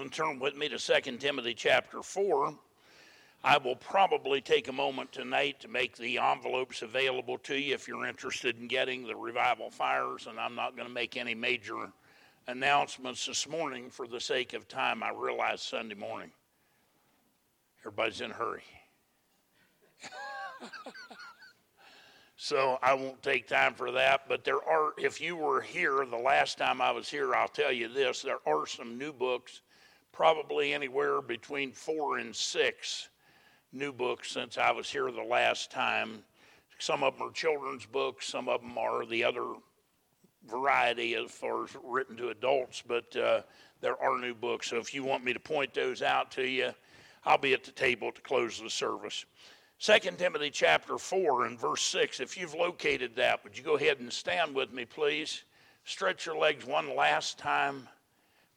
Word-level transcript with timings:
and 0.00 0.10
turn 0.10 0.38
with 0.38 0.56
me 0.56 0.68
to 0.68 0.78
2 0.78 1.18
Timothy 1.18 1.52
chapter 1.52 2.02
4. 2.02 2.54
I 3.44 3.58
will 3.58 3.76
probably 3.76 4.40
take 4.40 4.68
a 4.68 4.72
moment 4.72 5.12
tonight 5.12 5.60
to 5.60 5.68
make 5.68 5.96
the 5.96 6.18
envelopes 6.18 6.82
available 6.82 7.38
to 7.38 7.56
you 7.56 7.74
if 7.74 7.86
you're 7.86 8.06
interested 8.06 8.58
in 8.58 8.66
getting 8.66 9.06
the 9.06 9.14
revival 9.14 9.70
fires, 9.70 10.26
and 10.26 10.38
I'm 10.38 10.54
not 10.54 10.74
going 10.74 10.88
to 10.88 10.94
make 10.94 11.16
any 11.16 11.34
major 11.34 11.90
announcements 12.46 13.26
this 13.26 13.48
morning 13.48 13.90
for 13.90 14.06
the 14.06 14.20
sake 14.20 14.54
of 14.54 14.68
time. 14.68 15.02
I 15.02 15.10
realize 15.14 15.62
Sunday 15.62 15.94
morning. 15.94 16.30
Everybody's 17.80 18.20
in 18.20 18.30
a 18.30 18.34
hurry. 18.34 18.62
so 22.36 22.78
I 22.82 22.94
won't 22.94 23.22
take 23.22 23.48
time 23.48 23.74
for 23.74 23.90
that. 23.92 24.22
But 24.28 24.44
there 24.44 24.62
are, 24.62 24.92
if 24.98 25.20
you 25.20 25.36
were 25.36 25.60
here 25.60 26.04
the 26.04 26.16
last 26.16 26.58
time 26.58 26.80
I 26.80 26.90
was 26.90 27.08
here, 27.08 27.34
I'll 27.34 27.48
tell 27.48 27.72
you 27.72 27.88
this 27.88 28.22
there 28.22 28.40
are 28.46 28.66
some 28.66 28.98
new 28.98 29.12
books 29.12 29.60
probably 30.12 30.72
anywhere 30.72 31.20
between 31.20 31.72
four 31.72 32.18
and 32.18 32.34
six 32.34 33.08
new 33.72 33.92
books 33.92 34.30
since 34.30 34.58
I 34.58 34.70
was 34.70 34.90
here 34.90 35.10
the 35.10 35.22
last 35.22 35.70
time. 35.70 36.24
Some 36.78 37.02
of 37.02 37.18
them 37.18 37.28
are 37.28 37.32
children's 37.32 37.86
books, 37.86 38.26
some 38.26 38.48
of 38.48 38.60
them 38.62 38.76
are 38.78 39.04
the 39.06 39.22
other 39.22 39.44
variety 40.46 41.14
as 41.14 41.30
far 41.30 41.64
as 41.64 41.76
written 41.84 42.16
to 42.16 42.30
adults, 42.30 42.82
but 42.86 43.14
uh, 43.16 43.42
there 43.80 44.02
are 44.02 44.18
new 44.18 44.34
books. 44.34 44.68
So 44.68 44.78
if 44.78 44.94
you 44.94 45.04
want 45.04 45.24
me 45.24 45.32
to 45.32 45.40
point 45.40 45.74
those 45.74 46.02
out 46.02 46.30
to 46.32 46.46
you, 46.46 46.72
I'll 47.24 47.38
be 47.38 47.52
at 47.52 47.64
the 47.64 47.72
table 47.72 48.10
to 48.12 48.20
close 48.22 48.60
the 48.60 48.70
service. 48.70 49.26
2 49.78 49.98
Timothy 50.18 50.50
chapter 50.50 50.98
4 50.98 51.46
and 51.46 51.58
verse 51.58 51.82
6, 51.82 52.20
if 52.20 52.36
you've 52.36 52.54
located 52.54 53.14
that, 53.16 53.42
would 53.44 53.56
you 53.56 53.64
go 53.64 53.76
ahead 53.76 54.00
and 54.00 54.12
stand 54.12 54.54
with 54.54 54.72
me, 54.72 54.84
please? 54.84 55.44
Stretch 55.84 56.26
your 56.26 56.36
legs 56.36 56.66
one 56.66 56.94
last 56.94 57.38
time 57.38 57.88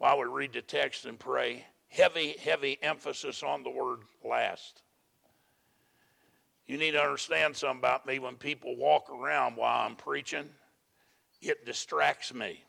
while 0.03 0.17
would 0.17 0.27
read 0.27 0.51
the 0.51 0.61
text 0.61 1.05
and 1.05 1.17
pray. 1.17 1.65
Heavy, 1.87 2.35
heavy 2.37 2.77
emphasis 2.81 3.41
on 3.41 3.63
the 3.63 3.69
word 3.69 3.99
last. 4.21 4.81
You 6.67 6.77
need 6.77 6.91
to 6.91 7.01
understand 7.01 7.55
something 7.55 7.79
about 7.79 8.05
me. 8.05 8.19
When 8.19 8.35
people 8.35 8.75
walk 8.75 9.09
around 9.09 9.55
while 9.55 9.87
I'm 9.87 9.95
preaching, 9.95 10.49
it 11.41 11.65
distracts 11.65 12.33
me. 12.33 12.65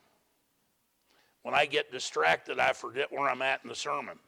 When 1.42 1.56
I 1.56 1.66
get 1.66 1.90
distracted, 1.90 2.60
I 2.60 2.72
forget 2.72 3.10
where 3.10 3.28
I'm 3.28 3.42
at 3.42 3.62
in 3.64 3.68
the 3.68 3.74
sermon. 3.74 4.20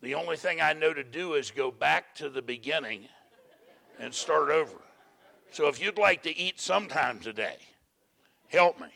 The 0.00 0.14
only 0.14 0.36
thing 0.36 0.60
I 0.60 0.74
know 0.74 0.94
to 0.94 1.02
do 1.02 1.34
is 1.34 1.50
go 1.50 1.72
back 1.72 2.14
to 2.16 2.28
the 2.28 2.40
beginning 2.40 3.08
and 3.98 4.14
start 4.14 4.50
over. 4.50 4.78
So 5.50 5.66
if 5.66 5.82
you'd 5.82 5.98
like 5.98 6.22
to 6.22 6.38
eat 6.38 6.60
sometime 6.60 7.18
today, 7.18 7.56
help 8.46 8.78
me. 8.80 8.86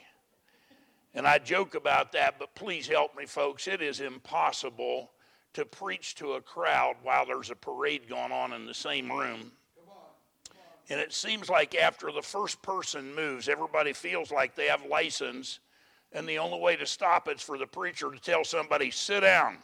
And 1.14 1.26
I 1.26 1.38
joke 1.38 1.74
about 1.74 2.12
that, 2.12 2.38
but 2.38 2.54
please 2.54 2.86
help 2.86 3.16
me, 3.16 3.26
folks. 3.26 3.68
It 3.68 3.82
is 3.82 4.00
impossible 4.00 5.10
to 5.52 5.64
preach 5.66 6.14
to 6.16 6.32
a 6.32 6.40
crowd 6.40 6.96
while 7.02 7.26
there's 7.26 7.50
a 7.50 7.54
parade 7.54 8.08
going 8.08 8.32
on 8.32 8.52
in 8.54 8.64
the 8.64 8.74
same 8.74 9.12
room. 9.12 9.52
And 10.88 11.00
it 11.00 11.12
seems 11.12 11.48
like 11.48 11.74
after 11.74 12.10
the 12.10 12.22
first 12.22 12.60
person 12.62 13.14
moves, 13.14 13.48
everybody 13.48 13.92
feels 13.92 14.30
like 14.30 14.54
they 14.54 14.66
have 14.66 14.84
license, 14.86 15.60
and 16.12 16.26
the 16.26 16.38
only 16.38 16.58
way 16.58 16.76
to 16.76 16.86
stop 16.86 17.28
it's 17.28 17.42
for 17.42 17.56
the 17.56 17.66
preacher 17.66 18.10
to 18.10 18.18
tell 18.18 18.44
somebody, 18.44 18.90
sit 18.90 19.20
down, 19.20 19.58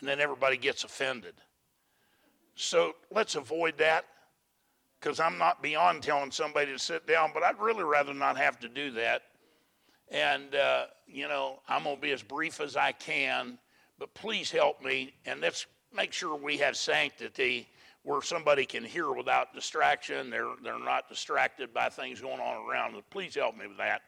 and 0.00 0.08
then 0.08 0.20
everybody 0.20 0.56
gets 0.56 0.84
offended. 0.84 1.34
So 2.54 2.94
let's 3.10 3.34
avoid 3.34 3.78
that 3.78 4.04
because 5.00 5.20
I'm 5.20 5.38
not 5.38 5.62
beyond 5.62 6.02
telling 6.02 6.30
somebody 6.30 6.72
to 6.72 6.78
sit 6.78 7.06
down, 7.06 7.30
but 7.34 7.42
I'd 7.42 7.58
really 7.58 7.84
rather 7.84 8.14
not 8.14 8.36
have 8.36 8.58
to 8.60 8.68
do 8.68 8.90
that. 8.92 9.22
And, 10.10 10.54
uh, 10.54 10.86
you 11.06 11.28
know, 11.28 11.60
I'm 11.68 11.84
going 11.84 11.96
to 11.96 12.02
be 12.02 12.12
as 12.12 12.22
brief 12.22 12.60
as 12.60 12.76
I 12.76 12.92
can, 12.92 13.58
but 13.98 14.12
please 14.14 14.50
help 14.50 14.82
me. 14.82 15.14
And 15.26 15.40
let's 15.40 15.66
make 15.94 16.12
sure 16.12 16.36
we 16.36 16.58
have 16.58 16.76
sanctity 16.76 17.68
where 18.02 18.22
somebody 18.22 18.66
can 18.66 18.84
hear 18.84 19.12
without 19.12 19.54
distraction. 19.54 20.28
They're, 20.28 20.54
they're 20.62 20.78
not 20.78 21.08
distracted 21.08 21.72
by 21.72 21.88
things 21.88 22.20
going 22.20 22.40
on 22.40 22.68
around 22.68 22.94
them. 22.94 23.02
Please 23.10 23.34
help 23.34 23.56
me 23.56 23.66
with 23.66 23.78
that. 23.78 24.02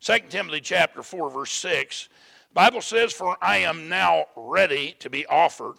2 0.00 0.18
Timothy 0.28 0.60
chapter 0.60 1.02
4, 1.02 1.30
verse 1.30 1.52
6. 1.52 2.08
Bible 2.52 2.80
says, 2.80 3.12
For 3.12 3.36
I 3.40 3.58
am 3.58 3.88
now 3.88 4.26
ready 4.36 4.96
to 4.98 5.10
be 5.10 5.26
offered, 5.26 5.76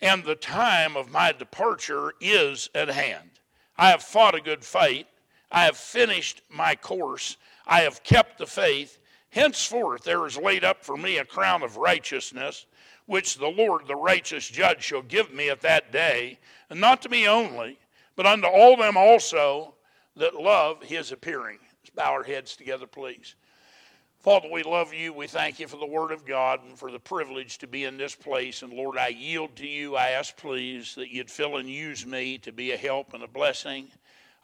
and 0.00 0.24
the 0.24 0.34
time 0.34 0.96
of 0.96 1.10
my 1.10 1.32
departure 1.32 2.12
is 2.20 2.68
at 2.74 2.88
hand. 2.88 3.30
I 3.78 3.90
have 3.90 4.02
fought 4.02 4.34
a 4.34 4.40
good 4.40 4.64
fight. 4.64 5.06
I 5.50 5.64
have 5.64 5.76
finished 5.76 6.42
my 6.50 6.74
course. 6.74 7.36
I 7.66 7.80
have 7.80 8.02
kept 8.02 8.38
the 8.38 8.46
faith. 8.46 8.98
Henceforth 9.30 10.04
there 10.04 10.26
is 10.26 10.36
laid 10.36 10.64
up 10.64 10.84
for 10.84 10.96
me 10.96 11.18
a 11.18 11.24
crown 11.24 11.62
of 11.62 11.76
righteousness, 11.76 12.66
which 13.06 13.36
the 13.36 13.48
Lord, 13.48 13.86
the 13.86 13.96
righteous 13.96 14.48
judge, 14.48 14.82
shall 14.82 15.02
give 15.02 15.32
me 15.32 15.50
at 15.50 15.60
that 15.62 15.92
day, 15.92 16.38
and 16.70 16.80
not 16.80 17.02
to 17.02 17.08
me 17.08 17.28
only, 17.28 17.78
but 18.14 18.26
unto 18.26 18.46
all 18.46 18.76
them 18.76 18.96
also 18.96 19.74
that 20.16 20.34
love 20.34 20.82
his 20.82 21.12
appearing. 21.12 21.58
Let's 21.82 21.90
bow 21.90 22.12
our 22.12 22.22
heads 22.22 22.56
together, 22.56 22.86
please. 22.86 23.34
Father, 24.20 24.48
we 24.50 24.64
love 24.64 24.92
you. 24.92 25.12
We 25.12 25.28
thank 25.28 25.60
you 25.60 25.68
for 25.68 25.76
the 25.76 25.86
word 25.86 26.10
of 26.10 26.26
God 26.26 26.60
and 26.64 26.76
for 26.76 26.90
the 26.90 26.98
privilege 26.98 27.58
to 27.58 27.68
be 27.68 27.84
in 27.84 27.96
this 27.96 28.16
place. 28.16 28.62
And 28.62 28.72
Lord, 28.72 28.98
I 28.98 29.08
yield 29.08 29.54
to 29.56 29.66
you. 29.68 29.94
I 29.94 30.08
ask, 30.10 30.36
please, 30.36 30.96
that 30.96 31.12
you'd 31.12 31.30
fill 31.30 31.58
and 31.58 31.70
use 31.70 32.04
me 32.04 32.38
to 32.38 32.50
be 32.50 32.72
a 32.72 32.76
help 32.76 33.14
and 33.14 33.22
a 33.22 33.28
blessing. 33.28 33.88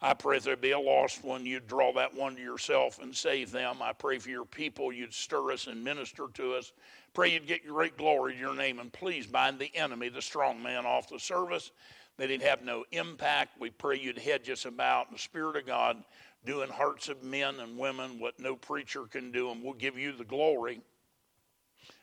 I 0.03 0.13
pray 0.13 0.35
if 0.35 0.43
there 0.43 0.57
be 0.57 0.71
a 0.71 0.79
lost 0.79 1.23
one, 1.23 1.45
you'd 1.45 1.65
draw 1.65 1.93
that 1.93 2.13
one 2.13 2.35
to 2.35 2.41
yourself 2.41 2.99
and 3.01 3.15
save 3.15 3.51
them. 3.51 3.77
I 3.81 3.93
pray 3.93 4.19
for 4.19 4.29
your 4.29 4.43
people, 4.43 4.91
you'd 4.91 5.13
stir 5.13 5.53
us 5.53 5.67
and 5.67 5.81
minister 5.81 6.27
to 6.33 6.55
us. 6.55 6.73
Pray 7.13 7.31
you'd 7.31 7.47
get 7.47 7.65
great 7.65 7.95
glory 7.97 8.33
to 8.33 8.39
your 8.39 8.53
name, 8.53 8.79
and 8.79 8.91
please 8.91 9.25
bind 9.25 9.59
the 9.59 9.73
enemy, 9.73 10.09
the 10.09 10.21
strong 10.21 10.61
man, 10.61 10.85
off 10.85 11.07
the 11.07 11.19
service, 11.19 11.71
that 12.17 12.29
he'd 12.29 12.41
have 12.41 12.65
no 12.65 12.83
impact. 12.91 13.57
We 13.61 13.69
pray 13.69 13.97
you'd 13.97 14.17
hedge 14.17 14.49
us 14.49 14.65
about 14.65 15.07
in 15.07 15.13
the 15.13 15.19
Spirit 15.19 15.55
of 15.55 15.65
God, 15.65 16.03
doing 16.45 16.69
hearts 16.69 17.07
of 17.07 17.23
men 17.23 17.61
and 17.61 17.77
women 17.77 18.19
what 18.19 18.37
no 18.37 18.57
preacher 18.57 19.05
can 19.05 19.31
do, 19.31 19.51
and 19.51 19.63
we'll 19.63 19.71
give 19.71 19.97
you 19.97 20.11
the 20.11 20.25
glory 20.25 20.81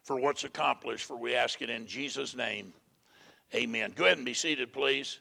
for 0.05 0.19
what's 0.19 0.45
accomplished, 0.45 1.05
for 1.05 1.17
we 1.17 1.35
ask 1.35 1.61
it 1.61 1.69
in 1.69 1.87
Jesus' 1.87 2.35
name. 2.35 2.73
Amen. 3.55 3.93
Go 3.95 4.07
ahead 4.07 4.17
and 4.17 4.25
be 4.25 4.33
seated, 4.33 4.73
please. 4.73 5.19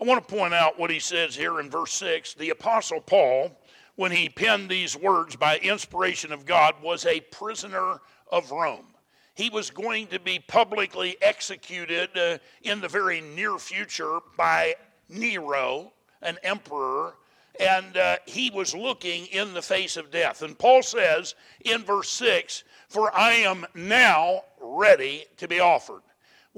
I 0.00 0.04
want 0.04 0.26
to 0.26 0.34
point 0.34 0.54
out 0.54 0.78
what 0.78 0.90
he 0.90 1.00
says 1.00 1.34
here 1.34 1.58
in 1.58 1.68
verse 1.68 1.92
6. 1.94 2.34
The 2.34 2.50
Apostle 2.50 3.00
Paul, 3.00 3.50
when 3.96 4.12
he 4.12 4.28
penned 4.28 4.68
these 4.68 4.96
words 4.96 5.34
by 5.34 5.58
inspiration 5.58 6.32
of 6.32 6.46
God, 6.46 6.74
was 6.80 7.04
a 7.04 7.20
prisoner 7.20 7.98
of 8.30 8.50
Rome. 8.52 8.86
He 9.34 9.50
was 9.50 9.70
going 9.70 10.06
to 10.08 10.20
be 10.20 10.38
publicly 10.38 11.16
executed 11.20 12.16
uh, 12.16 12.38
in 12.62 12.80
the 12.80 12.88
very 12.88 13.20
near 13.20 13.58
future 13.58 14.18
by 14.36 14.76
Nero, 15.08 15.92
an 16.22 16.38
emperor, 16.44 17.14
and 17.58 17.96
uh, 17.96 18.16
he 18.26 18.50
was 18.50 18.76
looking 18.76 19.26
in 19.26 19.52
the 19.52 19.62
face 19.62 19.96
of 19.96 20.12
death. 20.12 20.42
And 20.42 20.56
Paul 20.56 20.82
says 20.82 21.34
in 21.64 21.82
verse 21.82 22.10
6 22.10 22.62
For 22.88 23.12
I 23.16 23.32
am 23.32 23.66
now 23.74 24.42
ready 24.60 25.24
to 25.38 25.48
be 25.48 25.58
offered. 25.58 26.02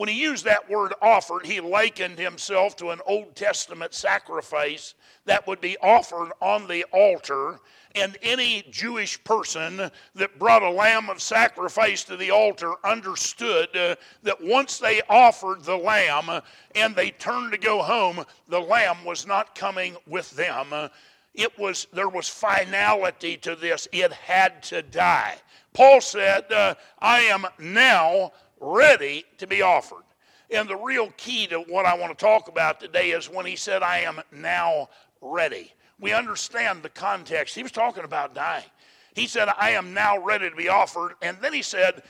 When 0.01 0.09
he 0.09 0.19
used 0.19 0.47
that 0.47 0.71
word 0.71 0.95
offered, 1.03 1.45
he 1.45 1.61
likened 1.61 2.19
himself 2.19 2.75
to 2.77 2.89
an 2.89 3.03
Old 3.05 3.37
Testament 3.37 3.93
sacrifice 3.93 4.95
that 5.27 5.47
would 5.47 5.61
be 5.61 5.77
offered 5.83 6.33
on 6.41 6.67
the 6.67 6.85
altar. 6.85 7.61
And 7.95 8.17
any 8.23 8.65
Jewish 8.71 9.23
person 9.25 9.91
that 10.15 10.39
brought 10.39 10.63
a 10.63 10.71
lamb 10.71 11.11
of 11.11 11.21
sacrifice 11.21 12.03
to 12.05 12.17
the 12.17 12.31
altar 12.31 12.77
understood 12.83 13.77
uh, 13.77 13.97
that 14.23 14.43
once 14.43 14.79
they 14.79 15.03
offered 15.11 15.65
the 15.65 15.77
lamb 15.77 16.31
and 16.75 16.97
they 16.97 17.11
turned 17.11 17.53
to 17.53 17.59
go 17.59 17.83
home, 17.83 18.25
the 18.49 18.59
lamb 18.59 19.05
was 19.05 19.27
not 19.27 19.55
coming 19.55 19.99
with 20.07 20.31
them. 20.31 20.89
It 21.35 21.59
was 21.59 21.87
there 21.93 22.09
was 22.09 22.27
finality 22.27 23.37
to 23.37 23.55
this. 23.55 23.87
It 23.93 24.15
had 24.15 24.63
to 24.63 24.81
die. 24.81 25.37
Paul 25.75 26.01
said, 26.01 26.51
uh, 26.51 26.75
"I 27.01 27.21
am 27.21 27.45
now 27.59 28.33
ready 28.61 29.25
to 29.39 29.47
be 29.47 29.63
offered. 29.63 30.05
And 30.51 30.69
the 30.69 30.77
real 30.77 31.11
key 31.17 31.47
to 31.49 31.61
what 31.61 31.87
I 31.87 31.97
want 31.97 32.17
to 32.17 32.25
talk 32.25 32.49
about 32.49 32.81
today 32.81 33.11
is 33.11 33.29
when 33.29 33.47
he 33.47 33.57
said, 33.57 33.83
I 33.83 34.01
am 34.01 34.21
now 34.33 34.89
ready. 35.21 35.73
We 35.99 36.13
understand 36.13 36.83
the 36.83 36.89
context. 36.89 37.55
He 37.55 37.63
was 37.63 37.73
talking 37.73 38.05
about 38.05 38.35
dying. 38.35 38.65
He 39.15 39.27
said, 39.27 39.49
I 39.59 39.71
am 39.71 39.95
now 39.95 40.19
ready 40.19 40.51
to 40.51 40.57
be 40.57 40.69
offered. 40.69 41.15
And 41.23 41.37
then 41.41 41.53
he 41.53 41.63
said, 41.63 42.03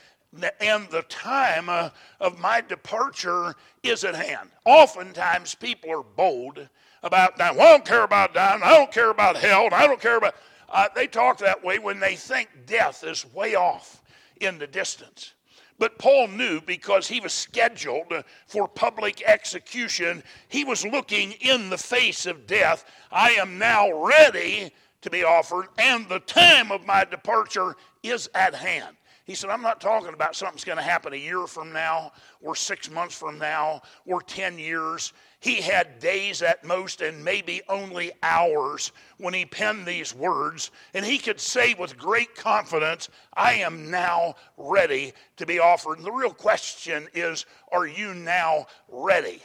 and 0.61 0.89
the 0.89 1.01
time 1.09 1.67
uh, 1.67 1.89
of 2.19 2.39
my 2.39 2.61
departure 2.61 3.53
is 3.83 4.03
at 4.03 4.15
hand. 4.15 4.49
Oftentimes, 4.65 5.55
people 5.55 5.91
are 5.91 6.03
bold 6.03 6.67
about 7.03 7.37
dying. 7.37 7.57
Well, 7.57 7.67
I 7.67 7.71
don't 7.71 7.85
care 7.85 8.03
about 8.03 8.33
dying. 8.33 8.61
I 8.63 8.77
don't 8.77 8.91
care 8.91 9.09
about 9.09 9.35
hell. 9.35 9.67
I 9.71 9.87
don't 9.87 9.99
care 10.01 10.17
about. 10.17 10.35
Uh, 10.69 10.87
they 10.95 11.07
talk 11.07 11.37
that 11.39 11.61
way 11.63 11.79
when 11.79 11.99
they 11.99 12.15
think 12.15 12.49
death 12.65 13.03
is 13.03 13.25
way 13.33 13.55
off 13.55 14.01
in 14.39 14.57
the 14.57 14.67
distance. 14.67 15.33
But 15.79 15.97
Paul 15.97 16.27
knew 16.27 16.61
because 16.61 17.07
he 17.07 17.19
was 17.19 17.33
scheduled 17.33 18.13
for 18.47 18.67
public 18.67 19.23
execution, 19.23 20.23
he 20.47 20.63
was 20.63 20.85
looking 20.85 21.31
in 21.33 21.69
the 21.69 21.77
face 21.77 22.25
of 22.25 22.45
death. 22.47 22.85
I 23.11 23.31
am 23.31 23.57
now 23.57 23.91
ready 23.91 24.71
to 25.01 25.09
be 25.09 25.23
offered, 25.23 25.67
and 25.77 26.07
the 26.07 26.19
time 26.19 26.71
of 26.71 26.85
my 26.85 27.03
departure 27.05 27.75
is 28.03 28.29
at 28.35 28.53
hand. 28.53 28.95
He 29.25 29.35
said, 29.35 29.49
I'm 29.49 29.61
not 29.61 29.79
talking 29.79 30.13
about 30.13 30.35
something's 30.35 30.63
going 30.63 30.77
to 30.77 30.83
happen 30.83 31.13
a 31.13 31.17
year 31.17 31.47
from 31.47 31.71
now, 31.71 32.11
or 32.41 32.55
six 32.55 32.89
months 32.89 33.17
from 33.17 33.37
now, 33.37 33.81
or 34.05 34.21
10 34.21 34.59
years. 34.59 35.13
He 35.41 35.55
had 35.55 35.99
days 35.99 36.43
at 36.43 36.63
most, 36.63 37.01
and 37.01 37.25
maybe 37.25 37.63
only 37.67 38.11
hours, 38.21 38.91
when 39.17 39.33
he 39.33 39.43
penned 39.43 39.87
these 39.87 40.13
words. 40.13 40.69
And 40.93 41.03
he 41.03 41.17
could 41.17 41.39
say 41.39 41.73
with 41.73 41.97
great 41.97 42.35
confidence, 42.35 43.09
I 43.33 43.53
am 43.53 43.89
now 43.89 44.35
ready 44.55 45.13
to 45.37 45.47
be 45.47 45.57
offered. 45.57 45.97
And 45.97 46.05
the 46.05 46.11
real 46.11 46.33
question 46.33 47.07
is, 47.15 47.47
are 47.71 47.87
you 47.87 48.13
now 48.13 48.67
ready? 48.87 49.41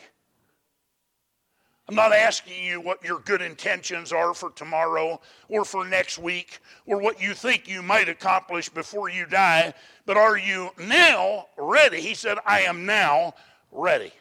I'm 1.89 1.95
not 1.95 2.13
asking 2.13 2.63
you 2.63 2.83
what 2.83 3.03
your 3.03 3.21
good 3.21 3.41
intentions 3.41 4.13
are 4.13 4.35
for 4.35 4.51
tomorrow 4.51 5.19
or 5.49 5.65
for 5.65 5.87
next 5.87 6.19
week 6.19 6.59
or 6.85 7.01
what 7.01 7.23
you 7.23 7.33
think 7.33 7.69
you 7.69 7.81
might 7.81 8.11
accomplish 8.11 8.69
before 8.69 9.09
you 9.09 9.25
die, 9.25 9.73
but 10.05 10.19
are 10.19 10.37
you 10.37 10.71
now 10.79 11.47
ready? 11.57 12.03
He 12.03 12.13
said, 12.13 12.37
I 12.45 12.63
am 12.63 12.85
now 12.85 13.35
ready. 13.73 14.13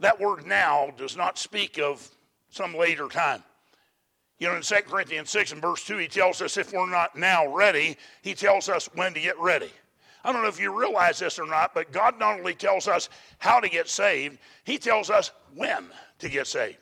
That 0.00 0.20
word 0.20 0.46
now 0.46 0.92
does 0.96 1.16
not 1.16 1.38
speak 1.38 1.78
of 1.78 2.08
some 2.50 2.74
later 2.74 3.08
time. 3.08 3.42
You 4.38 4.48
know, 4.48 4.56
in 4.56 4.62
2 4.62 4.74
Corinthians 4.86 5.30
6 5.30 5.52
and 5.52 5.62
verse 5.62 5.84
2, 5.84 5.96
he 5.96 6.08
tells 6.08 6.42
us 6.42 6.56
if 6.56 6.72
we're 6.72 6.90
not 6.90 7.16
now 7.16 7.46
ready, 7.46 7.96
he 8.20 8.34
tells 8.34 8.68
us 8.68 8.88
when 8.94 9.14
to 9.14 9.20
get 9.20 9.38
ready. 9.38 9.70
I 10.24 10.32
don't 10.32 10.42
know 10.42 10.48
if 10.48 10.60
you 10.60 10.78
realize 10.78 11.20
this 11.20 11.38
or 11.38 11.46
not, 11.46 11.72
but 11.72 11.92
God 11.92 12.18
not 12.18 12.38
only 12.38 12.54
tells 12.54 12.88
us 12.88 13.08
how 13.38 13.60
to 13.60 13.68
get 13.68 13.88
saved, 13.88 14.38
he 14.64 14.76
tells 14.76 15.08
us 15.08 15.30
when 15.54 15.86
to 16.18 16.28
get 16.28 16.46
saved. 16.46 16.78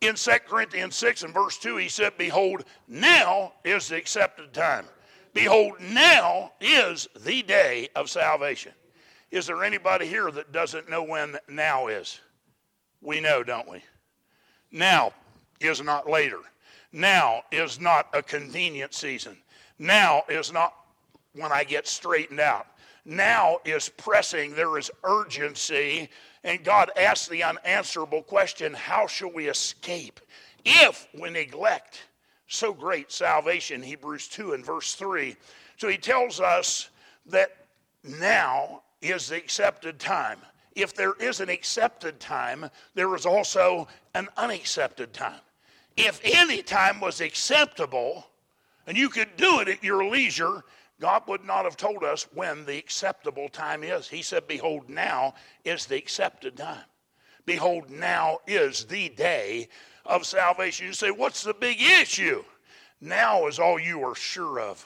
In 0.00 0.14
2 0.14 0.30
Corinthians 0.46 0.94
6 0.96 1.24
and 1.24 1.34
verse 1.34 1.58
2, 1.58 1.76
he 1.76 1.88
said, 1.88 2.16
Behold, 2.16 2.64
now 2.86 3.52
is 3.64 3.88
the 3.88 3.96
accepted 3.96 4.54
time. 4.54 4.86
Behold, 5.34 5.80
now 5.80 6.52
is 6.60 7.08
the 7.24 7.42
day 7.42 7.88
of 7.94 8.08
salvation. 8.08 8.72
Is 9.30 9.46
there 9.46 9.64
anybody 9.64 10.06
here 10.06 10.30
that 10.30 10.52
doesn't 10.52 10.88
know 10.88 11.02
when 11.02 11.36
now 11.48 11.88
is? 11.88 12.20
We 13.00 13.20
know, 13.20 13.42
don't 13.42 13.68
we? 13.68 13.82
Now 14.72 15.12
is 15.60 15.82
not 15.82 16.08
later. 16.08 16.40
Now 16.92 17.42
is 17.50 17.80
not 17.80 18.08
a 18.12 18.22
convenient 18.22 18.94
season. 18.94 19.36
Now 19.78 20.22
is 20.28 20.52
not 20.52 20.74
when 21.34 21.52
I 21.52 21.64
get 21.64 21.86
straightened 21.86 22.40
out. 22.40 22.66
Now 23.04 23.58
is 23.64 23.88
pressing. 23.88 24.54
There 24.54 24.78
is 24.78 24.90
urgency 25.04 26.08
and 26.46 26.62
God 26.62 26.92
asks 26.96 27.26
the 27.26 27.42
unanswerable 27.42 28.22
question 28.22 28.72
how 28.72 29.08
shall 29.08 29.32
we 29.32 29.48
escape 29.48 30.20
if 30.64 31.08
we 31.12 31.28
neglect 31.28 32.04
so 32.46 32.72
great 32.72 33.10
salvation? 33.10 33.82
Hebrews 33.82 34.28
2 34.28 34.52
and 34.52 34.64
verse 34.64 34.94
3. 34.94 35.36
So 35.76 35.88
he 35.88 35.98
tells 35.98 36.40
us 36.40 36.88
that 37.26 37.56
now 38.04 38.82
is 39.00 39.28
the 39.28 39.36
accepted 39.36 39.98
time. 39.98 40.38
If 40.74 40.94
there 40.94 41.14
is 41.14 41.40
an 41.40 41.48
accepted 41.48 42.20
time, 42.20 42.68
there 42.94 43.14
is 43.14 43.24
also 43.24 43.88
an 44.14 44.28
unaccepted 44.36 45.12
time. 45.12 45.40
If 45.96 46.20
any 46.22 46.62
time 46.62 47.00
was 47.00 47.20
acceptable 47.20 48.26
and 48.86 48.96
you 48.96 49.08
could 49.08 49.36
do 49.36 49.60
it 49.60 49.68
at 49.68 49.82
your 49.82 50.04
leisure, 50.04 50.62
God 51.00 51.22
would 51.28 51.44
not 51.44 51.64
have 51.64 51.76
told 51.76 52.04
us 52.04 52.26
when 52.34 52.64
the 52.64 52.78
acceptable 52.78 53.48
time 53.48 53.82
is. 53.82 54.08
He 54.08 54.22
said, 54.22 54.46
Behold, 54.46 54.88
now 54.88 55.34
is 55.64 55.86
the 55.86 55.96
accepted 55.96 56.56
time. 56.56 56.84
Behold, 57.44 57.90
now 57.90 58.38
is 58.46 58.84
the 58.84 59.08
day 59.10 59.68
of 60.04 60.26
salvation. 60.26 60.86
You 60.86 60.92
say, 60.92 61.10
What's 61.10 61.42
the 61.42 61.54
big 61.54 61.80
issue? 61.80 62.44
Now 63.00 63.46
is 63.46 63.58
all 63.58 63.78
you 63.78 64.02
are 64.04 64.14
sure 64.14 64.60
of. 64.60 64.84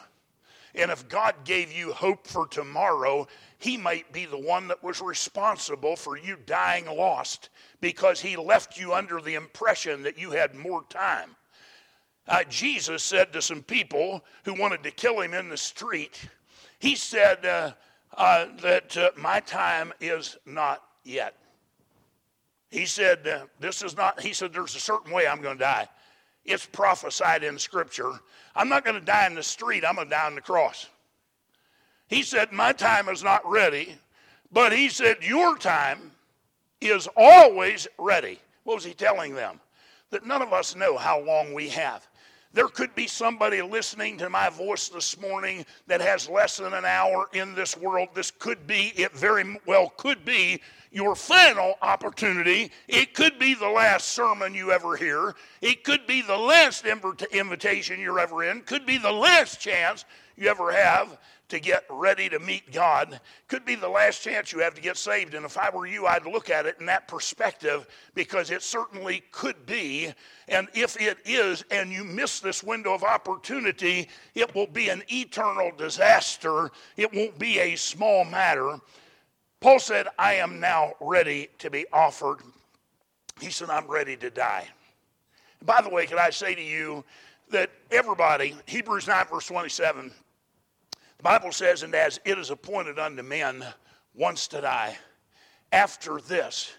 And 0.75 0.91
if 0.91 1.09
God 1.09 1.35
gave 1.45 1.73
you 1.73 1.93
hope 1.93 2.27
for 2.27 2.47
tomorrow, 2.47 3.27
He 3.61 3.77
might 3.77 4.11
be 4.11 4.25
the 4.25 4.39
one 4.39 4.69
that 4.69 4.83
was 4.83 5.03
responsible 5.03 5.95
for 5.95 6.17
you 6.17 6.37
dying 6.47 6.87
lost 6.87 7.51
because 7.81 8.21
He 8.21 8.37
left 8.37 8.79
you 8.79 8.95
under 8.95 9.21
the 9.21 9.35
impression 9.35 10.03
that 10.03 10.19
you 10.19 10.31
had 10.31 10.55
more 10.55 10.83
time. 10.89 11.37
Uh, 12.27 12.43
Jesus 12.49 13.03
said 13.03 13.33
to 13.33 13.43
some 13.43 13.62
people 13.62 14.25
who 14.45 14.55
wanted 14.55 14.83
to 14.83 14.91
kill 14.91 15.21
him 15.21 15.35
in 15.35 15.49
the 15.49 15.57
street, 15.57 16.19
He 16.79 16.97
said 16.97 17.45
uh, 17.45 17.73
uh, 18.17 18.47
that 18.62 18.97
uh, 18.97 19.11
my 19.17 19.41
time 19.41 19.93
is 20.01 20.39
not 20.47 20.83
yet. 21.05 21.35
He 22.71 22.87
said, 22.87 23.27
uh, 23.27 23.47
This 23.59 23.83
is 23.83 23.97
not, 23.97 24.21
he 24.21 24.33
said, 24.33 24.53
there's 24.53 24.77
a 24.77 24.81
certain 24.81 25.12
way 25.12 25.27
I'm 25.27 25.43
going 25.43 25.59
to 25.59 25.65
die. 25.65 25.89
It's 26.45 26.65
prophesied 26.65 27.45
in 27.45 27.59
Scripture. 27.59 28.12
I'm 28.57 28.69
not 28.69 28.85
going 28.85 28.99
to 28.99 29.05
die 29.05 29.27
in 29.27 29.35
the 29.35 29.43
street, 29.43 29.85
I'm 29.85 29.97
going 29.97 30.09
to 30.09 30.15
die 30.15 30.27
on 30.27 30.35
the 30.35 30.41
cross. 30.41 30.89
He 32.11 32.25
said, 32.25 32.53
My 32.53 32.73
time 32.73 33.09
is 33.09 33.23
not 33.23 33.49
ready, 33.49 33.95
but 34.53 34.73
he 34.73 34.89
said, 34.89 35.19
Your 35.23 35.57
time 35.57 36.11
is 36.81 37.09
always 37.17 37.87
ready. 37.99 38.41
What 38.65 38.75
was 38.75 38.85
he 38.85 38.93
telling 38.93 39.33
them? 39.33 39.61
That 40.11 40.27
none 40.27 40.43
of 40.43 40.53
us 40.53 40.75
know 40.75 40.99
how 40.99 41.21
long 41.21 41.55
we 41.55 41.69
have. 41.69 42.07
There 42.53 42.67
could 42.67 42.93
be 42.97 43.07
somebody 43.07 43.62
listening 43.62 44.19
to 44.19 44.29
my 44.29 44.51
voice 44.51 44.89
this 44.89 45.21
morning 45.21 45.65
that 45.87 46.01
has 46.01 46.29
less 46.29 46.57
than 46.57 46.75
an 46.75 46.85
hour 46.85 47.29
in 47.33 47.55
this 47.55 47.77
world. 47.77 48.09
This 48.12 48.33
could 48.33 48.67
be, 48.67 48.93
it 48.97 49.12
very 49.12 49.57
well 49.67 49.91
could 49.97 50.25
be 50.25 50.61
your 50.91 51.15
final 51.15 51.77
opportunity. 51.81 52.73
It 52.89 53.15
could 53.15 53.39
be 53.39 53.55
the 53.55 53.69
last 53.69 54.09
sermon 54.09 54.53
you 54.53 54.73
ever 54.73 54.97
hear. 54.97 55.37
It 55.62 55.85
could 55.85 56.09
be 56.09 56.23
the 56.23 56.37
last 56.37 56.85
invitation 56.85 58.01
you're 58.01 58.19
ever 58.19 58.43
in. 58.43 58.62
Could 58.62 58.85
be 58.85 58.99
the 58.99 59.12
last 59.12 59.61
chance 59.61 60.05
you 60.37 60.49
ever 60.49 60.73
have 60.73 61.17
to 61.50 61.61
get 61.61 61.85
ready 61.91 62.29
to 62.29 62.38
meet 62.38 62.73
God. 62.73 63.20
Could 63.49 63.64
be 63.64 63.75
the 63.75 63.88
last 63.88 64.23
chance 64.23 64.52
you 64.52 64.61
have 64.61 64.75
to 64.75 64.81
get 64.81 64.97
saved. 64.97 65.35
And 65.35 65.44
if 65.44 65.58
I 65.58 65.70
were 65.70 65.87
you, 65.87 66.06
I'd 66.06 66.26
look 66.26 66.50
at 66.50 66.67
it 66.67 66.76
in 66.81 66.87
that 66.87 67.08
perspective 67.08 67.87
because 68.14 68.50
it 68.50 68.62
certainly 68.62 69.23
could 69.31 69.67
be. 69.67 70.12
And 70.49 70.69
if 70.75 71.00
it 71.00 71.19
is, 71.25 71.64
and 71.70 71.91
you 71.91 72.05
miss 72.05 72.41
this 72.41 72.62
window 72.62 72.94
of 72.94 73.05
opportunity, 73.05 74.08
it 74.35 74.55
will 74.55 74.67
be 74.67 74.88
an 74.88 75.02
eternal 75.08 75.70
disaster. 75.76 76.70
It 76.97 77.12
won't 77.12 77.38
be 77.38 77.58
a 77.58 77.76
small 77.76 78.25
matter. 78.25 78.79
Paul 79.61 79.79
said, 79.79 80.08
I 80.19 80.35
am 80.35 80.58
now 80.58 80.94
ready 81.00 81.49
to 81.58 81.69
be 81.69 81.85
offered. 81.93 82.38
He 83.41 83.50
said, 83.50 83.70
I'm 83.70 83.87
ready 83.87 84.17
to 84.17 84.31
die. 84.31 84.69
By 85.64 85.82
the 85.82 85.91
way, 85.91 86.06
can 86.06 86.19
I 86.19 86.31
say 86.31 86.55
to 86.55 86.62
you 86.62 87.05
that 87.50 87.70
everybody, 87.91 88.55
Hebrews 88.67 89.06
9, 89.06 89.26
verse 89.31 89.47
27, 89.47 90.12
the 91.20 91.25
Bible 91.25 91.52
says, 91.52 91.82
and 91.82 91.94
as 91.94 92.19
it 92.25 92.38
is 92.38 92.49
appointed 92.49 92.99
unto 92.99 93.22
men 93.22 93.62
once 94.14 94.49
to 94.49 94.62
die, 94.62 94.96
after 95.70 96.19
this, 96.19 96.73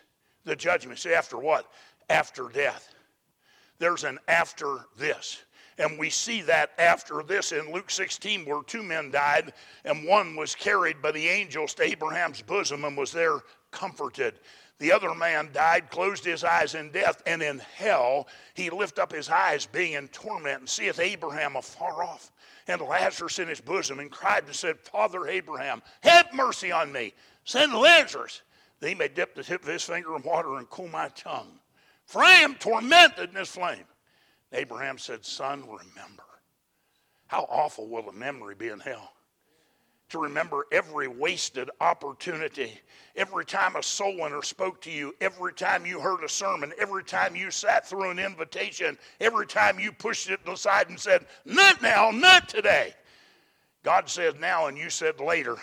the 0.45 0.55
judgment. 0.55 0.97
Say, 0.97 1.13
after 1.13 1.37
what? 1.37 1.71
After 2.09 2.49
death. 2.49 2.91
There's 3.77 4.03
an 4.03 4.17
after 4.27 4.77
this. 4.97 5.43
And 5.77 5.99
we 5.99 6.09
see 6.09 6.41
that 6.41 6.71
after 6.79 7.21
this 7.21 7.51
in 7.51 7.71
Luke 7.71 7.91
16, 7.91 8.43
where 8.45 8.63
two 8.63 8.81
men 8.81 9.11
died, 9.11 9.53
and 9.85 10.07
one 10.07 10.35
was 10.35 10.55
carried 10.55 11.03
by 11.03 11.11
the 11.11 11.27
angels 11.27 11.75
to 11.75 11.83
Abraham's 11.83 12.41
bosom 12.41 12.83
and 12.83 12.97
was 12.97 13.11
there 13.11 13.41
comforted. 13.69 14.39
The 14.79 14.91
other 14.91 15.13
man 15.13 15.49
died, 15.53 15.91
closed 15.91 16.25
his 16.25 16.43
eyes 16.43 16.73
in 16.73 16.89
death, 16.89 17.21
and 17.27 17.43
in 17.43 17.59
hell 17.75 18.27
he 18.55 18.71
lift 18.71 18.97
up 18.97 19.13
his 19.13 19.29
eyes, 19.29 19.67
being 19.67 19.93
in 19.93 20.07
torment, 20.07 20.61
and 20.61 20.69
seeth 20.69 20.99
Abraham 20.99 21.57
afar 21.57 22.03
off 22.03 22.31
and 22.67 22.81
Lazarus 22.81 23.39
in 23.39 23.47
his 23.47 23.61
bosom 23.61 23.99
and 23.99 24.11
cried 24.11 24.45
and 24.45 24.55
said, 24.55 24.79
Father 24.79 25.27
Abraham, 25.27 25.81
have 26.01 26.33
mercy 26.33 26.71
on 26.71 26.91
me. 26.91 27.13
Send 27.43 27.73
Lazarus 27.73 28.41
that 28.79 28.89
he 28.89 28.95
may 28.95 29.07
dip 29.07 29.35
the 29.35 29.43
tip 29.43 29.63
of 29.63 29.69
his 29.69 29.83
finger 29.83 30.15
in 30.15 30.23
water 30.23 30.57
and 30.57 30.69
cool 30.69 30.87
my 30.87 31.09
tongue. 31.09 31.59
For 32.05 32.23
I 32.23 32.33
am 32.33 32.55
tormented 32.55 33.29
in 33.29 33.35
this 33.35 33.49
flame. 33.49 33.85
Abraham 34.51 34.97
said, 34.97 35.23
Son, 35.23 35.61
remember. 35.61 36.23
How 37.27 37.45
awful 37.49 37.87
will 37.87 38.03
the 38.03 38.11
memory 38.11 38.55
be 38.55 38.67
in 38.67 38.79
hell? 38.79 39.13
To 40.11 40.19
remember 40.19 40.67
every 40.71 41.07
wasted 41.07 41.69
opportunity. 41.79 42.79
Every 43.15 43.45
time 43.45 43.75
a 43.75 43.83
soul 43.83 44.17
winner 44.19 44.43
spoke 44.43 44.81
to 44.81 44.91
you, 44.91 45.15
every 45.21 45.53
time 45.53 45.85
you 45.85 45.99
heard 45.99 46.23
a 46.23 46.29
sermon, 46.29 46.73
every 46.79 47.03
time 47.03 47.35
you 47.35 47.49
sat 47.49 47.87
through 47.87 48.11
an 48.11 48.19
invitation, 48.19 48.97
every 49.19 49.47
time 49.47 49.79
you 49.79 49.91
pushed 49.91 50.29
it 50.29 50.39
aside 50.47 50.89
and 50.89 50.99
said, 50.99 51.25
Not 51.45 51.81
now, 51.81 52.11
not 52.11 52.49
today. 52.49 52.93
God 53.83 54.09
said 54.09 54.39
now, 54.39 54.67
and 54.67 54.77
you 54.77 54.89
said 54.89 55.19
later. 55.19 55.57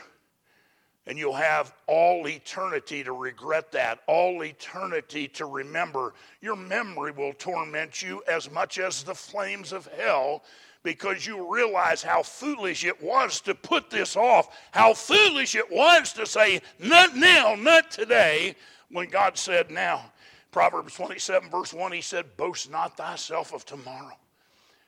And 1.06 1.16
you'll 1.18 1.32
have 1.32 1.72
all 1.86 2.28
eternity 2.28 3.02
to 3.04 3.12
regret 3.12 3.72
that, 3.72 4.00
all 4.06 4.44
eternity 4.44 5.28
to 5.28 5.46
remember. 5.46 6.12
Your 6.42 6.56
memory 6.56 7.12
will 7.12 7.32
torment 7.32 8.02
you 8.02 8.22
as 8.28 8.50
much 8.50 8.78
as 8.78 9.02
the 9.02 9.14
flames 9.14 9.72
of 9.72 9.86
hell 9.98 10.42
because 10.88 11.26
you 11.26 11.52
realize 11.52 12.02
how 12.02 12.22
foolish 12.22 12.82
it 12.82 13.02
was 13.02 13.42
to 13.42 13.54
put 13.54 13.90
this 13.90 14.16
off, 14.16 14.56
how 14.70 14.94
foolish 14.94 15.54
it 15.54 15.70
was 15.70 16.14
to 16.14 16.24
say, 16.24 16.62
not 16.78 17.14
now, 17.14 17.54
not 17.54 17.90
today, 17.90 18.54
when 18.90 19.10
God 19.10 19.36
said 19.36 19.70
now. 19.70 20.10
Proverbs 20.50 20.94
27, 20.94 21.50
verse 21.50 21.74
1, 21.74 21.92
he 21.92 22.00
said, 22.00 22.38
Boast 22.38 22.70
not 22.70 22.96
thyself 22.96 23.52
of 23.52 23.66
tomorrow, 23.66 24.16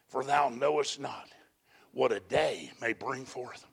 for 0.08 0.24
thou 0.24 0.48
knowest 0.48 1.00
not 1.00 1.28
what 1.92 2.12
a 2.12 2.20
day 2.20 2.72
may 2.80 2.94
bring 2.94 3.26
forth. 3.26 3.66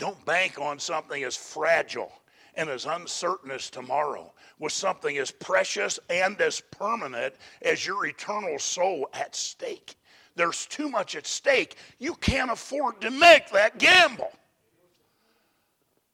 Don't 0.00 0.24
bank 0.24 0.58
on 0.60 0.80
something 0.80 1.22
as 1.22 1.36
fragile 1.36 2.10
and 2.56 2.68
as 2.68 2.84
uncertain 2.84 3.52
as 3.52 3.70
tomorrow 3.70 4.32
with 4.58 4.72
something 4.72 5.18
as 5.18 5.30
precious 5.30 6.00
and 6.10 6.40
as 6.40 6.60
permanent 6.72 7.36
as 7.62 7.86
your 7.86 8.06
eternal 8.06 8.58
soul 8.58 9.08
at 9.14 9.36
stake. 9.36 9.94
There's 10.36 10.66
too 10.66 10.88
much 10.88 11.16
at 11.16 11.26
stake. 11.26 11.76
You 11.98 12.14
can't 12.14 12.50
afford 12.50 13.00
to 13.00 13.10
make 13.10 13.50
that 13.50 13.78
gamble. 13.78 14.30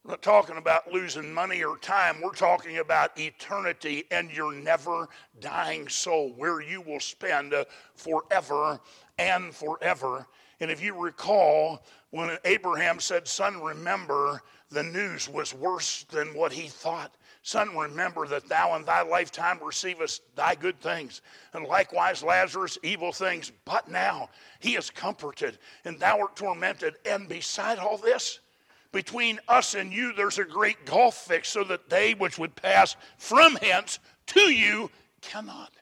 We're 0.04 0.12
not 0.12 0.22
talking 0.22 0.56
about 0.56 0.92
losing 0.92 1.32
money 1.32 1.62
or 1.62 1.76
time. 1.78 2.20
We're 2.20 2.30
talking 2.32 2.78
about 2.78 3.18
eternity 3.18 4.04
and 4.10 4.32
your 4.32 4.52
never 4.52 5.08
dying 5.40 5.88
soul, 5.88 6.32
where 6.36 6.60
you 6.60 6.80
will 6.80 6.98
spend 6.98 7.54
uh, 7.54 7.64
forever 7.94 8.80
and 9.18 9.54
forever. 9.54 10.26
And 10.58 10.72
if 10.72 10.82
you 10.82 10.94
recall, 10.94 11.84
when 12.10 12.36
Abraham 12.44 12.98
said, 12.98 13.28
Son, 13.28 13.60
remember, 13.60 14.42
the 14.70 14.82
news 14.82 15.28
was 15.28 15.54
worse 15.54 16.04
than 16.10 16.34
what 16.34 16.52
he 16.52 16.66
thought. 16.66 17.14
Son, 17.44 17.76
remember 17.76 18.26
that 18.28 18.48
thou 18.48 18.76
in 18.76 18.84
thy 18.84 19.02
lifetime 19.02 19.58
receivest 19.60 20.22
thy 20.36 20.54
good 20.54 20.80
things, 20.80 21.22
and 21.54 21.66
likewise 21.66 22.22
Lazarus 22.22 22.78
evil 22.84 23.12
things. 23.12 23.50
But 23.64 23.88
now 23.88 24.30
he 24.60 24.76
is 24.76 24.90
comforted, 24.90 25.58
and 25.84 25.98
thou 25.98 26.20
art 26.20 26.36
tormented. 26.36 26.94
And 27.04 27.28
beside 27.28 27.78
all 27.78 27.98
this, 27.98 28.38
between 28.92 29.40
us 29.48 29.74
and 29.74 29.92
you, 29.92 30.12
there's 30.12 30.38
a 30.38 30.44
great 30.44 30.86
gulf 30.86 31.16
fixed, 31.16 31.52
so 31.52 31.64
that 31.64 31.90
they 31.90 32.14
which 32.14 32.38
would 32.38 32.54
pass 32.54 32.94
from 33.18 33.56
hence 33.56 33.98
to 34.26 34.40
you 34.40 34.88
cannot. 35.20 35.72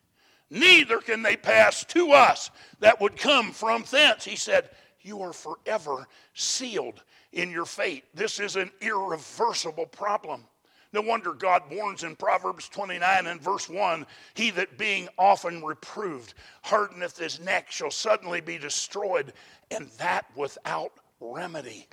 Neither 0.48 0.98
can 1.00 1.22
they 1.22 1.36
pass 1.36 1.84
to 1.84 2.12
us 2.12 2.50
that 2.80 3.00
would 3.02 3.16
come 3.18 3.52
from 3.52 3.84
thence. 3.90 4.24
He 4.24 4.36
said, 4.36 4.70
You 5.02 5.20
are 5.20 5.34
forever 5.34 6.08
sealed 6.32 7.02
in 7.32 7.50
your 7.50 7.66
fate. 7.66 8.04
This 8.14 8.40
is 8.40 8.56
an 8.56 8.70
irreversible 8.80 9.86
problem. 9.86 10.44
No 10.92 11.00
wonder 11.02 11.32
God 11.32 11.62
warns 11.70 12.02
in 12.02 12.16
Proverbs 12.16 12.68
29 12.68 13.26
and 13.26 13.40
verse 13.40 13.68
1 13.68 14.06
He 14.34 14.50
that 14.52 14.78
being 14.78 15.08
often 15.18 15.62
reproved 15.62 16.34
hardeneth 16.62 17.18
his 17.18 17.38
neck 17.38 17.70
shall 17.70 17.90
suddenly 17.90 18.40
be 18.40 18.58
destroyed, 18.58 19.32
and 19.70 19.88
that 19.98 20.26
without 20.34 20.92
remedy. 21.20 21.86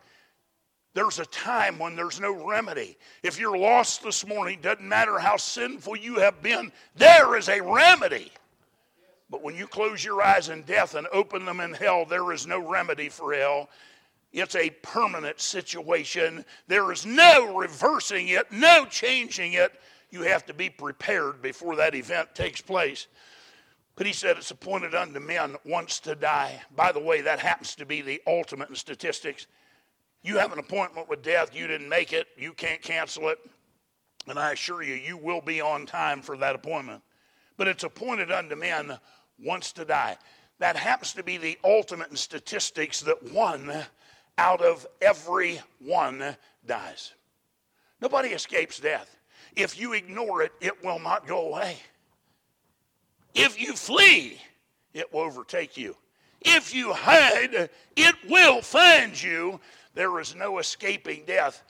There's 0.94 1.20
a 1.20 1.26
time 1.28 1.78
when 1.78 1.96
there's 1.96 2.20
no 2.20 2.48
remedy. 2.48 2.98
If 3.22 3.40
you're 3.40 3.58
lost 3.58 4.02
this 4.02 4.26
morning, 4.26 4.60
doesn't 4.62 4.88
matter 4.88 5.20
how 5.20 5.38
sinful 5.38 5.98
you 5.98 6.16
have 6.16 6.42
been, 6.42 6.72
there 6.96 7.36
is 7.38 7.50
a 7.50 7.62
remedy. 7.62 8.32
But 9.30 9.44
when 9.44 9.56
you 9.56 9.68
close 9.68 10.04
your 10.04 10.24
eyes 10.24 10.50
in 10.50 10.64
death 10.64 10.96
and 10.96 11.06
open 11.12 11.46
them 11.46 11.60
in 11.60 11.74
hell, 11.74 12.06
there 12.06 12.32
is 12.32 12.48
no 12.48 12.68
remedy 12.68 13.10
for 13.10 13.34
hell. 13.34 13.70
It's 14.38 14.56
a 14.56 14.70
permanent 14.70 15.42
situation. 15.42 16.46
There 16.68 16.92
is 16.92 17.06
no 17.06 17.58
reversing 17.58 18.28
it, 18.28 18.52
no 18.52 18.86
changing 18.86 19.54
it. 19.54 19.80
You 20.12 20.22
have 20.22 20.46
to 20.46 20.54
be 20.54 20.70
prepared 20.70 21.42
before 21.42 21.76
that 21.78 21.96
event 21.96 22.36
takes 22.36 22.62
place. 22.62 23.08
But 23.96 24.06
he 24.06 24.14
said 24.14 24.38
it's 24.38 24.52
appointed 24.52 24.94
unto 24.94 25.20
men 25.20 25.56
once 25.66 26.00
to 26.02 26.14
die. 26.14 26.62
By 26.76 26.92
the 26.92 27.00
way, 27.00 27.22
that 27.22 27.40
happens 27.40 27.76
to 27.76 27.86
be 27.86 28.02
the 28.02 28.22
ultimate 28.28 28.70
in 28.70 28.76
statistics. 28.76 29.48
You 30.22 30.38
have 30.38 30.54
an 30.54 30.60
appointment 30.60 31.10
with 31.10 31.24
death, 31.24 31.56
you 31.56 31.66
didn't 31.66 31.90
make 31.90 32.14
it, 32.14 32.28
you 32.38 32.54
can't 32.54 32.82
cancel 32.82 33.30
it. 33.30 33.40
And 34.28 34.38
I 34.38 34.52
assure 34.52 34.84
you, 34.84 34.94
you 34.94 35.18
will 35.18 35.42
be 35.42 35.62
on 35.62 35.88
time 35.88 36.22
for 36.22 36.38
that 36.38 36.54
appointment. 36.54 37.02
But 37.58 37.68
it's 37.68 37.84
appointed 37.84 38.32
unto 38.32 38.56
men 38.56 39.00
once 39.40 39.72
to 39.74 39.86
die. 39.86 40.18
That 40.60 40.76
happens 40.76 41.14
to 41.14 41.24
be 41.24 41.38
the 41.38 41.58
ultimate 41.64 42.12
in 42.12 42.16
statistics 42.18 43.02
that 43.02 43.32
one 43.32 43.72
out 44.38 44.62
of 44.62 44.86
every 45.02 45.60
one 45.80 46.36
dies. 46.66 47.14
Nobody 48.02 48.30
escapes 48.30 48.80
death. 48.80 49.16
If 49.56 49.80
you 49.80 49.94
ignore 49.94 50.44
it, 50.44 50.52
it 50.62 50.84
will 50.84 51.00
not 51.00 51.26
go 51.28 51.48
away. 51.48 51.78
If 53.34 53.60
you 53.60 53.74
flee, 53.74 54.40
it 54.94 55.12
will 55.12 55.22
overtake 55.22 55.78
you. 55.78 55.96
If 56.42 56.74
you 56.74 56.94
hide, 56.94 57.70
it 57.96 58.16
will 58.30 58.62
find 58.62 59.20
you. 59.22 59.60
There 59.96 60.20
is 60.20 60.36
no 60.36 60.60
escaping 60.60 61.24
death. 61.26 61.64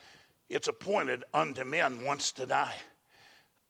It's 0.49 0.67
appointed 0.67 1.23
unto 1.33 1.63
men 1.63 2.03
once 2.03 2.31
to 2.33 2.45
die. 2.45 2.75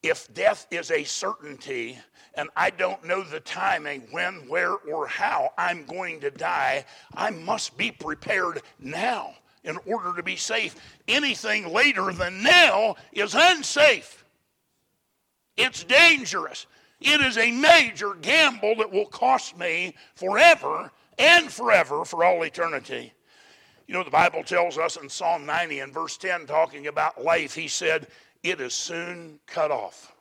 If 0.08 0.34
death 0.34 0.68
is 0.72 0.90
a 0.92 1.04
certainty, 1.04 1.98
and 2.36 2.50
I 2.56 2.70
don't 2.70 3.04
know 3.04 3.24
the 3.24 3.40
timing, 3.42 4.08
when, 4.12 4.48
where, 4.48 4.74
or 4.74 5.08
how 5.08 5.52
I'm 5.58 5.86
going 5.86 6.22
to 6.22 6.32
die, 6.32 6.86
I 7.14 7.32
must 7.32 7.78
be 7.78 7.92
prepared 7.92 8.62
now 8.80 9.34
in 9.64 9.78
order 9.86 10.16
to 10.16 10.24
be 10.24 10.38
safe. 10.38 10.76
Anything 11.08 11.74
later 11.74 12.14
than 12.14 12.42
now 12.42 12.96
is 13.12 13.36
unsafe. 13.38 14.24
It's 15.58 15.84
dangerous. 15.84 16.68
It 17.02 17.20
is 17.22 17.38
a 17.38 17.52
major 17.52 18.14
gamble 18.22 18.76
that 18.78 18.92
will 18.92 19.08
cost 19.08 19.58
me 19.58 19.96
forever 20.16 20.92
and 21.18 21.52
forever 21.52 22.06
for 22.06 22.24
all 22.24 22.44
eternity. 22.44 23.12
You 23.88 23.94
know, 23.94 24.04
the 24.04 24.12
Bible 24.12 24.44
tells 24.44 24.78
us 24.78 24.98
in 24.98 25.10
Psalm 25.10 25.46
90 25.46 25.80
and 25.80 25.94
verse 25.94 26.18
10, 26.18 26.46
talking 26.46 26.88
about 26.88 27.24
life, 27.24 27.56
he 27.56 27.68
said, 27.68 28.08
It 28.44 28.62
is 28.62 28.74
soon 28.74 29.39
cut 29.46 29.72
off, 29.72 30.13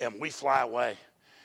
and 0.00 0.20
we 0.20 0.30
fly 0.30 0.62
away. 0.62 0.96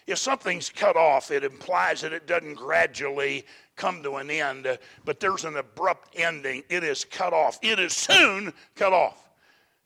If 0.08 0.20
something's 0.20 0.70
cut 0.70 0.96
off, 0.96 1.32
it 1.32 1.44
implies 1.44 2.02
that 2.02 2.14
it 2.14 2.28
doesn't 2.28 2.56
gradually 2.56 3.46
come 3.76 4.02
to 4.04 4.16
an 4.16 4.32
end, 4.32 4.78
but 5.04 5.20
there's 5.20 5.44
an 5.44 5.58
abrupt 5.58 6.16
ending. 6.16 6.64
It 6.70 6.84
is 6.84 7.04
cut 7.04 7.34
off. 7.34 7.60
It 7.62 7.78
is 7.78 7.94
soon 7.94 8.54
cut 8.76 8.94
off. 8.94 9.30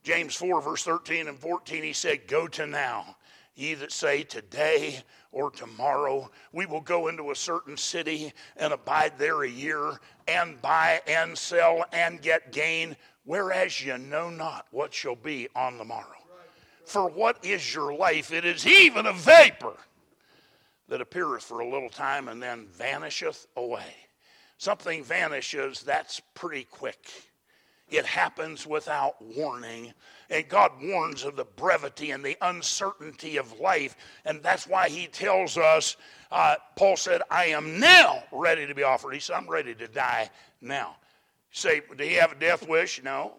James 0.04 0.36
4, 0.36 0.62
verse 0.62 0.84
13 0.84 1.28
and 1.28 1.38
14, 1.38 1.84
he 1.84 1.94
said, 1.94 2.28
Go 2.28 2.48
to 2.50 2.66
now, 2.68 3.18
ye 3.56 3.74
that 3.76 3.92
say 3.92 4.24
today 4.24 5.04
or 5.32 5.52
tomorrow 5.52 6.30
we 6.52 6.66
will 6.66 6.82
go 6.82 7.08
into 7.08 7.32
a 7.32 7.36
certain 7.36 7.78
city 7.78 8.34
and 8.58 8.74
abide 8.74 9.14
there 9.18 9.44
a 9.44 9.50
year 9.50 10.00
and 10.28 10.62
buy 10.62 11.02
and 11.08 11.38
sell 11.38 11.86
and 11.94 12.22
get 12.22 12.52
gain, 12.52 12.96
whereas 13.32 13.80
you 13.80 13.98
know 13.98 14.30
not 14.30 14.66
what 14.72 14.94
shall 14.94 15.16
be 15.16 15.48
on 15.56 15.78
the 15.78 15.86
morrow. 15.86 16.18
For 16.84 17.08
what 17.08 17.38
is 17.46 17.74
your 17.74 17.94
life? 17.94 18.34
It 18.34 18.44
is 18.44 18.68
even 18.68 19.06
a 19.06 19.14
vapor 19.14 19.78
that 20.90 21.00
appeareth 21.00 21.42
for 21.42 21.62
a 21.62 21.70
little 21.70 21.88
time 21.88 22.28
and 22.28 22.44
then 22.44 22.68
vanisheth 22.74 23.48
away. 23.56 23.96
Something 24.58 25.02
vanishes, 25.06 25.80
that's 25.80 26.20
pretty 26.34 26.66
quick. 26.66 27.10
It 27.90 28.06
happens 28.06 28.68
without 28.68 29.16
warning. 29.22 29.94
And 30.30 30.50
God 30.50 30.74
warns 30.84 31.24
of 31.24 31.38
the 31.38 31.46
brevity 31.46 32.12
and 32.12 32.26
the 32.26 32.36
uncertainty 32.42 33.38
of 33.38 33.62
life. 33.62 33.96
And 34.26 34.44
that's 34.44 34.68
why 34.68 34.90
He 34.90 35.08
tells 35.08 35.58
us, 35.58 35.96
uh, 36.34 36.56
Paul 36.76 36.98
said, 36.98 37.22
I 37.32 37.46
am 37.46 37.80
now 37.80 38.24
ready 38.34 38.68
to 38.68 38.76
be 38.76 38.84
offered. 38.84 39.14
He 39.14 39.22
said, 39.22 39.38
I'm 39.38 39.50
ready 39.50 39.74
to 39.76 39.88
die 39.88 40.30
now. 40.60 40.98
Say, 41.52 41.82
do 41.98 42.04
you 42.04 42.20
have 42.20 42.32
a 42.32 42.36
death 42.36 42.68
wish? 42.68 43.02
No. 43.04 43.34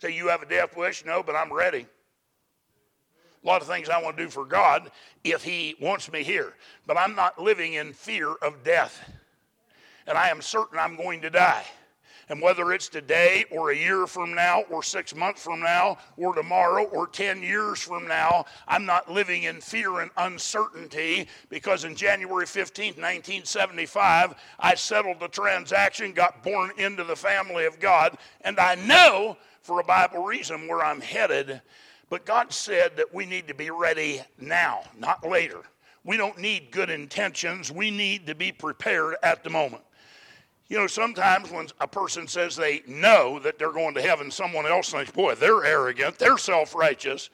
Say, 0.00 0.14
you 0.14 0.28
have 0.28 0.42
a 0.42 0.46
death 0.46 0.76
wish? 0.76 1.04
No, 1.04 1.22
but 1.22 1.34
I'm 1.34 1.52
ready 1.52 1.86
a 3.42 3.46
lot 3.46 3.62
of 3.62 3.68
things 3.68 3.88
I 3.88 4.02
want 4.02 4.16
to 4.16 4.24
do 4.24 4.30
for 4.30 4.44
God 4.44 4.90
if 5.24 5.42
He 5.42 5.76
wants 5.80 6.10
me 6.10 6.22
here. 6.22 6.54
But 6.86 6.96
I'm 6.96 7.14
not 7.14 7.40
living 7.40 7.74
in 7.74 7.92
fear 7.92 8.32
of 8.32 8.64
death. 8.64 8.98
And 10.06 10.16
I 10.16 10.28
am 10.28 10.42
certain 10.42 10.78
I'm 10.78 10.96
going 10.96 11.20
to 11.22 11.30
die. 11.30 11.64
And 12.28 12.42
whether 12.42 12.72
it's 12.72 12.88
today 12.88 13.44
or 13.50 13.70
a 13.70 13.76
year 13.76 14.06
from 14.06 14.34
now 14.34 14.62
or 14.70 14.82
six 14.82 15.14
months 15.14 15.42
from 15.42 15.60
now 15.60 15.98
or 16.16 16.34
tomorrow 16.34 16.84
or 16.84 17.06
10 17.06 17.42
years 17.42 17.80
from 17.80 18.06
now, 18.06 18.44
I'm 18.66 18.84
not 18.84 19.10
living 19.10 19.44
in 19.44 19.60
fear 19.60 20.00
and 20.00 20.10
uncertainty 20.16 21.26
because 21.48 21.84
in 21.84 21.94
January 21.94 22.46
15, 22.46 22.88
1975, 22.88 24.34
I 24.60 24.74
settled 24.74 25.20
the 25.20 25.28
transaction, 25.28 26.12
got 26.12 26.42
born 26.42 26.72
into 26.76 27.04
the 27.04 27.16
family 27.16 27.64
of 27.64 27.80
God, 27.80 28.18
and 28.42 28.58
I 28.58 28.74
know 28.74 29.38
for 29.62 29.80
a 29.80 29.84
Bible 29.84 30.22
reason 30.22 30.68
where 30.68 30.84
I'm 30.84 31.00
headed. 31.00 31.62
But 32.10 32.24
God 32.24 32.52
said 32.52 32.96
that 32.96 33.12
we 33.12 33.26
need 33.26 33.48
to 33.48 33.54
be 33.54 33.70
ready 33.70 34.22
now, 34.38 34.80
not 34.98 35.26
later. 35.26 35.60
We 36.04 36.16
don't 36.16 36.38
need 36.38 36.70
good 36.70 36.88
intentions. 36.88 37.70
We 37.70 37.90
need 37.90 38.26
to 38.28 38.34
be 38.34 38.50
prepared 38.50 39.16
at 39.22 39.44
the 39.44 39.50
moment. 39.50 39.82
You 40.68 40.76
know, 40.76 40.86
sometimes 40.86 41.50
when 41.50 41.68
a 41.80 41.88
person 41.88 42.28
says 42.28 42.54
they 42.54 42.82
know 42.86 43.38
that 43.38 43.58
they're 43.58 43.72
going 43.72 43.94
to 43.94 44.02
heaven, 44.02 44.30
someone 44.30 44.66
else 44.66 44.90
thinks, 44.90 45.10
boy, 45.10 45.34
they're 45.34 45.64
arrogant, 45.64 46.18
they're 46.18 46.36
self 46.38 46.74
righteous. 46.74 47.30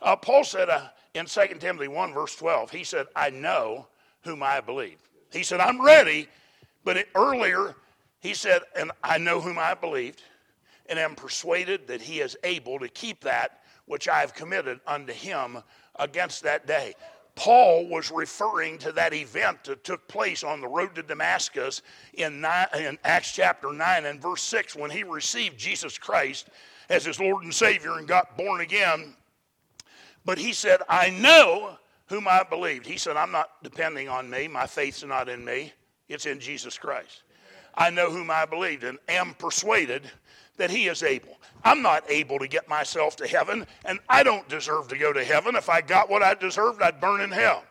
Uh, 0.00 0.16
Paul 0.16 0.44
said 0.44 0.70
uh, 0.70 0.88
in 1.14 1.26
2 1.26 1.40
Timothy 1.58 1.88
1, 1.88 2.14
verse 2.14 2.34
12, 2.36 2.70
he 2.70 2.84
said, 2.84 3.06
I 3.14 3.30
know 3.30 3.88
whom 4.22 4.42
I 4.42 4.60
believe. 4.60 4.98
He 5.32 5.42
said, 5.42 5.60
I'm 5.60 5.84
ready. 5.84 6.28
But 6.84 6.96
it, 6.96 7.08
earlier, 7.14 7.74
he 8.20 8.32
said, 8.32 8.62
and 8.74 8.90
I 9.02 9.18
know 9.18 9.40
whom 9.40 9.58
I 9.58 9.74
believed, 9.74 10.22
and 10.88 10.98
am 10.98 11.14
persuaded 11.14 11.86
that 11.88 12.00
he 12.00 12.20
is 12.20 12.36
able 12.44 12.78
to 12.78 12.88
keep 12.88 13.20
that 13.20 13.60
which 13.84 14.08
I 14.08 14.20
have 14.20 14.34
committed 14.34 14.80
unto 14.86 15.12
him 15.12 15.58
against 15.96 16.42
that 16.44 16.66
day. 16.66 16.94
Paul 17.38 17.86
was 17.86 18.10
referring 18.10 18.78
to 18.78 18.90
that 18.92 19.14
event 19.14 19.62
that 19.64 19.84
took 19.84 20.08
place 20.08 20.42
on 20.42 20.60
the 20.60 20.66
road 20.66 20.96
to 20.96 21.04
Damascus 21.04 21.82
in, 22.14 22.40
nine, 22.40 22.66
in 22.76 22.98
Acts 23.04 23.30
chapter 23.30 23.72
9 23.72 24.06
and 24.06 24.20
verse 24.20 24.42
6 24.42 24.74
when 24.74 24.90
he 24.90 25.04
received 25.04 25.56
Jesus 25.56 25.96
Christ 25.98 26.48
as 26.90 27.04
his 27.04 27.20
Lord 27.20 27.44
and 27.44 27.54
Savior 27.54 27.98
and 27.98 28.08
got 28.08 28.36
born 28.36 28.60
again. 28.60 29.14
But 30.24 30.38
he 30.38 30.52
said, 30.52 30.80
I 30.88 31.10
know 31.10 31.78
whom 32.06 32.26
I 32.26 32.42
believed. 32.42 32.84
He 32.84 32.98
said, 32.98 33.16
I'm 33.16 33.30
not 33.30 33.62
depending 33.62 34.08
on 34.08 34.28
me. 34.28 34.48
My 34.48 34.66
faith's 34.66 35.04
not 35.04 35.28
in 35.28 35.44
me, 35.44 35.72
it's 36.08 36.26
in 36.26 36.40
Jesus 36.40 36.76
Christ. 36.76 37.22
I 37.76 37.90
know 37.90 38.10
whom 38.10 38.32
I 38.32 38.46
believed 38.46 38.82
and 38.82 38.98
am 39.08 39.34
persuaded 39.34 40.10
that 40.56 40.70
he 40.70 40.88
is 40.88 41.04
able. 41.04 41.38
I'm 41.64 41.82
not 41.82 42.04
able 42.08 42.38
to 42.38 42.48
get 42.48 42.68
myself 42.68 43.16
to 43.16 43.26
heaven, 43.26 43.66
and 43.84 43.98
I 44.08 44.22
don't 44.22 44.48
deserve 44.48 44.88
to 44.88 44.98
go 44.98 45.12
to 45.12 45.24
heaven. 45.24 45.56
If 45.56 45.68
I 45.68 45.80
got 45.80 46.08
what 46.08 46.22
I 46.22 46.34
deserved, 46.34 46.82
I'd 46.82 47.00
burn 47.00 47.20
in 47.20 47.30
hell. 47.30 47.64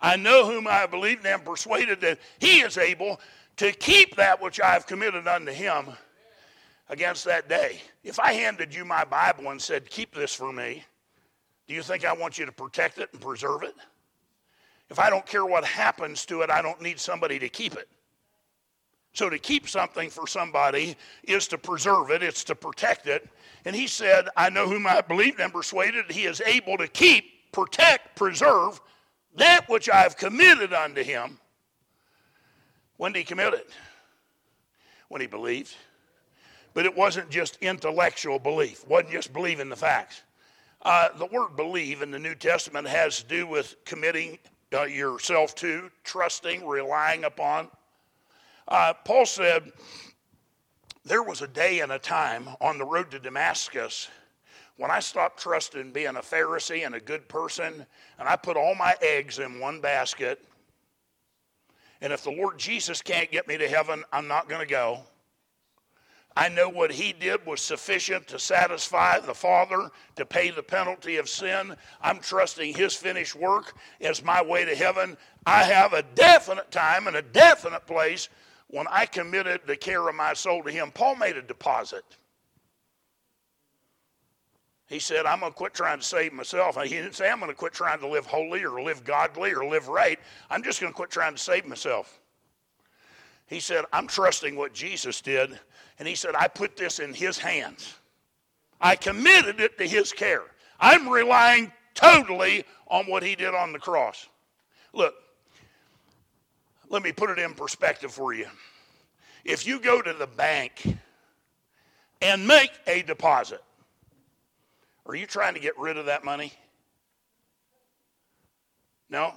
I 0.00 0.16
know 0.16 0.46
whom 0.46 0.66
I 0.66 0.74
have 0.74 0.90
believed 0.90 1.24
and 1.24 1.34
am 1.34 1.40
persuaded 1.40 2.00
that 2.02 2.18
he 2.38 2.60
is 2.60 2.78
able 2.78 3.20
to 3.56 3.72
keep 3.72 4.16
that 4.16 4.40
which 4.40 4.60
I 4.60 4.72
have 4.72 4.86
committed 4.86 5.26
unto 5.26 5.52
him 5.52 5.86
against 6.88 7.24
that 7.24 7.48
day. 7.48 7.80
If 8.04 8.20
I 8.20 8.32
handed 8.32 8.74
you 8.74 8.84
my 8.84 9.04
Bible 9.04 9.50
and 9.50 9.60
said, 9.60 9.90
Keep 9.90 10.14
this 10.14 10.32
for 10.32 10.52
me, 10.52 10.84
do 11.66 11.74
you 11.74 11.82
think 11.82 12.04
I 12.04 12.12
want 12.12 12.38
you 12.38 12.46
to 12.46 12.52
protect 12.52 12.98
it 12.98 13.10
and 13.12 13.20
preserve 13.20 13.62
it? 13.62 13.74
If 14.88 14.98
I 14.98 15.10
don't 15.10 15.26
care 15.26 15.44
what 15.44 15.64
happens 15.64 16.24
to 16.26 16.42
it, 16.42 16.50
I 16.50 16.62
don't 16.62 16.80
need 16.80 16.98
somebody 16.98 17.38
to 17.40 17.48
keep 17.48 17.74
it. 17.74 17.88
So 19.12 19.28
to 19.28 19.38
keep 19.38 19.68
something 19.68 20.10
for 20.10 20.26
somebody 20.26 20.96
is 21.24 21.48
to 21.48 21.58
preserve 21.58 22.10
it, 22.10 22.22
it's 22.22 22.44
to 22.44 22.54
protect 22.54 23.06
it. 23.06 23.28
And 23.64 23.74
he 23.74 23.86
said, 23.86 24.28
I 24.36 24.50
know 24.50 24.68
whom 24.68 24.86
I 24.86 25.00
believe 25.00 25.40
and 25.40 25.52
persuaded 25.52 26.10
he 26.10 26.24
is 26.24 26.40
able 26.42 26.76
to 26.78 26.86
keep, 26.86 27.52
protect, 27.52 28.16
preserve 28.16 28.80
that 29.36 29.68
which 29.68 29.88
I 29.88 30.02
have 30.02 30.16
committed 30.16 30.72
unto 30.72 31.02
him. 31.02 31.38
When 32.96 33.12
did 33.12 33.20
he 33.20 33.24
commit 33.24 33.54
it? 33.54 33.70
When 35.08 35.20
he 35.20 35.26
believed. 35.26 35.74
But 36.74 36.86
it 36.86 36.96
wasn't 36.96 37.30
just 37.30 37.58
intellectual 37.60 38.38
belief, 38.38 38.82
it 38.82 38.88
wasn't 38.88 39.12
just 39.12 39.32
believing 39.32 39.68
the 39.68 39.76
facts. 39.76 40.22
Uh, 40.82 41.08
the 41.18 41.26
word 41.26 41.56
believe 41.56 42.02
in 42.02 42.10
the 42.10 42.18
New 42.18 42.36
Testament 42.36 42.86
has 42.86 43.18
to 43.18 43.26
do 43.26 43.46
with 43.46 43.74
committing 43.84 44.38
uh, 44.72 44.84
yourself 44.84 45.54
to, 45.56 45.90
trusting, 46.04 46.66
relying 46.66 47.24
upon. 47.24 47.68
Uh, 48.68 48.92
Paul 49.04 49.24
said, 49.24 49.72
There 51.04 51.22
was 51.22 51.40
a 51.40 51.48
day 51.48 51.80
and 51.80 51.90
a 51.90 51.98
time 51.98 52.50
on 52.60 52.76
the 52.76 52.84
road 52.84 53.10
to 53.12 53.18
Damascus 53.18 54.08
when 54.76 54.90
I 54.90 55.00
stopped 55.00 55.40
trusting 55.40 55.90
being 55.90 56.16
a 56.16 56.20
Pharisee 56.20 56.84
and 56.84 56.94
a 56.94 57.00
good 57.00 57.28
person, 57.28 57.86
and 58.18 58.28
I 58.28 58.36
put 58.36 58.56
all 58.56 58.74
my 58.74 58.94
eggs 59.00 59.38
in 59.38 59.58
one 59.58 59.80
basket. 59.80 60.44
And 62.00 62.12
if 62.12 62.22
the 62.22 62.30
Lord 62.30 62.58
Jesus 62.58 63.02
can't 63.02 63.30
get 63.30 63.48
me 63.48 63.56
to 63.56 63.66
heaven, 63.66 64.04
I'm 64.12 64.28
not 64.28 64.48
going 64.48 64.60
to 64.60 64.70
go. 64.70 65.00
I 66.36 66.48
know 66.48 66.68
what 66.68 66.92
he 66.92 67.12
did 67.12 67.44
was 67.44 67.60
sufficient 67.60 68.28
to 68.28 68.38
satisfy 68.38 69.18
the 69.18 69.34
Father, 69.34 69.90
to 70.14 70.24
pay 70.24 70.50
the 70.50 70.62
penalty 70.62 71.16
of 71.16 71.28
sin. 71.28 71.74
I'm 72.00 72.20
trusting 72.20 72.74
his 72.74 72.94
finished 72.94 73.34
work 73.34 73.74
as 74.00 74.22
my 74.22 74.40
way 74.40 74.64
to 74.64 74.76
heaven. 74.76 75.16
I 75.46 75.64
have 75.64 75.94
a 75.94 76.04
definite 76.14 76.70
time 76.70 77.08
and 77.08 77.16
a 77.16 77.22
definite 77.22 77.86
place 77.86 78.28
when 78.68 78.86
I 78.90 79.06
committed 79.06 79.62
the 79.66 79.76
care 79.76 80.08
of 80.08 80.14
my 80.14 80.34
soul 80.34 80.62
to 80.62 80.70
him, 80.70 80.90
Paul 80.90 81.16
made 81.16 81.36
a 81.36 81.42
deposit. 81.42 82.04
He 84.88 84.98
said, 84.98 85.26
I'm 85.26 85.40
going 85.40 85.52
to 85.52 85.56
quit 85.56 85.74
trying 85.74 85.98
to 85.98 86.04
save 86.04 86.32
myself. 86.32 86.82
He 86.82 86.88
didn't 86.90 87.14
say, 87.14 87.30
I'm 87.30 87.40
going 87.40 87.50
to 87.50 87.56
quit 87.56 87.74
trying 87.74 87.98
to 88.00 88.08
live 88.08 88.24
holy 88.24 88.64
or 88.64 88.82
live 88.82 89.04
godly 89.04 89.52
or 89.52 89.66
live 89.66 89.88
right. 89.88 90.18
I'm 90.48 90.62
just 90.62 90.80
going 90.80 90.92
to 90.92 90.96
quit 90.96 91.10
trying 91.10 91.34
to 91.34 91.38
save 91.38 91.66
myself. 91.66 92.20
He 93.46 93.60
said, 93.60 93.84
I'm 93.92 94.06
trusting 94.06 94.56
what 94.56 94.72
Jesus 94.72 95.20
did. 95.20 95.58
And 95.98 96.08
he 96.08 96.14
said, 96.14 96.34
I 96.34 96.48
put 96.48 96.76
this 96.76 97.00
in 97.00 97.12
his 97.12 97.38
hands. 97.38 97.94
I 98.80 98.96
committed 98.96 99.60
it 99.60 99.76
to 99.78 99.86
his 99.86 100.12
care. 100.12 100.44
I'm 100.80 101.08
relying 101.08 101.72
totally 101.94 102.64
on 102.86 103.06
what 103.06 103.22
he 103.22 103.34
did 103.34 103.54
on 103.54 103.72
the 103.72 103.78
cross. 103.78 104.28
Look, 104.92 105.14
let 106.90 107.02
me 107.02 107.12
put 107.12 107.30
it 107.30 107.38
in 107.38 107.54
perspective 107.54 108.12
for 108.12 108.32
you. 108.32 108.46
If 109.44 109.66
you 109.66 109.80
go 109.80 110.00
to 110.02 110.12
the 110.12 110.26
bank 110.26 110.86
and 112.20 112.46
make 112.46 112.72
a 112.86 113.02
deposit, 113.02 113.62
are 115.06 115.14
you 115.14 115.26
trying 115.26 115.54
to 115.54 115.60
get 115.60 115.78
rid 115.78 115.96
of 115.96 116.06
that 116.06 116.24
money? 116.24 116.52
No? 119.10 119.32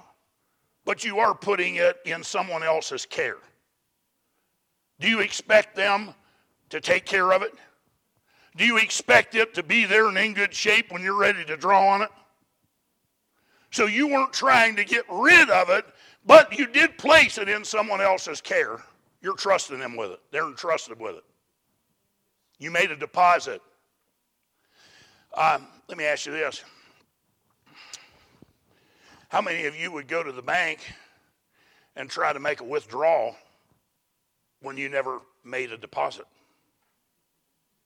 But 0.84 1.04
you 1.04 1.18
are 1.18 1.34
putting 1.34 1.76
it 1.76 1.96
in 2.04 2.22
someone 2.22 2.62
else's 2.62 3.06
care. 3.06 3.38
Do 5.00 5.08
you 5.08 5.20
expect 5.20 5.74
them 5.74 6.14
to 6.70 6.80
take 6.80 7.06
care 7.06 7.32
of 7.32 7.42
it? 7.42 7.52
Do 8.56 8.66
you 8.66 8.76
expect 8.76 9.34
it 9.34 9.54
to 9.54 9.62
be 9.62 9.86
there 9.86 10.08
and 10.08 10.18
in 10.18 10.34
good 10.34 10.52
shape 10.52 10.92
when 10.92 11.02
you're 11.02 11.18
ready 11.18 11.44
to 11.44 11.56
draw 11.56 11.88
on 11.88 12.02
it? 12.02 12.10
So 13.70 13.86
you 13.86 14.08
weren't 14.08 14.34
trying 14.34 14.76
to 14.76 14.84
get 14.84 15.04
rid 15.10 15.48
of 15.48 15.70
it 15.70 15.86
but 16.26 16.56
you 16.56 16.66
did 16.66 16.98
place 16.98 17.38
it 17.38 17.48
in 17.48 17.64
someone 17.64 18.00
else's 18.00 18.40
care. 18.40 18.82
You're 19.20 19.36
trusting 19.36 19.78
them 19.78 19.96
with 19.96 20.10
it. 20.10 20.20
They're 20.30 20.46
entrusted 20.46 20.98
with 21.00 21.16
it. 21.16 21.24
You 22.58 22.70
made 22.70 22.90
a 22.90 22.96
deposit. 22.96 23.60
Um, 25.34 25.66
let 25.88 25.98
me 25.98 26.04
ask 26.04 26.26
you 26.26 26.32
this. 26.32 26.62
How 29.28 29.40
many 29.40 29.66
of 29.66 29.74
you 29.74 29.90
would 29.90 30.08
go 30.08 30.22
to 30.22 30.30
the 30.30 30.42
bank 30.42 30.92
and 31.96 32.08
try 32.08 32.32
to 32.32 32.40
make 32.40 32.60
a 32.60 32.64
withdrawal 32.64 33.34
when 34.60 34.76
you 34.76 34.88
never 34.88 35.20
made 35.44 35.72
a 35.72 35.78
deposit? 35.78 36.26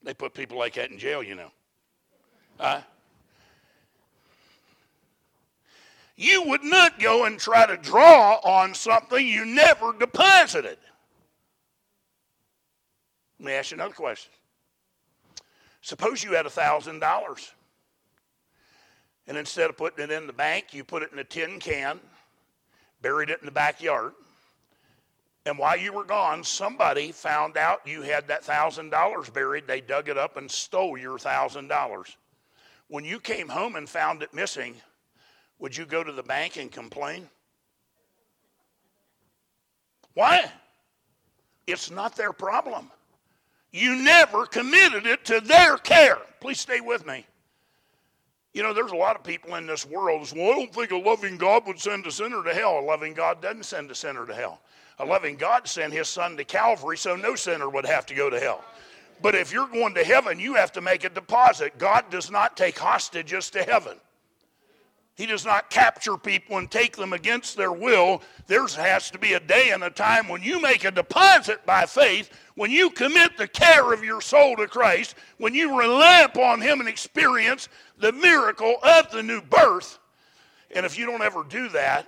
They 0.03 0.13
put 0.13 0.35
people 0.35 0.59
like 0.59 0.75
that 0.75 0.91
in 0.91 0.99
jail, 0.99 1.23
you 1.23 1.37
know. 1.37 1.51
Uh, 2.59 2.81
you 6.17 6.43
would 6.47 6.65
not 6.65 6.99
go 6.99 7.25
and 7.25 7.39
try 7.39 7.67
to 7.67 7.77
draw 7.77 8.41
on 8.43 8.75
something 8.75 9.27
you 9.27 9.45
never 9.45 9.93
deposited. 9.93 10.79
Let 13.39 13.47
me 13.47 13.53
ask 13.53 13.71
you 13.71 13.77
another 13.77 13.95
question. 13.95 14.33
Suppose 15.83 16.25
you 16.25 16.33
had 16.33 16.47
$1,000, 16.47 17.51
and 19.29 19.37
instead 19.37 19.71
of 19.71 19.77
putting 19.77 20.05
it 20.05 20.11
in 20.11 20.27
the 20.27 20.33
bank, 20.33 20.73
you 20.73 20.83
put 20.83 21.03
it 21.03 21.13
in 21.13 21.19
a 21.19 21.25
tin 21.25 21.61
can, 21.61 22.01
buried 23.03 23.31
it 23.31 23.41
in 23.41 23.47
the 23.47 23.53
backyard, 23.53 24.13
and 25.47 25.57
while 25.57 25.77
you 25.77 25.93
were 25.93 26.05
gone, 26.05 26.43
somebody 26.43 27.13
found 27.13 27.57
out 27.57 27.87
you 27.87 28.03
had 28.03 28.27
that 28.27 28.43
$1,000 28.43 29.33
buried. 29.33 29.69
They 29.69 29.81
dug 29.81 30.09
it 30.09 30.19
up 30.19 30.37
and 30.37 30.51
stole 30.51 30.99
your 30.99 31.19
$1,000. 31.19 32.17
When 32.89 33.05
you 33.05 33.21
came 33.21 33.49
home 33.49 33.77
and 33.77 33.89
found 33.89 34.25
it 34.25 34.35
missing, 34.35 34.75
would 35.59 35.77
you 35.77 35.87
go 35.87 36.05
to 36.05 36.13
the 36.13 36.23
bank 36.23 36.57
and 36.57 36.71
complain? 36.71 37.29
Why? 40.15 40.51
It's 41.67 41.91
not 41.91 42.17
their 42.17 42.33
problem. 42.33 42.91
You 43.73 43.97
never 43.97 44.47
committed 44.47 45.07
it 45.07 45.25
to 45.27 45.41
their 45.41 45.77
care. 45.77 46.19
Please 46.41 46.61
stay 46.61 46.81
with 46.81 47.07
me. 47.07 47.27
You 48.55 48.63
know, 48.63 48.73
there's 48.73 48.93
a 48.93 48.97
lot 48.97 49.17
of 49.17 49.23
people 49.23 49.57
in 49.57 49.67
this 49.67 49.85
world 49.85 50.33
well, 50.35 50.53
I 50.53 50.57
don't 50.57 50.73
think 50.73 50.91
a 50.91 50.97
loving 50.97 51.37
God 51.37 51.67
would 51.67 51.79
send 51.79 52.07
a 52.07 52.11
sinner 52.11 52.43
to 52.43 52.55
hell. 52.55 52.79
A 52.79 52.81
loving 52.81 53.13
God 53.13 53.43
doesn't 53.43 53.65
send 53.65 53.91
a 53.91 53.95
sinner 53.95 54.25
to 54.27 54.35
hell. 54.35 54.61
A 54.99 55.05
loving 55.05 55.37
God 55.37 55.69
sent 55.69 55.93
his 55.93 56.09
son 56.09 56.39
to 56.39 56.45
Calvary 56.45 56.97
so 56.97 57.17
no 57.17 57.35
sinner 57.35 57.69
would 57.69 57.85
have 57.85 58.07
to 58.07 58.15
go 58.15 58.31
to 58.31 58.41
hell. 58.41 58.65
But 59.21 59.35
if 59.35 59.53
you're 59.53 59.69
going 59.69 59.95
to 59.95 60.05
heaven, 60.05 60.41
you 60.41 60.55
have 60.55 60.73
to 60.73 60.81
make 60.81 61.05
a 61.05 61.11
deposit. 61.11 61.77
God 61.77 62.05
does 62.11 62.31
not 62.31 62.57
take 62.57 62.79
hostages 62.79 63.51
to 63.51 63.63
heaven. 63.63 63.99
He 65.17 65.25
does 65.25 65.47
not 65.47 65.71
capture 65.71 66.19
people 66.19 66.59
and 66.59 66.71
take 66.71 66.95
them 66.95 67.15
against 67.15 67.57
their 67.57 67.73
will. 67.73 68.23
There 68.47 68.67
has 68.67 69.11
to 69.11 69.19
be 69.19 69.33
a 69.33 69.41
day 69.41 69.71
and 69.71 69.83
a 69.83 69.89
time 69.89 70.29
when 70.29 70.43
you 70.43 70.61
make 70.61 70.85
a 70.85 70.91
deposit 70.91 71.65
by 71.65 71.87
faith, 71.87 72.29
when 72.55 72.71
you 72.71 72.91
commit 72.91 73.39
the 73.39 73.49
care 73.49 73.95
of 73.95 74.05
your 74.05 74.21
soul 74.21 74.57
to 74.57 74.67
Christ, 74.67 75.15
when 75.39 75.55
you 75.55 75.79
rely 75.79 76.21
upon 76.21 76.61
Him 76.61 76.81
and 76.81 76.89
experience 76.89 77.71
the 77.99 78.13
miracle 78.13 78.77
of 78.83 79.11
the 79.11 79.23
new 79.23 79.41
birth. 79.41 79.99
And 80.75 80.85
if 80.85 80.99
you 80.99 81.07
don't 81.07 81.23
ever 81.23 81.45
do 81.45 81.71
that, 81.71 82.07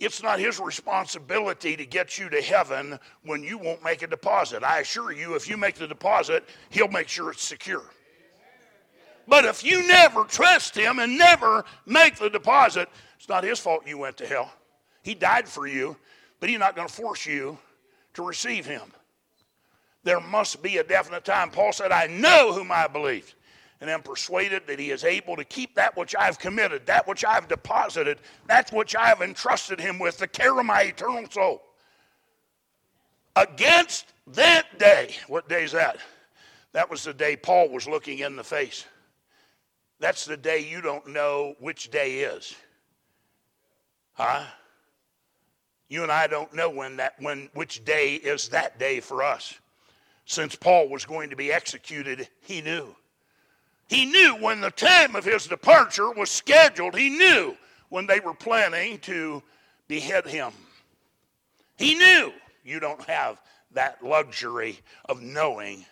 it's 0.00 0.20
not 0.20 0.40
His 0.40 0.58
responsibility 0.58 1.76
to 1.76 1.86
get 1.86 2.18
you 2.18 2.28
to 2.30 2.42
heaven 2.42 2.98
when 3.22 3.44
you 3.44 3.58
won't 3.58 3.84
make 3.84 4.02
a 4.02 4.08
deposit. 4.08 4.64
I 4.64 4.80
assure 4.80 5.12
you, 5.12 5.36
if 5.36 5.48
you 5.48 5.56
make 5.56 5.76
the 5.76 5.86
deposit, 5.86 6.48
He'll 6.70 6.88
make 6.88 7.06
sure 7.06 7.30
it's 7.30 7.44
secure. 7.44 7.84
But 9.28 9.44
if 9.44 9.62
you 9.62 9.86
never 9.86 10.24
trust 10.24 10.74
him 10.74 10.98
and 10.98 11.18
never 11.18 11.64
make 11.84 12.16
the 12.16 12.30
deposit, 12.30 12.88
it's 13.18 13.28
not 13.28 13.44
his 13.44 13.58
fault 13.58 13.86
you 13.86 13.98
went 13.98 14.16
to 14.16 14.26
hell. 14.26 14.50
He 15.02 15.14
died 15.14 15.46
for 15.46 15.66
you, 15.66 15.96
but 16.40 16.48
he's 16.48 16.58
not 16.58 16.74
going 16.74 16.88
to 16.88 16.92
force 16.92 17.26
you 17.26 17.58
to 18.14 18.26
receive 18.26 18.64
him. 18.64 18.90
There 20.02 20.20
must 20.20 20.62
be 20.62 20.78
a 20.78 20.84
definite 20.84 21.26
time. 21.26 21.50
Paul 21.50 21.74
said, 21.74 21.92
I 21.92 22.06
know 22.06 22.54
whom 22.54 22.72
I 22.72 22.86
believe, 22.86 23.34
and 23.82 23.90
am 23.90 24.02
persuaded 24.02 24.66
that 24.66 24.78
he 24.78 24.90
is 24.90 25.04
able 25.04 25.36
to 25.36 25.44
keep 25.44 25.74
that 25.74 25.94
which 25.94 26.16
I've 26.16 26.38
committed, 26.38 26.86
that 26.86 27.06
which 27.06 27.22
I've 27.22 27.48
deposited, 27.48 28.20
that 28.46 28.72
which 28.72 28.96
I 28.96 29.08
have 29.08 29.20
entrusted 29.20 29.78
him 29.78 29.98
with, 29.98 30.16
the 30.16 30.26
care 30.26 30.58
of 30.58 30.64
my 30.64 30.82
eternal 30.82 31.28
soul. 31.30 31.62
Against 33.36 34.06
that 34.28 34.78
day, 34.78 35.16
what 35.26 35.50
day 35.50 35.64
is 35.64 35.72
that? 35.72 35.98
That 36.72 36.88
was 36.88 37.04
the 37.04 37.12
day 37.12 37.36
Paul 37.36 37.68
was 37.68 37.86
looking 37.86 38.20
in 38.20 38.34
the 38.34 38.44
face. 38.44 38.86
That's 40.00 40.24
the 40.24 40.36
day 40.36 40.60
you 40.60 40.80
don't 40.80 41.08
know 41.08 41.54
which 41.58 41.90
day 41.90 42.20
is. 42.20 42.54
Huh? 44.12 44.44
You 45.88 46.02
and 46.02 46.12
I 46.12 46.26
don't 46.26 46.52
know 46.54 46.70
when 46.70 46.96
that 46.96 47.14
when 47.20 47.48
which 47.54 47.84
day 47.84 48.14
is 48.14 48.48
that 48.50 48.78
day 48.78 49.00
for 49.00 49.22
us. 49.22 49.54
Since 50.26 50.54
Paul 50.54 50.88
was 50.88 51.06
going 51.06 51.30
to 51.30 51.36
be 51.36 51.50
executed, 51.50 52.28
he 52.42 52.60
knew. 52.60 52.94
He 53.88 54.04
knew 54.04 54.36
when 54.36 54.60
the 54.60 54.70
time 54.70 55.16
of 55.16 55.24
his 55.24 55.46
departure 55.46 56.10
was 56.12 56.30
scheduled. 56.30 56.94
He 56.94 57.08
knew 57.08 57.56
when 57.88 58.06
they 58.06 58.20
were 58.20 58.34
planning 58.34 58.98
to 59.00 59.42
behead 59.88 60.26
him. 60.26 60.52
He 61.78 61.94
knew 61.94 62.32
you 62.64 62.80
don't 62.80 63.02
have 63.06 63.40
that 63.72 64.04
luxury 64.04 64.80
of 65.08 65.22
knowing. 65.22 65.86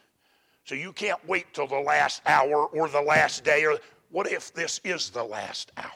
So 0.65 0.75
you 0.75 0.93
can't 0.93 1.27
wait 1.27 1.55
till 1.55 1.67
the 1.69 1.81
last 1.81 2.21
hour 2.27 2.67
or 2.67 2.89
the 2.89 3.01
last 3.01 3.45
day 3.45 3.65
or 3.65 3.79
what 4.11 4.31
if 4.31 4.53
this 4.53 4.81
is 4.85 5.11
the 5.11 5.25
last 5.25 5.73
hour? 5.77 5.91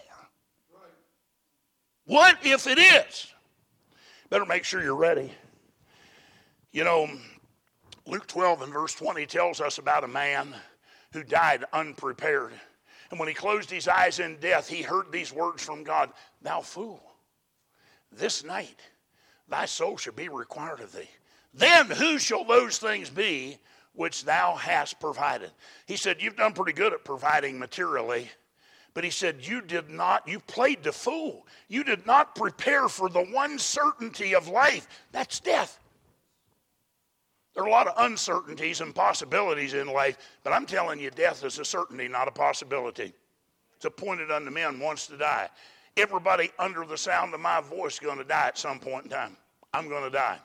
What 2.07 2.38
if 2.42 2.66
it 2.66 2.79
is? 2.79 3.33
Better 4.31 4.44
make 4.44 4.64
sure 4.64 4.83
you're 4.83 4.96
ready. 4.96 5.33
You 6.73 6.85
know, 6.85 7.09
Luke 8.07 8.27
12 8.27 8.62
and 8.62 8.73
verse 8.73 8.94
20 8.94 9.27
tells 9.27 9.61
us 9.61 9.79
about 9.79 10.05
a 10.05 10.09
man 10.09 10.55
who 11.12 11.23
died 11.23 11.64
unprepared. 11.73 12.53
And 13.11 13.18
when 13.18 13.29
he 13.29 13.35
closed 13.35 13.70
his 13.70 13.88
eyes 13.88 14.20
in 14.20 14.37
death, 14.37 14.68
he 14.68 14.83
heard 14.83 15.11
these 15.11 15.33
words 15.33 15.64
from 15.64 15.85
God 15.85 16.11
Thou 16.42 16.61
fool, 16.61 17.03
this 18.12 18.44
night 18.44 18.81
thy 19.49 19.66
soul 19.66 19.96
shall 19.96 20.12
be 20.12 20.29
required 20.29 20.81
of 20.81 20.92
thee. 20.92 21.11
Then 21.53 21.87
who 21.90 22.18
shall 22.18 22.44
those 22.44 22.79
things 22.79 23.11
be 23.11 23.59
which 23.94 24.24
thou 24.24 24.55
hast 24.55 25.00
provided? 25.00 25.50
He 25.87 25.96
said, 25.96 26.20
You've 26.20 26.37
done 26.37 26.53
pretty 26.53 26.72
good 26.72 26.92
at 26.92 27.05
providing 27.05 27.59
materially. 27.59 28.31
But 28.94 29.05
he 29.05 29.11
said, 29.11 29.37
You 29.40 29.61
did 29.61 29.90
not, 29.90 30.26
you 30.26 30.40
played 30.40 30.83
the 30.83 30.92
fool. 30.92 31.46
You 31.68 31.85
did 31.85 32.07
not 32.07 32.35
prepare 32.35 32.88
for 32.88 33.09
the 33.09 33.24
one 33.24 33.59
certainty 33.59 34.35
of 34.35 34.48
life 34.48 34.88
that's 35.12 35.40
death. 35.40 35.79
There 37.55 37.64
are 37.64 37.68
a 37.68 37.70
lot 37.70 37.88
of 37.88 37.94
uncertainties 37.98 38.81
and 38.81 38.94
possibilities 38.94 39.74
in 39.74 39.88
life, 39.88 40.16
but 40.44 40.53
I'm 40.53 40.66
telling 40.66 41.00
you, 41.00 41.11
death 41.11 41.44
is 41.44 41.59
a 41.59 41.64
certainty, 41.64 42.07
not 42.07 42.29
a 42.29 42.33
possibility. 42.33 43.12
It's 43.76 43.85
appointed 43.85 44.31
unto 44.31 44.50
men 44.50 44.79
once 44.79 45.07
to 45.09 45.16
die. 45.16 45.48
Everybody 45.96 46.50
under 46.59 46.85
the 46.85 46.96
sound 46.96 47.35
of 47.35 47.40
my 47.40 47.61
voice 47.61 47.94
is 47.94 47.98
going 47.98 48.18
to 48.18 48.24
die 48.24 48.46
at 48.48 48.59
some 48.59 48.79
point 48.79 49.05
in 49.05 49.11
time. 49.11 49.37
I'm 49.74 49.88
going 49.88 50.05
to 50.05 50.11
die. 50.11 50.38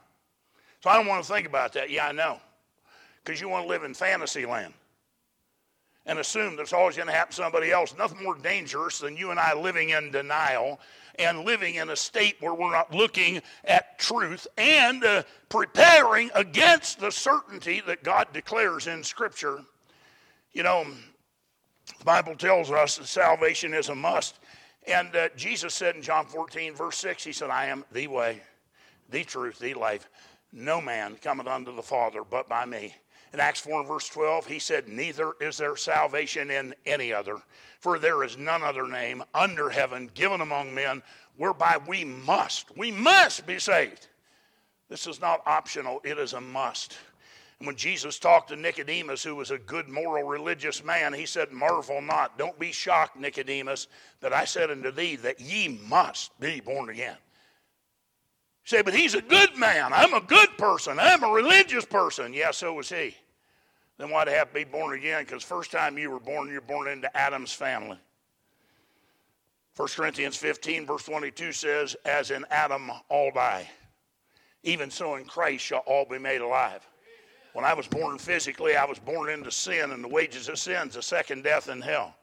So 0.81 0.89
I 0.89 0.97
don't 0.97 1.08
want 1.08 1.23
to 1.23 1.31
think 1.31 1.47
about 1.47 1.73
that. 1.73 1.89
Yeah, 1.89 2.08
I 2.08 2.12
know. 2.12 2.39
Because 3.25 3.41
you 3.41 3.49
want 3.49 3.65
to 3.65 3.69
live 3.69 3.83
in 3.83 3.95
fantasy 3.95 4.45
land 4.45 4.73
and 6.05 6.19
assume 6.19 6.55
that's 6.55 6.73
always 6.73 6.95
going 6.95 7.07
to 7.07 7.13
happen 7.13 7.31
to 7.31 7.35
somebody 7.35 7.71
else. 7.71 7.95
Nothing 7.97 8.23
more 8.23 8.38
dangerous 8.38 8.99
than 8.99 9.17
you 9.17 9.31
and 9.31 9.39
I 9.39 9.55
living 9.55 9.89
in 9.89 10.11
denial 10.11 10.79
and 11.17 11.45
living 11.45 11.75
in 11.75 11.89
a 11.89 11.95
state 11.95 12.35
where 12.39 12.53
we're 12.53 12.71
not 12.71 12.93
looking 12.93 13.41
at 13.63 13.97
truth 13.97 14.45
and 14.57 15.03
uh, 15.03 15.23
preparing 15.49 16.29
against 16.35 16.99
the 16.99 17.11
certainty 17.11 17.81
that 17.88 18.03
God 18.03 18.27
declares 18.33 18.85
in 18.85 19.03
Scripture. 19.03 19.61
You 20.53 20.63
know, 20.63 20.85
the 21.97 22.05
Bible 22.05 22.35
tells 22.35 22.69
us 22.69 22.97
that 22.97 23.07
salvation 23.07 23.73
is 23.73 23.89
a 23.89 23.95
must. 23.95 24.39
And 24.88 25.15
uh, 25.15 25.29
Jesus 25.35 25.73
said 25.73 25.95
in 25.95 26.03
John 26.03 26.27
14, 26.27 26.75
verse 26.75 26.97
6, 26.97 27.23
He 27.23 27.31
said, 27.31 27.49
I 27.49 27.65
am 27.67 27.85
the 27.91 28.07
way, 28.07 28.41
the 29.09 29.23
truth, 29.23 29.57
the 29.57 29.73
life. 29.73 30.07
No 30.53 30.79
man 30.79 31.15
cometh 31.15 31.47
unto 31.47 31.75
the 31.75 31.81
Father 31.81 32.21
but 32.23 32.47
by 32.47 32.65
me. 32.65 32.93
In 33.33 33.39
Acts 33.39 33.59
4 33.59 33.79
and 33.79 33.88
verse 33.88 34.07
12, 34.09 34.47
he 34.47 34.59
said, 34.59 34.88
Neither 34.88 35.33
is 35.41 35.57
there 35.57 35.75
salvation 35.75 36.49
in 36.51 36.73
any 36.85 37.11
other, 37.11 37.41
for 37.79 37.99
there 37.99 38.23
is 38.23 38.38
none 38.38 38.63
other 38.63 38.88
name 38.88 39.23
under 39.33 39.69
heaven 39.69 40.09
given 40.13 40.41
among 40.41 40.73
men 40.73 41.01
whereby 41.38 41.77
we 41.88 42.03
must, 42.03 42.75
we 42.77 42.91
must 42.91 43.45
be 43.45 43.59
saved. 43.59 44.07
This 44.89 45.07
is 45.07 45.19
not 45.19 45.41
optional, 45.45 45.99
it 46.03 46.17
is 46.17 46.33
a 46.33 46.41
must. 46.41 46.97
And 47.59 47.67
when 47.67 47.75
Jesus 47.75 48.19
talked 48.19 48.49
to 48.49 48.55
Nicodemus, 48.55 49.23
who 49.23 49.35
was 49.35 49.51
a 49.51 49.57
good, 49.57 49.88
moral, 49.88 50.23
religious 50.23 50.83
man, 50.83 51.13
he 51.13 51.25
said, 51.25 51.51
Marvel 51.51 52.01
not, 52.01 52.38
don't 52.38 52.59
be 52.59 52.71
shocked, 52.71 53.17
Nicodemus, 53.17 53.88
that 54.19 54.33
I 54.33 54.45
said 54.45 54.71
unto 54.71 54.91
thee 54.91 55.15
that 55.17 55.39
ye 55.39 55.79
must 55.88 56.38
be 56.39 56.59
born 56.59 56.89
again. 56.89 57.17
You 58.65 58.78
say, 58.78 58.82
but 58.82 58.95
he's 58.95 59.13
a 59.13 59.21
good 59.21 59.56
man. 59.56 59.93
I'm 59.93 60.13
a 60.13 60.21
good 60.21 60.58
person. 60.58 60.97
I'm 60.99 61.23
a 61.23 61.30
religious 61.30 61.86
person. 61.86 62.34
Yeah, 62.34 62.51
so 62.51 62.73
was 62.73 62.89
he 62.89 63.15
then 63.97 64.10
why'd 64.10 64.28
have 64.28 64.49
to 64.49 64.54
be 64.54 64.63
born 64.63 64.97
again? 64.97 65.23
Because 65.23 65.43
first 65.43 65.71
time 65.71 65.97
you 65.97 66.12
were 66.12 66.19
born, 66.19 66.49
you're 66.49 66.62
born 66.62 66.88
into 66.88 67.15
Adam's 67.15 67.54
family. 67.54 67.97
1 69.78 69.88
Corinthians 69.89 70.36
15, 70.38 70.86
verse 70.86 71.04
22 71.04 71.51
says, 71.51 71.95
As 72.06 72.32
in 72.32 72.45
Adam 72.49 72.91
all 73.10 73.32
die, 73.32 73.69
even 74.63 74.89
so 74.89 75.15
in 75.15 75.25
Christ 75.25 75.65
shall 75.65 75.84
all 75.86 76.06
be 76.06 76.17
made 76.17 76.41
alive. 76.41 76.86
When 77.54 77.65
I 77.65 77.73
was 77.73 77.88
born 77.88 78.17
physically, 78.17 78.75
I 78.75 78.86
was 78.86 78.99
born 78.99 79.30
into 79.30 79.51
sin, 79.51 79.91
and 79.91 80.04
the 80.04 80.10
wages 80.10 80.49
of 80.49 80.60
sin 80.60 80.89
is 80.89 80.95
a 80.97 81.01
second 81.01 81.43
death 81.43 81.69
in 81.69 81.82
hell. 81.82 82.15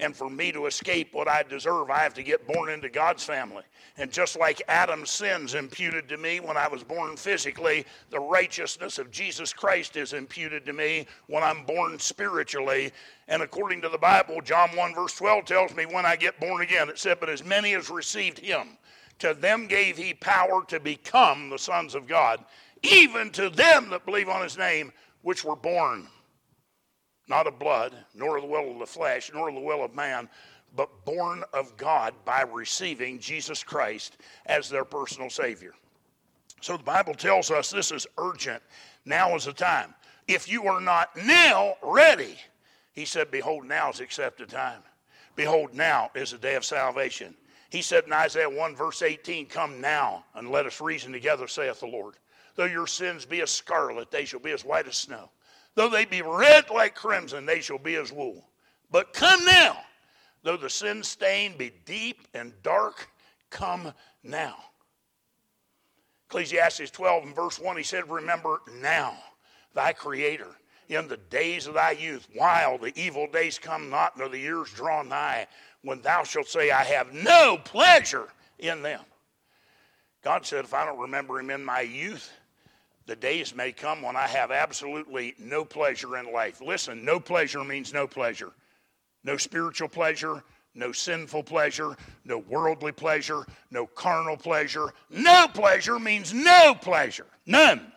And 0.00 0.14
for 0.14 0.30
me 0.30 0.52
to 0.52 0.66
escape 0.66 1.12
what 1.12 1.26
I 1.26 1.42
deserve, 1.42 1.90
I 1.90 1.98
have 1.98 2.14
to 2.14 2.22
get 2.22 2.46
born 2.46 2.70
into 2.70 2.88
God's 2.88 3.24
family. 3.24 3.64
And 3.96 4.12
just 4.12 4.38
like 4.38 4.62
Adam's 4.68 5.10
sins 5.10 5.54
imputed 5.54 6.08
to 6.08 6.16
me 6.16 6.38
when 6.38 6.56
I 6.56 6.68
was 6.68 6.84
born 6.84 7.16
physically, 7.16 7.84
the 8.10 8.20
righteousness 8.20 8.98
of 8.98 9.10
Jesus 9.10 9.52
Christ 9.52 9.96
is 9.96 10.12
imputed 10.12 10.64
to 10.66 10.72
me 10.72 11.06
when 11.26 11.42
I'm 11.42 11.64
born 11.64 11.98
spiritually. 11.98 12.92
And 13.26 13.42
according 13.42 13.82
to 13.82 13.88
the 13.88 13.98
Bible, 13.98 14.40
John 14.40 14.76
1 14.76 14.94
verse 14.94 15.14
12 15.14 15.44
tells 15.44 15.74
me 15.74 15.84
when 15.84 16.06
I 16.06 16.14
get 16.14 16.38
born 16.38 16.62
again, 16.62 16.88
it 16.88 16.98
said, 16.98 17.18
But 17.18 17.28
as 17.28 17.44
many 17.44 17.74
as 17.74 17.90
received 17.90 18.38
him, 18.38 18.78
to 19.18 19.34
them 19.34 19.66
gave 19.66 19.96
he 19.96 20.14
power 20.14 20.64
to 20.68 20.78
become 20.78 21.50
the 21.50 21.58
sons 21.58 21.96
of 21.96 22.06
God, 22.06 22.44
even 22.84 23.30
to 23.30 23.50
them 23.50 23.90
that 23.90 24.04
believe 24.04 24.28
on 24.28 24.44
his 24.44 24.56
name, 24.56 24.92
which 25.22 25.44
were 25.44 25.56
born 25.56 26.06
not 27.28 27.46
of 27.46 27.58
blood, 27.58 27.94
nor 28.14 28.36
of 28.36 28.42
the 28.42 28.48
will 28.48 28.70
of 28.70 28.78
the 28.78 28.86
flesh, 28.86 29.30
nor 29.32 29.48
of 29.48 29.54
the 29.54 29.60
will 29.60 29.84
of 29.84 29.94
man, 29.94 30.28
but 30.76 31.04
born 31.04 31.44
of 31.52 31.76
God 31.76 32.14
by 32.24 32.42
receiving 32.42 33.18
Jesus 33.18 33.62
Christ 33.62 34.18
as 34.46 34.68
their 34.68 34.84
personal 34.84 35.30
Savior. 35.30 35.74
So 36.60 36.76
the 36.76 36.82
Bible 36.82 37.14
tells 37.14 37.50
us 37.50 37.70
this 37.70 37.92
is 37.92 38.06
urgent. 38.18 38.62
Now 39.04 39.34
is 39.36 39.44
the 39.44 39.52
time. 39.52 39.94
If 40.26 40.50
you 40.50 40.66
are 40.66 40.80
not 40.80 41.10
now 41.16 41.74
ready, 41.82 42.36
he 42.92 43.04
said, 43.04 43.30
Behold, 43.30 43.64
now 43.64 43.90
is 43.90 44.00
accepted 44.00 44.48
time. 44.48 44.82
Behold, 45.36 45.72
now 45.74 46.10
is 46.14 46.32
the 46.32 46.38
day 46.38 46.56
of 46.56 46.64
salvation. 46.64 47.34
He 47.70 47.82
said 47.82 48.04
in 48.04 48.12
Isaiah 48.12 48.50
1, 48.50 48.74
verse 48.74 49.02
18, 49.02 49.46
Come 49.46 49.80
now 49.80 50.24
and 50.34 50.50
let 50.50 50.66
us 50.66 50.80
reason 50.80 51.12
together, 51.12 51.46
saith 51.46 51.80
the 51.80 51.86
Lord. 51.86 52.14
Though 52.56 52.64
your 52.64 52.86
sins 52.86 53.24
be 53.24 53.40
as 53.40 53.50
scarlet, 53.50 54.10
they 54.10 54.24
shall 54.24 54.40
be 54.40 54.50
as 54.50 54.64
white 54.64 54.88
as 54.88 54.96
snow. 54.96 55.30
Though 55.78 55.88
they 55.88 56.06
be 56.06 56.22
red 56.22 56.70
like 56.70 56.96
crimson, 56.96 57.46
they 57.46 57.60
shall 57.60 57.78
be 57.78 57.94
as 57.94 58.10
wool. 58.10 58.48
But 58.90 59.12
come 59.12 59.44
now, 59.44 59.78
though 60.42 60.56
the 60.56 60.68
sin 60.68 61.04
stain 61.04 61.56
be 61.56 61.70
deep 61.84 62.26
and 62.34 62.52
dark, 62.64 63.08
come 63.48 63.94
now. 64.24 64.56
Ecclesiastes 66.26 66.90
12 66.90 67.26
and 67.26 67.36
verse 67.36 67.60
1, 67.60 67.76
he 67.76 67.84
said, 67.84 68.10
Remember 68.10 68.60
now 68.80 69.14
thy 69.72 69.92
Creator 69.92 70.48
in 70.88 71.06
the 71.06 71.16
days 71.16 71.68
of 71.68 71.74
thy 71.74 71.92
youth, 71.92 72.26
while 72.34 72.76
the 72.76 72.92
evil 73.00 73.28
days 73.28 73.56
come 73.56 73.88
not, 73.88 74.18
nor 74.18 74.28
the 74.28 74.36
years 74.36 74.72
draw 74.72 75.04
nigh, 75.04 75.46
when 75.82 76.02
thou 76.02 76.24
shalt 76.24 76.48
say, 76.48 76.72
I 76.72 76.82
have 76.82 77.12
no 77.12 77.56
pleasure 77.56 78.30
in 78.58 78.82
them. 78.82 79.02
God 80.24 80.44
said, 80.44 80.64
If 80.64 80.74
I 80.74 80.84
don't 80.84 80.98
remember 80.98 81.38
him 81.38 81.50
in 81.50 81.64
my 81.64 81.82
youth, 81.82 82.32
the 83.08 83.16
days 83.16 83.54
may 83.54 83.72
come 83.72 84.02
when 84.02 84.16
I 84.16 84.28
have 84.28 84.50
absolutely 84.50 85.34
no 85.38 85.64
pleasure 85.64 86.18
in 86.18 86.30
life. 86.30 86.60
Listen, 86.60 87.06
no 87.06 87.18
pleasure 87.18 87.64
means 87.64 87.92
no 87.94 88.06
pleasure. 88.06 88.52
No 89.24 89.38
spiritual 89.38 89.88
pleasure, 89.88 90.44
no 90.74 90.92
sinful 90.92 91.42
pleasure, 91.44 91.96
no 92.26 92.38
worldly 92.38 92.92
pleasure, 92.92 93.46
no 93.70 93.86
carnal 93.86 94.36
pleasure. 94.36 94.92
No 95.08 95.48
pleasure 95.48 95.98
means 95.98 96.34
no 96.34 96.74
pleasure. 96.74 97.26
None. 97.46 97.90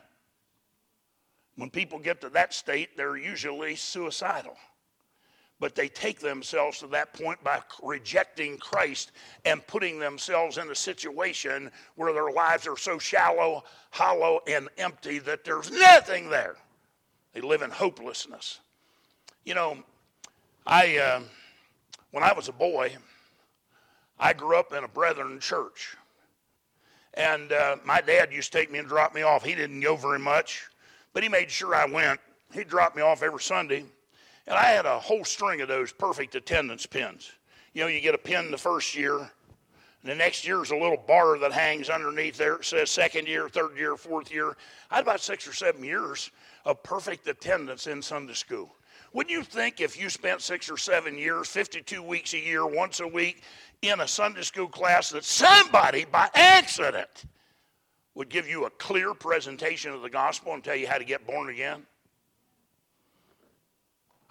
When 1.58 1.70
people 1.70 2.00
get 2.00 2.22
to 2.22 2.30
that 2.30 2.54
state, 2.54 2.96
they're 2.96 3.18
usually 3.18 3.76
suicidal 3.76 4.56
but 5.62 5.76
they 5.76 5.88
take 5.88 6.20
themselves 6.20 6.80
to 6.80 6.88
that 6.88 7.14
point 7.14 7.42
by 7.44 7.62
rejecting 7.84 8.58
Christ 8.58 9.12
and 9.46 9.66
putting 9.68 10.00
themselves 10.00 10.58
in 10.58 10.68
a 10.72 10.76
situation 10.76 11.72
where 11.96 12.12
their 12.12 12.32
lives 12.32 12.68
are 12.68 12.76
so 12.76 12.98
shallow, 12.98 13.64
hollow, 13.92 14.42
and 14.48 14.70
empty 14.80 15.20
that 15.20 15.46
there's 15.46 15.70
nothing 15.70 16.32
there. 16.32 16.56
They 17.34 17.42
live 17.42 17.62
in 17.62 17.70
hopelessness. 17.70 18.60
You 19.46 19.54
know, 19.54 19.78
I, 20.66 20.98
uh, 20.98 21.22
when 22.10 22.24
I 22.24 22.34
was 22.34 22.50
a 22.50 22.54
boy, 22.54 22.98
I 24.20 24.34
grew 24.34 24.58
up 24.58 24.74
in 24.74 24.84
a 24.84 24.88
Brethren 24.88 25.40
church. 25.40 25.96
And 27.14 27.52
uh, 27.52 27.78
my 27.86 28.02
dad 28.02 28.34
used 28.34 28.52
to 28.52 28.58
take 28.58 28.72
me 28.72 28.80
and 28.80 28.88
drop 28.88 29.14
me 29.14 29.22
off. 29.22 29.44
He 29.44 29.54
didn't 29.54 29.82
go 29.82 29.96
very 29.96 30.20
much, 30.20 30.66
but 31.14 31.22
he 31.22 31.30
made 31.30 31.52
sure 31.52 31.76
I 31.76 31.86
went. 31.86 32.20
He'd 32.52 32.68
drop 32.68 32.96
me 32.96 33.04
off 33.04 33.22
every 33.22 33.42
Sunday. 33.42 33.86
And 34.52 34.60
I 34.60 34.72
had 34.72 34.86
a 34.86 35.00
whole 35.00 35.24
string 35.24 35.62
of 35.62 35.70
those 35.70 35.94
perfect 35.94 36.36
attendance 36.36 36.86
pins. 36.86 37.32
You 37.74 37.84
know, 37.84 37.88
you 37.88 38.02
get 38.02 38.16
a 38.16 38.18
pin 38.18 38.52
the 38.52 38.58
first 38.58 38.94
year, 38.94 39.18
and 39.18 39.30
the 40.04 40.14
next 40.14 40.46
year 40.46 40.62
is 40.62 40.72
a 40.72 40.76
little 40.76 40.98
bar 40.98 41.40
that 41.40 41.54
hangs 41.54 41.90
underneath 41.90 42.36
there. 42.36 42.56
It 42.56 42.66
says 42.66 42.92
second 42.92 43.30
year, 43.30 43.48
third 43.48 43.78
year, 43.78 43.96
fourth 43.96 44.30
year. 44.30 44.58
I 44.90 44.96
had 44.96 45.04
about 45.04 45.22
six 45.22 45.48
or 45.48 45.54
seven 45.54 45.86
years 45.86 46.32
of 46.66 46.84
perfect 46.84 47.26
attendance 47.30 47.88
in 47.88 48.02
Sunday 48.02 48.34
school. 48.34 48.76
Wouldn't 49.14 49.32
you 49.32 49.42
think 49.42 49.80
if 49.80 49.98
you 49.98 50.10
spent 50.10 50.42
six 50.42 50.70
or 50.70 50.76
seven 50.76 51.18
years, 51.18 51.48
52 51.48 52.04
weeks 52.04 52.34
a 52.34 52.40
year, 52.40 52.68
once 52.68 53.00
a 53.00 53.08
week, 53.08 53.44
in 53.82 54.02
a 54.02 54.08
Sunday 54.08 54.42
school 54.42 54.68
class, 54.68 55.12
that 55.12 55.24
somebody 55.24 56.04
by 56.04 56.28
accident 56.36 57.24
would 58.16 58.28
give 58.28 58.50
you 58.50 58.66
a 58.66 58.70
clear 58.72 59.14
presentation 59.14 59.94
of 59.94 60.02
the 60.02 60.10
gospel 60.10 60.54
and 60.54 60.62
tell 60.62 60.76
you 60.76 60.90
how 60.90 60.98
to 60.98 61.06
get 61.06 61.26
born 61.26 61.48
again? 61.48 61.86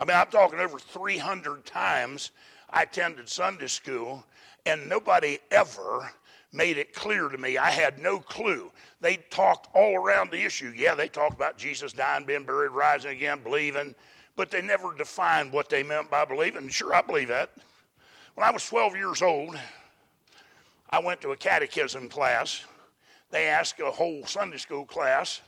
I 0.00 0.06
mean, 0.06 0.16
I'm 0.16 0.28
talking 0.28 0.58
over 0.58 0.78
300 0.78 1.66
times 1.66 2.30
I 2.70 2.84
attended 2.84 3.28
Sunday 3.28 3.66
school, 3.66 4.24
and 4.64 4.88
nobody 4.88 5.38
ever 5.50 6.10
made 6.52 6.78
it 6.78 6.94
clear 6.94 7.28
to 7.28 7.36
me. 7.36 7.58
I 7.58 7.70
had 7.70 7.98
no 7.98 8.18
clue. 8.18 8.72
They 9.02 9.16
talked 9.30 9.68
all 9.74 9.96
around 9.96 10.30
the 10.30 10.42
issue. 10.42 10.72
Yeah, 10.74 10.94
they 10.94 11.08
talked 11.08 11.34
about 11.34 11.58
Jesus 11.58 11.92
dying, 11.92 12.24
being 12.24 12.44
buried, 12.44 12.70
rising 12.70 13.10
again, 13.10 13.42
believing, 13.42 13.94
but 14.36 14.50
they 14.50 14.62
never 14.62 14.94
defined 14.94 15.52
what 15.52 15.68
they 15.68 15.82
meant 15.82 16.10
by 16.10 16.24
believing. 16.24 16.68
Sure, 16.68 16.94
I 16.94 17.02
believe 17.02 17.28
that. 17.28 17.50
When 18.36 18.46
I 18.46 18.50
was 18.50 18.66
12 18.66 18.96
years 18.96 19.20
old, 19.20 19.58
I 20.88 20.98
went 20.98 21.20
to 21.20 21.32
a 21.32 21.36
catechism 21.36 22.08
class. 22.08 22.64
They 23.30 23.48
asked 23.48 23.78
a 23.80 23.90
whole 23.90 24.24
Sunday 24.24 24.56
school 24.56 24.86
class 24.86 25.42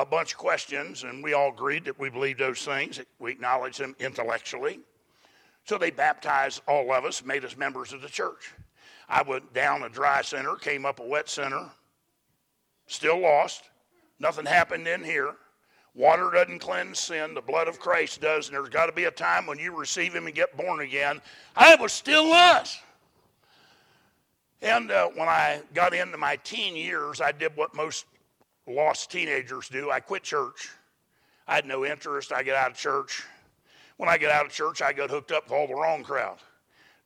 a 0.00 0.06
bunch 0.06 0.32
of 0.32 0.38
questions, 0.38 1.04
and 1.04 1.22
we 1.22 1.34
all 1.34 1.50
agreed 1.50 1.84
that 1.84 1.98
we 1.98 2.08
believed 2.08 2.40
those 2.40 2.64
things. 2.64 3.00
We 3.18 3.32
acknowledged 3.32 3.78
them 3.78 3.94
intellectually. 3.98 4.80
So 5.64 5.76
they 5.76 5.90
baptized 5.90 6.62
all 6.66 6.92
of 6.92 7.04
us, 7.04 7.24
made 7.24 7.44
us 7.44 7.56
members 7.56 7.92
of 7.92 8.00
the 8.00 8.08
church. 8.08 8.52
I 9.08 9.22
went 9.22 9.52
down 9.52 9.82
a 9.82 9.88
dry 9.88 10.22
center, 10.22 10.56
came 10.56 10.86
up 10.86 11.00
a 11.00 11.04
wet 11.04 11.28
center, 11.28 11.68
still 12.86 13.18
lost. 13.18 13.64
Nothing 14.18 14.46
happened 14.46 14.86
in 14.88 15.04
here. 15.04 15.34
Water 15.94 16.30
doesn't 16.32 16.60
cleanse 16.60 16.98
sin, 16.98 17.34
the 17.34 17.40
blood 17.40 17.68
of 17.68 17.78
Christ 17.78 18.20
does, 18.20 18.46
and 18.46 18.54
there's 18.54 18.68
got 18.68 18.86
to 18.86 18.92
be 18.92 19.04
a 19.04 19.10
time 19.10 19.46
when 19.46 19.58
you 19.58 19.76
receive 19.76 20.14
Him 20.14 20.26
and 20.26 20.34
get 20.34 20.56
born 20.56 20.80
again. 20.80 21.20
I 21.56 21.74
was 21.74 21.92
still 21.92 22.28
lost. 22.28 22.78
And 24.62 24.90
uh, 24.90 25.08
when 25.08 25.28
I 25.28 25.62
got 25.74 25.94
into 25.94 26.16
my 26.16 26.36
teen 26.36 26.76
years, 26.76 27.20
I 27.20 27.32
did 27.32 27.56
what 27.56 27.74
most 27.74 28.06
lost 28.74 29.10
teenagers 29.10 29.68
do. 29.68 29.90
I 29.90 30.00
quit 30.00 30.22
church. 30.22 30.70
I 31.46 31.56
had 31.56 31.66
no 31.66 31.84
interest. 31.84 32.32
I 32.32 32.42
get 32.42 32.56
out 32.56 32.70
of 32.70 32.76
church. 32.76 33.22
When 33.96 34.08
I 34.08 34.18
get 34.18 34.30
out 34.30 34.46
of 34.46 34.52
church, 34.52 34.80
I 34.80 34.92
got 34.92 35.10
hooked 35.10 35.32
up 35.32 35.44
with 35.44 35.52
all 35.52 35.66
the 35.66 35.74
wrong 35.74 36.02
crowd 36.02 36.38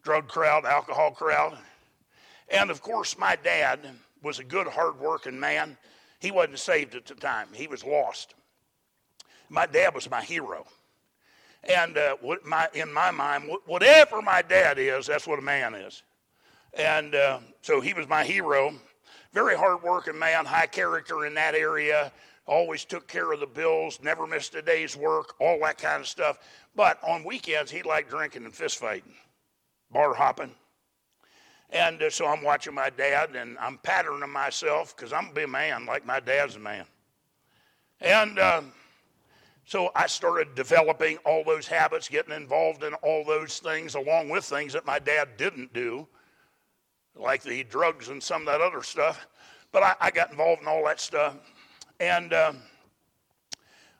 drug 0.04 0.28
crowd, 0.28 0.64
alcohol 0.64 1.10
crowd. 1.10 1.58
And 2.50 2.70
of 2.70 2.82
course, 2.82 3.18
my 3.18 3.36
dad 3.36 3.80
was 4.22 4.38
a 4.38 4.44
good, 4.44 4.66
hard-working 4.66 5.38
man. 5.40 5.76
He 6.20 6.30
wasn't 6.30 6.58
saved 6.58 6.94
at 6.94 7.06
the 7.06 7.14
time. 7.14 7.48
He 7.52 7.66
was 7.66 7.84
lost. 7.84 8.34
My 9.48 9.66
dad 9.66 9.94
was 9.94 10.08
my 10.08 10.22
hero. 10.22 10.66
And 11.64 11.96
uh, 11.96 12.16
what 12.20 12.44
my, 12.44 12.68
in 12.74 12.92
my 12.92 13.10
mind, 13.10 13.50
whatever 13.64 14.20
my 14.20 14.42
dad 14.42 14.78
is, 14.78 15.06
that's 15.06 15.26
what 15.26 15.38
a 15.38 15.42
man 15.42 15.74
is. 15.74 16.02
And 16.74 17.14
uh, 17.14 17.38
so 17.62 17.80
he 17.80 17.94
was 17.94 18.06
my 18.06 18.24
hero. 18.24 18.74
Very 19.34 19.56
hardworking 19.56 20.16
man, 20.16 20.44
high 20.44 20.66
character 20.66 21.26
in 21.26 21.34
that 21.34 21.56
area. 21.56 22.12
Always 22.46 22.84
took 22.84 23.08
care 23.08 23.32
of 23.32 23.40
the 23.40 23.46
bills, 23.46 23.98
never 24.00 24.26
missed 24.26 24.54
a 24.54 24.62
day's 24.62 24.96
work, 24.96 25.34
all 25.40 25.58
that 25.62 25.76
kind 25.76 26.00
of 26.00 26.06
stuff. 26.06 26.38
But 26.76 27.02
on 27.02 27.24
weekends, 27.24 27.70
he 27.70 27.82
liked 27.82 28.10
drinking 28.10 28.44
and 28.44 28.54
fist 28.54 28.78
fighting, 28.78 29.14
bar 29.90 30.14
hopping. 30.14 30.52
And 31.70 32.00
uh, 32.00 32.10
so 32.10 32.26
I'm 32.26 32.44
watching 32.44 32.74
my 32.74 32.90
dad 32.90 33.34
and 33.34 33.58
I'm 33.58 33.78
patterning 33.78 34.30
myself 34.30 34.94
because 34.94 35.12
I'm 35.12 35.24
going 35.24 35.34
to 35.34 35.40
be 35.40 35.44
a 35.44 35.48
man 35.48 35.84
like 35.84 36.06
my 36.06 36.20
dad's 36.20 36.54
a 36.54 36.60
man. 36.60 36.84
And 38.00 38.38
uh, 38.38 38.62
so 39.64 39.90
I 39.96 40.06
started 40.06 40.54
developing 40.54 41.16
all 41.24 41.42
those 41.42 41.66
habits, 41.66 42.08
getting 42.08 42.34
involved 42.34 42.84
in 42.84 42.94
all 42.94 43.24
those 43.24 43.58
things, 43.58 43.96
along 43.96 44.28
with 44.28 44.44
things 44.44 44.74
that 44.74 44.86
my 44.86 45.00
dad 45.00 45.30
didn't 45.36 45.72
do, 45.72 46.06
like 47.16 47.42
the 47.42 47.62
drugs 47.64 48.08
and 48.08 48.22
some 48.22 48.42
of 48.42 48.46
that 48.46 48.60
other 48.60 48.82
stuff. 48.82 49.26
But 49.72 49.82
I, 49.82 49.94
I 50.00 50.10
got 50.10 50.30
involved 50.30 50.62
in 50.62 50.68
all 50.68 50.84
that 50.86 51.00
stuff. 51.00 51.36
And 52.00 52.32
uh, 52.32 52.52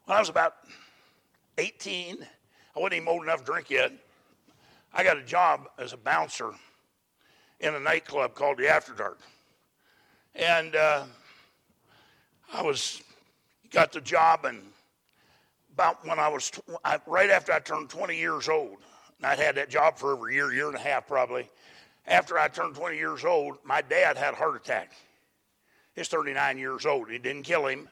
when 0.05 0.16
I 0.16 0.20
was 0.20 0.29
about 0.29 0.55
18, 1.59 2.18
I 2.77 2.79
wasn't 2.79 2.94
even 2.94 3.09
old 3.09 3.22
enough 3.22 3.40
to 3.40 3.44
drink 3.44 3.70
yet. 3.70 3.92
I 4.92 5.03
got 5.03 5.16
a 5.16 5.22
job 5.22 5.68
as 5.79 5.92
a 5.92 5.96
bouncer 5.96 6.50
in 7.61 7.74
a 7.74 7.81
nightclub 7.81 8.35
called 8.35 8.59
the 8.59 8.68
After 8.68 8.92
Dark. 8.92 9.18
And 10.35 10.77
uh, 10.77 11.05
I 12.53 12.62
was 12.62 13.03
got 13.70 13.92
the 13.92 14.00
job, 14.00 14.44
and 14.44 14.62
about 15.72 16.07
when 16.07 16.18
I 16.18 16.29
was 16.29 16.53
I, 16.85 16.98
right 17.07 17.31
after 17.31 17.53
I 17.53 17.59
turned 17.59 17.90
20 17.90 18.16
years 18.16 18.48
old, 18.48 18.79
and 19.18 19.27
I'd 19.27 19.38
had 19.38 19.57
that 19.57 19.70
job 19.70 19.98
for 19.98 20.12
over 20.12 20.29
a 20.29 20.33
year, 20.33 20.53
year 20.53 20.68
and 20.68 20.77
a 20.77 20.81
half 20.81 21.07
probably. 21.07 21.48
After 22.06 22.38
I 22.38 22.48
turned 22.48 22.74
20 22.74 22.96
years 22.96 23.24
old, 23.24 23.56
my 23.64 23.80
dad 23.80 24.16
had 24.16 24.34
a 24.34 24.36
heart 24.36 24.56
attack. 24.56 24.92
He's 25.94 26.08
39 26.08 26.58
years 26.58 26.86
old. 26.86 27.10
It 27.10 27.22
didn't 27.22 27.44
kill 27.44 27.66
him, 27.66 27.88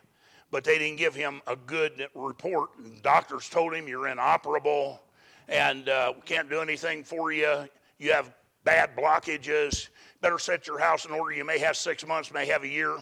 but 0.51 0.64
they 0.64 0.79
didn't 0.79 0.98
give 0.98 1.14
him 1.14 1.40
a 1.46 1.57
good 1.57 2.09
report. 2.14 2.70
Doctors 3.03 3.48
told 3.48 3.75
him 3.75 3.88
you're 3.88 4.09
inoperable 4.09 5.03
and 5.48 5.88
uh, 5.88 6.12
can't 6.25 6.51
do 6.51 6.61
anything 6.61 7.05
for 7.05 7.33
you. 7.33 7.68
You 7.98 8.12
have 8.12 8.35
bad 8.64 8.96
blockages. 8.96 9.88
Better 10.20 10.38
set 10.38 10.66
your 10.66 10.79
house 10.79 11.05
in 11.05 11.12
order. 11.12 11.35
You 11.35 11.44
may 11.44 11.59
have 11.59 11.77
six 11.77 12.07
months, 12.07 12.33
may 12.33 12.46
have 12.46 12.64
a 12.64 12.68
year. 12.68 12.96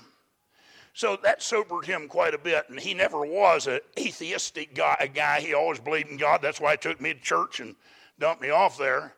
So 0.92 1.16
that 1.22 1.42
sobered 1.42 1.86
him 1.86 2.08
quite 2.08 2.34
a 2.34 2.38
bit, 2.38 2.68
and 2.68 2.78
he 2.78 2.94
never 2.94 3.24
was 3.24 3.66
an 3.66 3.80
atheistic 3.98 4.74
guy, 4.74 4.96
a 5.00 5.08
guy. 5.08 5.40
He 5.40 5.54
always 5.54 5.78
believed 5.78 6.10
in 6.10 6.16
God. 6.16 6.40
That's 6.42 6.60
why 6.60 6.72
he 6.72 6.76
took 6.78 7.00
me 7.00 7.14
to 7.14 7.20
church 7.20 7.60
and 7.60 7.76
dumped 8.18 8.42
me 8.42 8.50
off 8.50 8.76
there. 8.76 9.14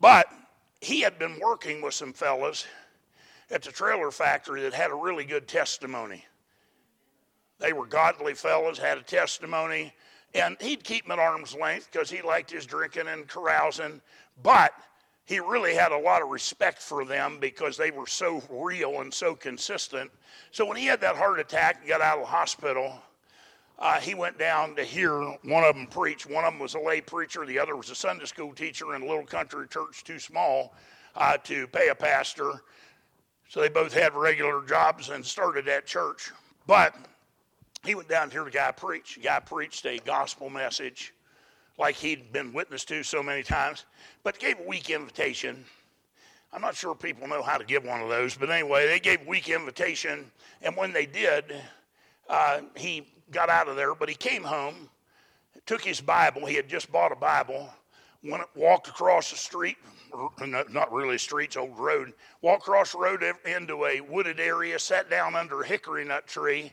But 0.00 0.26
he 0.82 1.00
had 1.00 1.18
been 1.18 1.38
working 1.40 1.80
with 1.80 1.94
some 1.94 2.12
fellas 2.12 2.66
at 3.50 3.62
the 3.62 3.70
trailer 3.70 4.10
factory 4.10 4.62
that 4.62 4.74
had 4.74 4.90
a 4.90 4.94
really 4.94 5.24
good 5.24 5.46
testimony. 5.46 6.24
They 7.60 7.72
were 7.72 7.86
godly 7.86 8.34
fellows, 8.34 8.78
had 8.78 8.98
a 8.98 9.02
testimony, 9.02 9.94
and 10.34 10.56
he'd 10.60 10.82
keep 10.82 11.04
them 11.04 11.12
at 11.12 11.18
arm's 11.20 11.54
length 11.54 11.88
because 11.92 12.10
he 12.10 12.20
liked 12.20 12.50
his 12.50 12.66
drinking 12.66 13.06
and 13.06 13.28
carousing. 13.28 14.00
But 14.42 14.72
he 15.24 15.38
really 15.38 15.74
had 15.74 15.92
a 15.92 15.98
lot 15.98 16.20
of 16.20 16.30
respect 16.30 16.82
for 16.82 17.04
them 17.04 17.38
because 17.38 17.76
they 17.76 17.92
were 17.92 18.08
so 18.08 18.42
real 18.50 19.02
and 19.02 19.14
so 19.14 19.36
consistent. 19.36 20.10
So 20.50 20.66
when 20.66 20.76
he 20.76 20.86
had 20.86 21.00
that 21.02 21.14
heart 21.14 21.38
attack 21.38 21.78
and 21.80 21.88
got 21.88 22.00
out 22.00 22.18
of 22.18 22.24
the 22.24 22.30
hospital, 22.30 23.00
uh, 23.82 23.98
he 23.98 24.14
went 24.14 24.38
down 24.38 24.76
to 24.76 24.84
hear 24.84 25.12
one 25.42 25.64
of 25.64 25.74
them 25.74 25.88
preach. 25.88 26.24
One 26.24 26.44
of 26.44 26.52
them 26.52 26.60
was 26.60 26.74
a 26.74 26.78
lay 26.78 27.00
preacher, 27.00 27.44
the 27.44 27.58
other 27.58 27.76
was 27.76 27.90
a 27.90 27.96
Sunday 27.96 28.26
school 28.26 28.54
teacher 28.54 28.94
in 28.94 29.02
a 29.02 29.06
little 29.06 29.26
country 29.26 29.66
church 29.66 30.04
too 30.04 30.20
small 30.20 30.72
uh, 31.16 31.36
to 31.38 31.66
pay 31.66 31.88
a 31.88 31.94
pastor. 31.94 32.62
So 33.48 33.60
they 33.60 33.68
both 33.68 33.92
had 33.92 34.14
regular 34.14 34.64
jobs 34.64 35.08
and 35.08 35.26
started 35.26 35.64
that 35.66 35.84
church. 35.84 36.30
But 36.64 36.94
he 37.84 37.96
went 37.96 38.08
down 38.08 38.28
to 38.28 38.32
hear 38.32 38.44
the 38.44 38.52
guy 38.52 38.70
preach. 38.70 39.16
The 39.16 39.22
guy 39.22 39.40
preached 39.40 39.84
a 39.84 39.98
gospel 39.98 40.48
message 40.48 41.12
like 41.76 41.96
he'd 41.96 42.32
been 42.32 42.52
witness 42.52 42.84
to 42.84 43.02
so 43.02 43.20
many 43.20 43.42
times, 43.42 43.84
but 44.22 44.38
gave 44.38 44.60
a 44.60 44.62
weak 44.62 44.90
invitation. 44.90 45.64
I'm 46.52 46.60
not 46.60 46.76
sure 46.76 46.94
people 46.94 47.26
know 47.26 47.42
how 47.42 47.58
to 47.58 47.64
give 47.64 47.84
one 47.84 48.00
of 48.00 48.08
those, 48.08 48.36
but 48.36 48.48
anyway, 48.48 48.86
they 48.86 49.00
gave 49.00 49.22
a 49.22 49.28
weak 49.28 49.48
invitation, 49.48 50.30
and 50.60 50.76
when 50.76 50.92
they 50.92 51.06
did, 51.06 51.52
uh, 52.32 52.62
he 52.76 53.06
got 53.30 53.48
out 53.48 53.68
of 53.68 53.76
there, 53.76 53.94
but 53.94 54.08
he 54.08 54.16
came 54.16 54.42
home, 54.42 54.88
took 55.66 55.82
his 55.82 56.00
Bible. 56.00 56.44
He 56.46 56.56
had 56.56 56.68
just 56.68 56.90
bought 56.90 57.12
a 57.12 57.16
Bible, 57.16 57.70
went, 58.24 58.42
walked 58.56 58.88
across 58.88 59.30
the 59.30 59.36
street, 59.36 59.76
not 60.40 60.92
really 60.92 61.14
a 61.14 61.18
street, 61.20 61.56
old 61.56 61.78
road, 61.78 62.12
walked 62.40 62.62
across 62.62 62.92
the 62.92 62.98
road 62.98 63.22
into 63.46 63.86
a 63.86 64.00
wooded 64.00 64.40
area, 64.40 64.78
sat 64.80 65.08
down 65.08 65.36
under 65.36 65.62
a 65.62 65.66
hickory 65.66 66.04
nut 66.04 66.26
tree, 66.26 66.72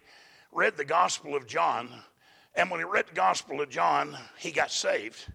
read 0.52 0.76
the 0.76 0.86
Gospel 0.86 1.36
of 1.36 1.45
John 1.45 1.89
and 2.56 2.69
when 2.69 2.80
he 2.80 2.84
read 2.84 3.08
the 3.08 3.15
Gospel 3.15 3.62
of 3.62 3.69
John, 3.69 4.17
he 4.38 4.52
got 4.52 4.72
saved. 4.72 5.32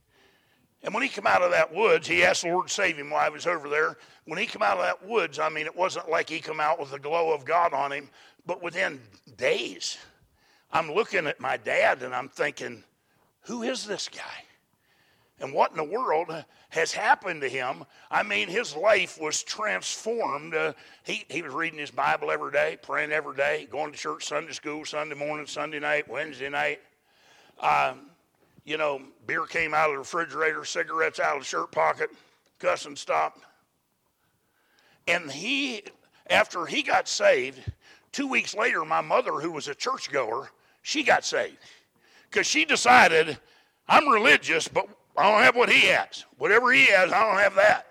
And 0.82 0.92
when 0.92 1.02
he 1.02 1.08
came 1.08 1.26
out 1.26 1.42
of 1.42 1.52
that 1.52 1.72
woods, 1.72 2.06
he 2.06 2.22
asked 2.22 2.42
the 2.42 2.48
Lord 2.48 2.68
to 2.68 2.72
save 2.72 2.98
him 2.98 3.10
while 3.10 3.24
I 3.24 3.30
was 3.30 3.46
over 3.46 3.68
there. 3.68 3.96
When 4.26 4.38
he 4.38 4.46
came 4.46 4.62
out 4.62 4.76
of 4.76 4.84
that 4.84 5.06
woods, 5.06 5.38
I 5.38 5.48
mean, 5.48 5.64
it 5.64 5.74
wasn't 5.74 6.10
like 6.10 6.28
he 6.28 6.40
come 6.40 6.60
out 6.60 6.78
with 6.78 6.90
the 6.90 6.98
glow 6.98 7.32
of 7.32 7.44
God 7.44 7.72
on 7.72 7.92
him, 7.92 8.10
but 8.44 8.62
within 8.62 9.00
days, 9.38 9.96
I'm 10.74 10.92
looking 10.92 11.26
at 11.26 11.40
my 11.40 11.56
dad 11.56 12.02
and 12.02 12.14
I'm 12.14 12.28
thinking, 12.28 12.84
who 13.42 13.62
is 13.62 13.86
this 13.86 14.08
guy? 14.08 14.44
and 15.40 15.52
what 15.52 15.70
in 15.70 15.76
the 15.76 15.84
world 15.84 16.28
has 16.70 16.92
happened 16.92 17.40
to 17.40 17.48
him. 17.48 17.84
I 18.10 18.22
mean, 18.22 18.48
his 18.48 18.74
life 18.74 19.20
was 19.20 19.42
transformed. 19.42 20.54
Uh, 20.54 20.72
he, 21.02 21.24
he 21.28 21.42
was 21.42 21.52
reading 21.52 21.78
his 21.78 21.90
Bible 21.90 22.30
every 22.30 22.52
day, 22.52 22.78
praying 22.82 23.12
every 23.12 23.36
day, 23.36 23.68
going 23.70 23.92
to 23.92 23.98
church 23.98 24.24
Sunday 24.26 24.52
school, 24.52 24.84
Sunday 24.84 25.14
morning, 25.14 25.46
Sunday 25.46 25.80
night, 25.80 26.08
Wednesday 26.08 26.48
night. 26.48 26.80
Um, 27.60 28.10
you 28.64 28.76
know, 28.76 29.02
beer 29.26 29.46
came 29.46 29.74
out 29.74 29.90
of 29.90 29.94
the 29.94 29.98
refrigerator, 29.98 30.64
cigarettes 30.64 31.20
out 31.20 31.36
of 31.36 31.42
the 31.42 31.46
shirt 31.46 31.70
pocket, 31.70 32.10
cussing 32.58 32.96
stopped. 32.96 33.40
And 35.06 35.30
he, 35.30 35.82
after 36.30 36.64
he 36.64 36.82
got 36.82 37.08
saved, 37.08 37.60
two 38.12 38.26
weeks 38.26 38.54
later, 38.54 38.84
my 38.84 39.02
mother, 39.02 39.32
who 39.32 39.50
was 39.50 39.68
a 39.68 39.74
churchgoer, 39.74 40.50
she 40.84 41.02
got 41.02 41.24
saved 41.24 41.56
because 42.30 42.46
she 42.46 42.66
decided, 42.66 43.38
I'm 43.88 44.06
religious, 44.06 44.68
but 44.68 44.86
I 45.16 45.30
don't 45.30 45.42
have 45.42 45.56
what 45.56 45.70
he 45.70 45.86
has. 45.86 46.26
Whatever 46.36 46.72
he 46.72 46.84
has, 46.84 47.10
I 47.10 47.24
don't 47.26 47.40
have 47.40 47.54
that. 47.54 47.86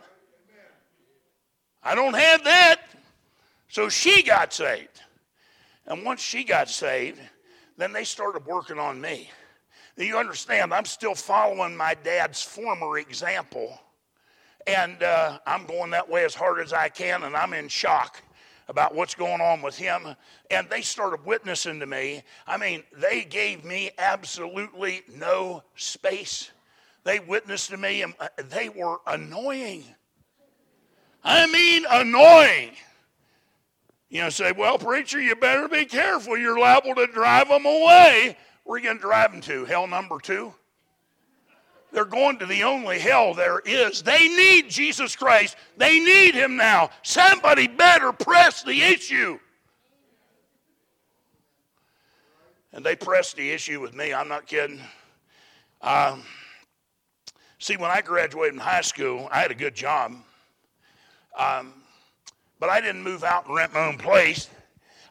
I 1.83 1.95
don't 1.95 2.13
have 2.13 2.43
that. 2.43 2.81
So 3.67 3.89
she 3.89 4.21
got 4.21 4.53
saved. 4.53 5.01
And 5.87 6.05
once 6.05 6.21
she 6.21 6.43
got 6.43 6.69
saved, 6.69 7.19
then 7.77 7.93
they 7.93 8.03
started 8.03 8.45
working 8.45 8.77
on 8.77 9.01
me. 9.01 9.27
Now 9.97 10.03
you 10.03 10.17
understand, 10.17 10.71
I'm 10.71 10.85
still 10.85 11.15
following 11.15 11.75
my 11.75 11.95
dad's 12.03 12.43
former 12.43 12.99
example. 12.99 13.81
And 14.67 15.01
uh, 15.01 15.39
I'm 15.47 15.65
going 15.65 15.89
that 15.91 16.07
way 16.07 16.25
as 16.25 16.35
hard 16.35 16.59
as 16.59 16.73
I 16.73 16.89
can, 16.89 17.23
and 17.23 17.35
I'm 17.35 17.53
in 17.53 17.69
shock 17.69 18.21
about 18.67 18.95
what's 18.95 19.15
going 19.15 19.41
on 19.41 19.61
with 19.61 19.77
him. 19.77 20.15
And 20.51 20.69
they 20.69 20.81
started 20.81 21.25
witnessing 21.25 21.79
to 21.79 21.85
me. 21.85 22.23
I 22.47 22.57
mean, 22.57 22.83
they 22.95 23.23
gave 23.23 23.63
me 23.63 23.91
absolutely 23.97 25.01
no 25.15 25.63
space. 25.75 26.51
They 27.03 27.19
witnessed 27.19 27.69
to 27.71 27.77
me, 27.77 28.01
and 28.01 28.13
uh, 28.19 28.29
they 28.49 28.69
were 28.69 28.97
annoying. 29.05 29.83
I 31.23 31.47
mean, 31.47 31.85
annoying. 31.89 32.71
You 34.09 34.21
know, 34.21 34.29
say, 34.29 34.51
well, 34.51 34.77
preacher, 34.77 35.19
you 35.19 35.35
better 35.35 35.67
be 35.67 35.85
careful. 35.85 36.37
You're 36.37 36.59
liable 36.59 36.95
to 36.95 37.07
drive 37.07 37.49
them 37.49 37.65
away. 37.65 38.37
Where 38.63 38.75
are 38.75 38.77
you 38.79 38.85
going 38.85 38.97
to 38.97 39.01
drive 39.01 39.31
them 39.31 39.41
to? 39.41 39.65
Hell 39.65 39.87
number 39.87 40.19
two? 40.19 40.53
They're 41.93 42.05
going 42.05 42.39
to 42.39 42.47
the 42.47 42.63
only 42.63 42.97
hell 42.97 43.35
there 43.35 43.59
is. 43.59 44.01
They 44.01 44.27
need 44.27 44.67
Jesus 44.67 45.15
Christ. 45.15 45.55
They 45.77 45.99
need 45.99 46.33
Him 46.33 46.57
now. 46.57 46.89
Somebody 47.03 47.67
better 47.67 48.11
press 48.11 48.63
the 48.63 48.81
issue. 48.81 49.39
And 52.73 52.83
they 52.83 52.95
pressed 52.95 53.37
the 53.37 53.47
issue 53.51 53.79
with 53.79 53.93
me. 53.93 54.11
I'm 54.11 54.27
not 54.27 54.47
kidding. 54.47 54.81
Um, 55.81 56.23
see, 57.59 57.77
when 57.77 57.91
I 57.91 58.01
graduated 58.01 58.55
from 58.55 58.63
high 58.63 58.81
school, 58.81 59.29
I 59.31 59.39
had 59.41 59.51
a 59.51 59.55
good 59.55 59.75
job. 59.75 60.15
Um, 61.37 61.73
but 62.59 62.69
I 62.69 62.81
didn't 62.81 63.03
move 63.03 63.23
out 63.23 63.45
and 63.45 63.55
rent 63.55 63.71
my 63.71 63.85
own 63.85 63.99
place. 63.99 64.49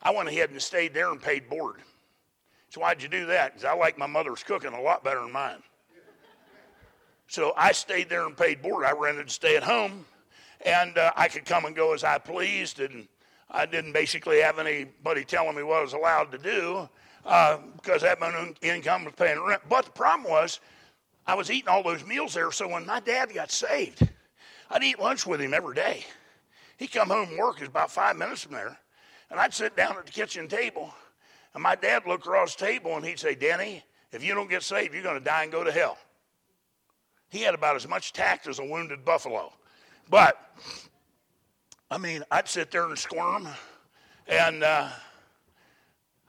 I 0.02 0.10
went 0.10 0.28
ahead 0.28 0.50
and 0.50 0.60
stayed 0.60 0.94
there 0.94 1.12
and 1.12 1.22
paid 1.22 1.48
board. 1.48 1.76
So 2.70 2.80
why'd 2.80 3.00
you 3.00 3.08
do 3.08 3.26
that? 3.26 3.52
Because 3.52 3.64
I 3.64 3.74
like 3.74 3.96
my 3.96 4.06
mother's 4.06 4.42
cooking 4.42 4.72
a 4.72 4.80
lot 4.80 5.04
better 5.04 5.20
than 5.20 5.30
mine. 5.30 5.62
So 7.28 7.52
I 7.56 7.72
stayed 7.72 8.08
there 8.08 8.26
and 8.26 8.36
paid 8.36 8.62
board. 8.62 8.84
I 8.84 8.92
rented 8.92 9.28
to 9.28 9.32
stay 9.32 9.56
at 9.56 9.62
home, 9.62 10.04
and 10.64 10.98
uh, 10.98 11.12
I 11.16 11.28
could 11.28 11.44
come 11.44 11.64
and 11.64 11.74
go 11.74 11.94
as 11.94 12.04
I 12.04 12.18
pleased, 12.18 12.80
and 12.80 13.08
I 13.50 13.66
didn't 13.66 13.92
basically 13.92 14.40
have 14.40 14.58
anybody 14.58 15.24
telling 15.24 15.56
me 15.56 15.62
what 15.62 15.78
I 15.78 15.82
was 15.82 15.92
allowed 15.92 16.32
to 16.32 16.38
do 16.38 16.88
uh, 17.24 17.58
because 17.76 18.02
that 18.02 18.20
my 18.20 18.52
income 18.62 19.04
was 19.04 19.14
paying 19.14 19.40
rent. 19.42 19.62
But 19.68 19.86
the 19.86 19.90
problem 19.92 20.30
was, 20.30 20.60
I 21.26 21.34
was 21.34 21.50
eating 21.50 21.68
all 21.68 21.82
those 21.82 22.04
meals 22.04 22.34
there. 22.34 22.50
So 22.50 22.68
when 22.68 22.86
my 22.86 23.00
dad 23.00 23.32
got 23.32 23.50
saved, 23.50 24.08
I'd 24.70 24.82
eat 24.82 24.98
lunch 24.98 25.26
with 25.26 25.40
him 25.40 25.54
every 25.54 25.74
day. 25.74 26.04
He'd 26.78 26.92
come 26.92 27.08
home 27.08 27.28
from 27.28 27.38
work. 27.38 27.60
Was 27.60 27.68
about 27.68 27.90
five 27.90 28.16
minutes 28.16 28.42
from 28.42 28.54
there, 28.54 28.76
and 29.30 29.38
I'd 29.38 29.54
sit 29.54 29.76
down 29.76 29.96
at 29.96 30.06
the 30.06 30.12
kitchen 30.12 30.48
table, 30.48 30.92
and 31.54 31.62
my 31.62 31.76
dad 31.76 32.06
looked 32.06 32.26
across 32.26 32.56
the 32.56 32.66
table 32.66 32.96
and 32.96 33.04
he'd 33.04 33.20
say, 33.20 33.34
"Denny, 33.34 33.84
if 34.10 34.24
you 34.24 34.34
don't 34.34 34.50
get 34.50 34.62
saved, 34.62 34.94
you're 34.94 35.02
going 35.02 35.18
to 35.18 35.24
die 35.24 35.44
and 35.44 35.52
go 35.52 35.62
to 35.62 35.70
hell." 35.70 35.98
He 37.32 37.40
had 37.40 37.54
about 37.54 37.76
as 37.76 37.88
much 37.88 38.12
tact 38.12 38.46
as 38.46 38.58
a 38.58 38.64
wounded 38.64 39.06
buffalo. 39.06 39.54
But, 40.10 40.36
I 41.90 41.96
mean, 41.96 42.22
I'd 42.30 42.46
sit 42.46 42.70
there 42.70 42.84
and 42.84 42.98
squirm, 42.98 43.48
and 44.28 44.62
uh, 44.62 44.90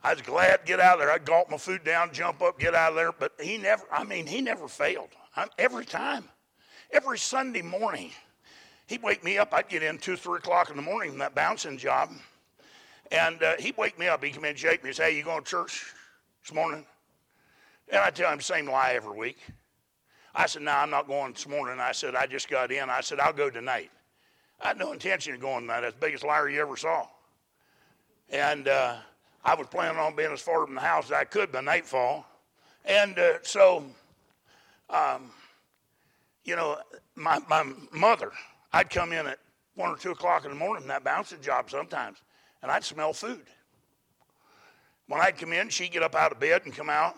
I 0.01 0.13
was 0.13 0.21
glad 0.21 0.61
to 0.61 0.65
get 0.65 0.79
out 0.79 0.93
of 0.93 0.99
there. 1.01 1.11
I'd 1.11 1.25
gulp 1.25 1.49
my 1.49 1.57
food 1.57 1.83
down, 1.83 2.13
jump 2.13 2.41
up, 2.41 2.57
get 2.57 2.73
out 2.73 2.91
of 2.91 2.95
there. 2.95 3.11
But 3.11 3.33
he 3.37 3.57
never, 3.57 3.83
I 3.91 4.05
mean, 4.05 4.25
he 4.25 4.39
never 4.39 4.69
failed. 4.69 5.09
I'm, 5.35 5.49
every 5.59 5.83
time. 5.83 6.23
Every 6.89 7.17
Sunday 7.17 7.61
morning, 7.61 8.11
he'd 8.87 9.03
wake 9.03 9.25
me 9.25 9.37
up. 9.37 9.53
I'd 9.53 9.67
get 9.67 9.83
in 9.83 9.97
2, 9.97 10.15
3 10.15 10.37
o'clock 10.37 10.69
in 10.69 10.77
the 10.77 10.81
morning 10.81 11.09
from 11.09 11.19
that 11.19 11.35
bouncing 11.35 11.77
job. 11.77 12.11
And 13.11 13.43
uh, 13.43 13.55
he'd 13.59 13.75
wake 13.75 13.99
me 13.99 14.07
up. 14.07 14.23
He'd 14.23 14.35
come 14.35 14.45
in 14.45 14.51
and 14.51 14.59
shake 14.59 14.83
me 14.83 14.91
and 14.91 14.95
say, 14.95 15.11
Hey, 15.11 15.17
you 15.17 15.23
going 15.25 15.43
to 15.43 15.49
church 15.49 15.85
this 16.43 16.53
morning? 16.53 16.85
And 17.89 17.99
I'd 17.99 18.15
tell 18.15 18.31
him 18.31 18.37
the 18.37 18.43
same 18.43 18.69
lie 18.69 18.93
every 18.93 19.17
week. 19.17 19.39
I 20.35 20.47
said, 20.47 20.63
No, 20.63 20.71
I'm 20.71 20.89
not 20.89 21.07
going 21.07 21.33
this 21.33 21.47
morning. 21.47 21.79
I 21.79 21.91
said, 21.91 22.15
I 22.15 22.25
just 22.25 22.49
got 22.49 22.71
in. 22.71 22.89
I 22.89 23.01
said, 23.01 23.19
I'll 23.19 23.33
go 23.33 23.49
tonight. 23.49 23.91
I 24.61 24.69
had 24.69 24.77
no 24.77 24.91
intention 24.93 25.33
of 25.33 25.41
going 25.41 25.61
tonight. 25.61 25.81
That's 25.81 25.95
the 25.95 26.05
biggest 26.05 26.23
liar 26.23 26.49
you 26.49 26.61
ever 26.61 26.77
saw. 26.77 27.05
And 28.29 28.67
uh, 28.67 28.95
I 29.43 29.55
was 29.55 29.67
planning 29.67 29.99
on 29.99 30.15
being 30.15 30.31
as 30.31 30.41
far 30.41 30.65
from 30.65 30.75
the 30.75 30.81
house 30.81 31.05
as 31.05 31.11
I 31.11 31.25
could 31.25 31.51
by 31.51 31.61
nightfall. 31.61 32.25
And 32.85 33.17
uh, 33.19 33.33
so, 33.43 33.83
um, 34.89 35.31
you 36.45 36.55
know, 36.55 36.77
my, 37.15 37.39
my 37.49 37.65
mother, 37.91 38.31
I'd 38.71 38.89
come 38.89 39.11
in 39.11 39.27
at 39.27 39.39
one 39.75 39.89
or 39.89 39.97
two 39.97 40.11
o'clock 40.11 40.45
in 40.45 40.51
the 40.51 40.57
morning, 40.57 40.87
that 40.87 41.03
bouncing 41.03 41.41
job 41.41 41.69
sometimes, 41.69 42.19
and 42.61 42.71
I'd 42.71 42.83
smell 42.83 43.13
food. 43.13 43.45
When 45.07 45.19
I'd 45.21 45.37
come 45.37 45.53
in, 45.53 45.69
she'd 45.69 45.91
get 45.91 46.03
up 46.03 46.15
out 46.15 46.31
of 46.31 46.39
bed 46.39 46.61
and 46.65 46.73
come 46.73 46.89
out. 46.89 47.15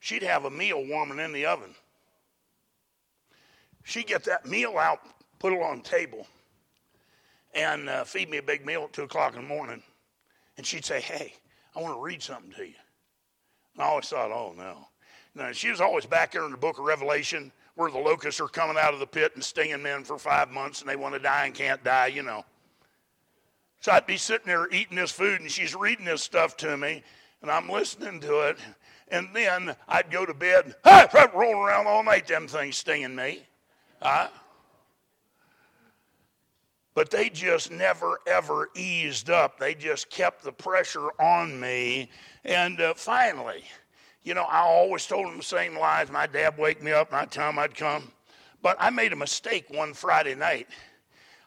She'd 0.00 0.22
have 0.22 0.44
a 0.44 0.50
meal 0.50 0.84
warming 0.84 1.18
in 1.18 1.32
the 1.32 1.46
oven. 1.46 1.74
She'd 3.86 4.08
get 4.08 4.24
that 4.24 4.44
meal 4.44 4.78
out, 4.78 4.98
put 5.38 5.52
it 5.52 5.62
on 5.62 5.76
the 5.76 5.82
table, 5.84 6.26
and 7.54 7.88
uh, 7.88 8.02
feed 8.02 8.28
me 8.28 8.38
a 8.38 8.42
big 8.42 8.66
meal 8.66 8.82
at 8.82 8.92
2 8.92 9.04
o'clock 9.04 9.36
in 9.36 9.42
the 9.42 9.48
morning. 9.48 9.80
And 10.56 10.66
she'd 10.66 10.84
say, 10.84 11.00
Hey, 11.00 11.34
I 11.74 11.80
want 11.80 11.94
to 11.94 12.00
read 12.00 12.20
something 12.20 12.50
to 12.54 12.64
you. 12.66 12.74
And 13.74 13.84
I 13.84 13.86
always 13.86 14.08
thought, 14.08 14.32
Oh, 14.32 14.52
no. 14.58 14.88
No, 15.36 15.52
she 15.52 15.70
was 15.70 15.80
always 15.80 16.04
back 16.04 16.32
there 16.32 16.44
in 16.44 16.50
the 16.50 16.56
book 16.56 16.78
of 16.78 16.84
Revelation 16.84 17.52
where 17.76 17.88
the 17.88 17.98
locusts 17.98 18.40
are 18.40 18.48
coming 18.48 18.76
out 18.76 18.92
of 18.92 18.98
the 18.98 19.06
pit 19.06 19.32
and 19.36 19.44
stinging 19.44 19.82
men 19.82 20.02
for 20.02 20.18
five 20.18 20.50
months 20.50 20.80
and 20.80 20.90
they 20.90 20.96
want 20.96 21.14
to 21.14 21.20
die 21.20 21.46
and 21.46 21.54
can't 21.54 21.84
die, 21.84 22.08
you 22.08 22.24
know. 22.24 22.44
So 23.78 23.92
I'd 23.92 24.06
be 24.06 24.16
sitting 24.16 24.48
there 24.48 24.68
eating 24.72 24.96
this 24.96 25.12
food 25.12 25.40
and 25.40 25.48
she's 25.48 25.76
reading 25.76 26.06
this 26.06 26.22
stuff 26.22 26.56
to 26.56 26.76
me 26.76 27.04
and 27.40 27.52
I'm 27.52 27.68
listening 27.68 28.18
to 28.22 28.48
it. 28.48 28.58
And 29.08 29.28
then 29.32 29.76
I'd 29.86 30.10
go 30.10 30.26
to 30.26 30.34
bed, 30.34 30.74
rolling 31.34 31.58
around 31.58 31.86
all 31.86 32.02
night, 32.02 32.26
them 32.26 32.48
things 32.48 32.78
stinging 32.78 33.14
me. 33.14 33.46
Uh, 34.02 34.28
but 36.96 37.10
they 37.10 37.28
just 37.28 37.70
never, 37.70 38.20
ever 38.26 38.70
eased 38.74 39.28
up. 39.28 39.58
They 39.58 39.74
just 39.74 40.08
kept 40.08 40.42
the 40.42 40.50
pressure 40.50 41.08
on 41.20 41.60
me. 41.60 42.08
And 42.44 42.80
uh, 42.80 42.94
finally, 42.94 43.64
you 44.22 44.32
know, 44.32 44.44
I 44.44 44.60
always 44.60 45.06
told 45.06 45.26
them 45.26 45.36
the 45.36 45.42
same 45.42 45.78
lies. 45.78 46.10
My 46.10 46.26
dad 46.26 46.56
wake 46.56 46.82
me 46.82 46.92
up 46.92 47.12
I'd 47.12 47.32
him 47.32 47.58
I'd 47.58 47.74
come. 47.74 48.10
But 48.62 48.78
I 48.80 48.88
made 48.88 49.12
a 49.12 49.16
mistake 49.16 49.66
one 49.68 49.92
Friday 49.92 50.34
night. 50.34 50.68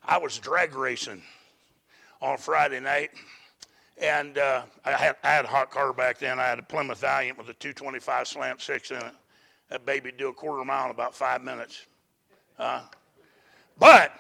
I 0.05 0.19
was 0.19 0.37
drag 0.37 0.75
racing 0.75 1.23
on 2.21 2.37
Friday 2.37 2.79
night. 2.79 3.09
And 4.01 4.37
uh, 4.37 4.61
I, 4.85 4.91
had, 4.91 5.15
I 5.23 5.29
had 5.31 5.45
a 5.45 5.49
hot 5.49 5.71
car 5.71 5.93
back 5.93 6.19
then. 6.19 6.39
I 6.39 6.45
had 6.45 6.59
a 6.59 6.63
Plymouth 6.63 7.01
Valiant 7.01 7.37
with 7.37 7.49
a 7.49 7.53
225 7.53 8.27
slant 8.27 8.61
six 8.61 8.91
in 8.91 8.97
it. 8.97 9.13
That 9.69 9.85
baby 9.85 10.11
do 10.15 10.29
a 10.29 10.33
quarter 10.33 10.63
mile 10.63 10.85
in 10.85 10.91
about 10.91 11.15
five 11.15 11.43
minutes. 11.43 11.87
Uh, 12.59 12.81
but 13.79 14.11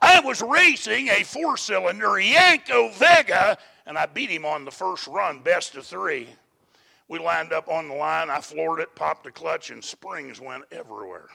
I 0.00 0.18
was 0.20 0.42
racing 0.42 1.08
a 1.08 1.22
four 1.22 1.56
cylinder 1.56 2.08
Yenko 2.08 2.92
Vega, 2.94 3.56
and 3.86 3.96
I 3.96 4.06
beat 4.06 4.30
him 4.30 4.44
on 4.44 4.64
the 4.64 4.70
first 4.70 5.06
run, 5.06 5.38
best 5.38 5.76
of 5.76 5.86
three. 5.86 6.28
We 7.08 7.18
lined 7.18 7.52
up 7.52 7.68
on 7.68 7.88
the 7.88 7.94
line. 7.94 8.30
I 8.30 8.40
floored 8.40 8.80
it, 8.80 8.94
popped 8.94 9.24
the 9.24 9.30
clutch, 9.30 9.70
and 9.70 9.82
springs 9.82 10.40
went 10.40 10.64
everywhere. 10.72 11.28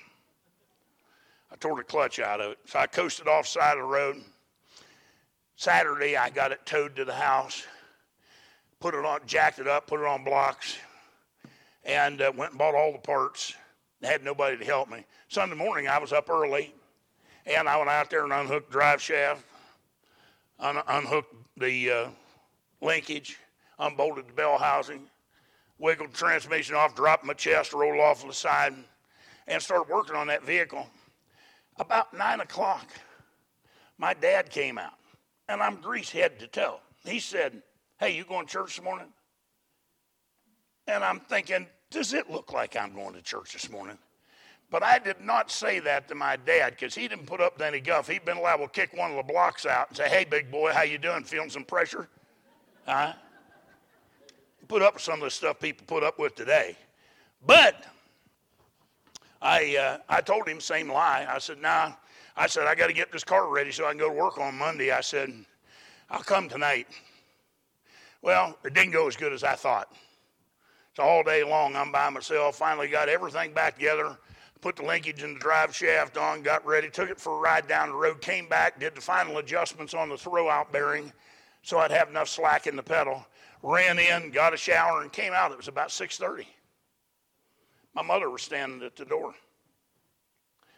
I 1.52 1.56
tore 1.56 1.78
the 1.78 1.84
clutch 1.84 2.20
out 2.20 2.42
of 2.42 2.52
it. 2.52 2.60
So 2.66 2.80
I 2.80 2.88
coasted 2.88 3.28
off 3.28 3.48
side 3.48 3.78
of 3.78 3.84
the 3.84 3.90
road. 3.90 4.18
Saturday, 5.56 6.18
I 6.18 6.30
got 6.30 6.52
it 6.52 6.66
towed 6.66 6.98
to 6.98 7.06
the 7.06 7.14
house, 7.14 7.66
put 8.82 8.94
it 8.94 9.06
on, 9.06 9.22
jacked 9.26 9.60
it 9.60 9.68
up, 9.68 9.88
put 9.88 10.02
it 10.02 10.06
on 10.06 10.26
blocks, 10.26 10.78
and 11.86 12.22
uh, 12.22 12.32
went 12.36 12.52
and 12.52 12.60
bought 12.60 12.76
all 12.76 12.92
the 12.92 12.98
parts. 12.98 13.56
Had 14.06 14.24
nobody 14.24 14.56
to 14.56 14.64
help 14.64 14.88
me. 14.92 15.04
Sunday 15.30 15.56
morning, 15.56 15.88
I 15.88 15.98
was 15.98 16.14
up 16.14 16.30
early, 16.30 16.72
and 17.48 17.68
I 17.68 17.76
went 17.76 17.90
out 17.90 18.12
there 18.12 18.24
and 18.24 18.32
unhooked 18.32 18.72
drive 18.72 19.02
shaft, 19.02 19.44
un- 20.60 20.84
unhooked 20.88 21.34
the 21.58 21.92
uh, 21.92 22.08
linkage, 22.82 23.40
unbolted 23.80 24.28
the 24.28 24.34
bell 24.34 24.60
housing, 24.60 25.08
wiggled 25.80 26.14
the 26.14 26.18
transmission 26.18 26.76
off, 26.76 26.96
dropped 26.96 27.26
my 27.26 27.34
chest, 27.34 27.74
rolled 27.74 28.00
off 28.00 28.22
to 28.22 28.28
the 28.28 28.34
side, 28.34 28.76
and 29.48 29.60
started 29.60 29.92
working 29.92 30.16
on 30.16 30.28
that 30.28 30.44
vehicle. 30.44 30.88
About 31.78 32.14
nine 32.14 32.42
o'clock, 32.42 32.88
my 33.98 34.14
dad 34.14 34.52
came 34.52 34.78
out, 34.78 35.00
and 35.50 35.64
I'm 35.64 35.82
grease 35.82 36.12
head 36.12 36.38
to 36.42 36.48
toe. 36.48 36.80
He 37.04 37.20
said, 37.20 37.64
Hey, 38.00 38.16
you 38.16 38.24
going 38.24 38.46
to 38.46 38.54
church 38.54 38.76
this 38.76 38.84
morning? 38.84 39.08
And 40.86 41.04
I'm 41.04 41.22
thinking, 41.22 41.66
Does 41.96 42.14
it 42.14 42.30
look 42.30 42.52
like 42.52 42.76
I'm 42.76 42.94
going 42.94 43.14
to 43.14 43.22
church 43.22 43.54
this 43.54 43.70
morning? 43.70 43.98
But 44.70 44.84
I 44.84 45.00
did 45.00 45.22
not 45.22 45.50
say 45.50 45.80
that 45.80 46.10
to 46.10 46.16
my 46.16 46.36
dad 46.36 46.72
because 46.72 46.94
he 46.94 47.08
didn't 47.08 47.26
put 47.26 47.40
up 47.40 47.54
with 47.54 47.62
any 47.62 47.80
guff. 47.80 48.10
He'd 48.10 48.26
been 48.26 48.42
liable 48.42 48.68
to 48.68 48.72
kick 48.74 48.92
one 48.94 49.12
of 49.12 49.16
the 49.16 49.24
blocks 49.24 49.66
out 49.66 49.88
and 49.88 49.96
say, 49.96 50.10
"Hey, 50.10 50.26
big 50.26 50.52
boy, 50.52 50.74
how 50.74 50.82
you 50.82 50.98
doing? 50.98 51.24
Feeling 51.24 51.50
some 51.50 51.64
pressure?" 51.64 52.10
Huh? 52.86 53.14
Put 54.68 54.82
up 54.82 54.96
with 54.96 55.04
some 55.04 55.20
of 55.20 55.22
the 55.22 55.32
stuff 55.32 55.58
people 55.62 55.86
put 55.88 56.04
up 56.04 56.20
with 56.20 56.36
today. 56.36 56.76
But 57.46 57.86
I, 59.42 59.78
uh, 59.78 59.98
I 60.10 60.20
told 60.20 60.50
him 60.50 60.60
same 60.60 60.92
lie. 60.92 61.26
I 61.30 61.38
said, 61.38 61.62
"Nah." 61.62 61.94
I 62.36 62.48
said, 62.48 62.68
"I 62.68 62.76
got 62.76 62.88
to 62.88 62.94
get 62.94 63.10
this 63.14 63.24
car 63.24 63.48
ready 63.48 63.72
so 63.72 63.86
I 63.86 63.92
can 63.92 64.00
go 64.00 64.10
to 64.10 64.14
work 64.14 64.38
on 64.38 64.58
Monday." 64.58 64.92
I 64.92 65.00
said, 65.00 65.34
"I'll 66.10 66.24
come 66.24 66.50
tonight." 66.50 66.90
Well, 68.22 68.60
it 68.66 68.74
didn't 68.74 68.92
go 68.92 69.08
as 69.08 69.16
good 69.16 69.32
as 69.32 69.46
I 69.46 69.56
thought. 69.56 69.96
So 70.96 71.04
all 71.04 71.24
day 71.24 71.44
long, 71.44 71.76
I'm 71.76 71.92
by 71.92 72.10
myself. 72.10 72.58
Finally, 72.58 72.88
got 72.88 73.10
everything 73.10 73.54
back 73.54 73.76
together 73.76 74.18
put 74.62 74.78
the 74.78 74.84
linkage 74.84 75.22
in 75.22 75.36
the 75.36 75.40
drive 75.40 75.76
shaft 75.76 76.18
on, 76.18 76.42
got 76.42 76.66
ready, 76.66 76.90
took 76.90 77.08
it 77.08 77.20
for 77.20 77.38
a 77.38 77.40
ride 77.40 77.68
down 77.68 77.90
the 77.90 77.96
road, 77.96 78.20
came 78.20 78.50
back, 78.50 78.80
did 78.80 78.96
the 78.96 79.02
final 79.02 79.38
adjustments 79.38 79.94
on 79.94 80.10
the 80.10 80.16
throwout 80.16 80.72
bearing 80.72 81.14
so 81.66 81.80
I'd 81.80 81.90
have 81.92 82.10
enough 82.10 82.30
slack 82.30 82.68
in 82.68 82.76
the 82.76 82.84
pedal. 82.84 83.26
Ran 83.64 83.98
in, 83.98 84.30
got 84.30 84.54
a 84.54 84.58
shower, 84.58 85.02
and 85.02 85.12
came 85.12 85.34
out. 85.34 85.52
It 85.52 85.58
was 85.58 85.68
about 85.68 85.90
6:30. 85.90 86.46
My 87.96 88.04
mother 88.04 88.30
was 88.30 88.44
standing 88.44 88.84
at 88.84 88.96
the 88.96 89.06
door. 89.06 89.34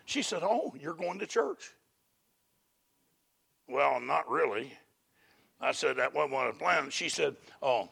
She 0.06 0.22
said, 0.22 0.44
"Oh, 0.44 0.74
you're 0.80 0.94
going 0.94 1.20
to 1.20 1.28
church?" 1.28 1.74
Well, 3.68 4.00
not 4.00 4.30
really. 4.30 4.78
I 5.60 5.74
said 5.74 5.98
that 5.98 6.14
wasn't 6.14 6.34
what 6.34 6.48
I 6.48 6.52
planned. 6.52 6.94
She 6.94 7.10
said, 7.10 7.36
"Oh." 7.62 7.90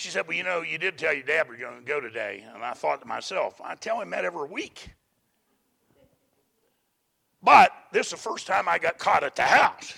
She 0.00 0.08
said, 0.08 0.26
Well, 0.26 0.34
you 0.34 0.44
know, 0.44 0.62
you 0.62 0.78
did 0.78 0.96
tell 0.96 1.12
your 1.12 1.24
dad 1.24 1.46
we're 1.46 1.58
going 1.58 1.78
to 1.78 1.84
go 1.84 2.00
today. 2.00 2.42
And 2.54 2.64
I 2.64 2.72
thought 2.72 3.02
to 3.02 3.06
myself, 3.06 3.60
I 3.62 3.74
tell 3.74 4.00
him 4.00 4.08
that 4.10 4.24
every 4.24 4.48
week. 4.48 4.88
But 7.42 7.70
this 7.92 8.06
is 8.06 8.12
the 8.12 8.16
first 8.16 8.46
time 8.46 8.66
I 8.66 8.78
got 8.78 8.96
caught 8.96 9.24
at 9.24 9.36
the 9.36 9.42
house. 9.42 9.92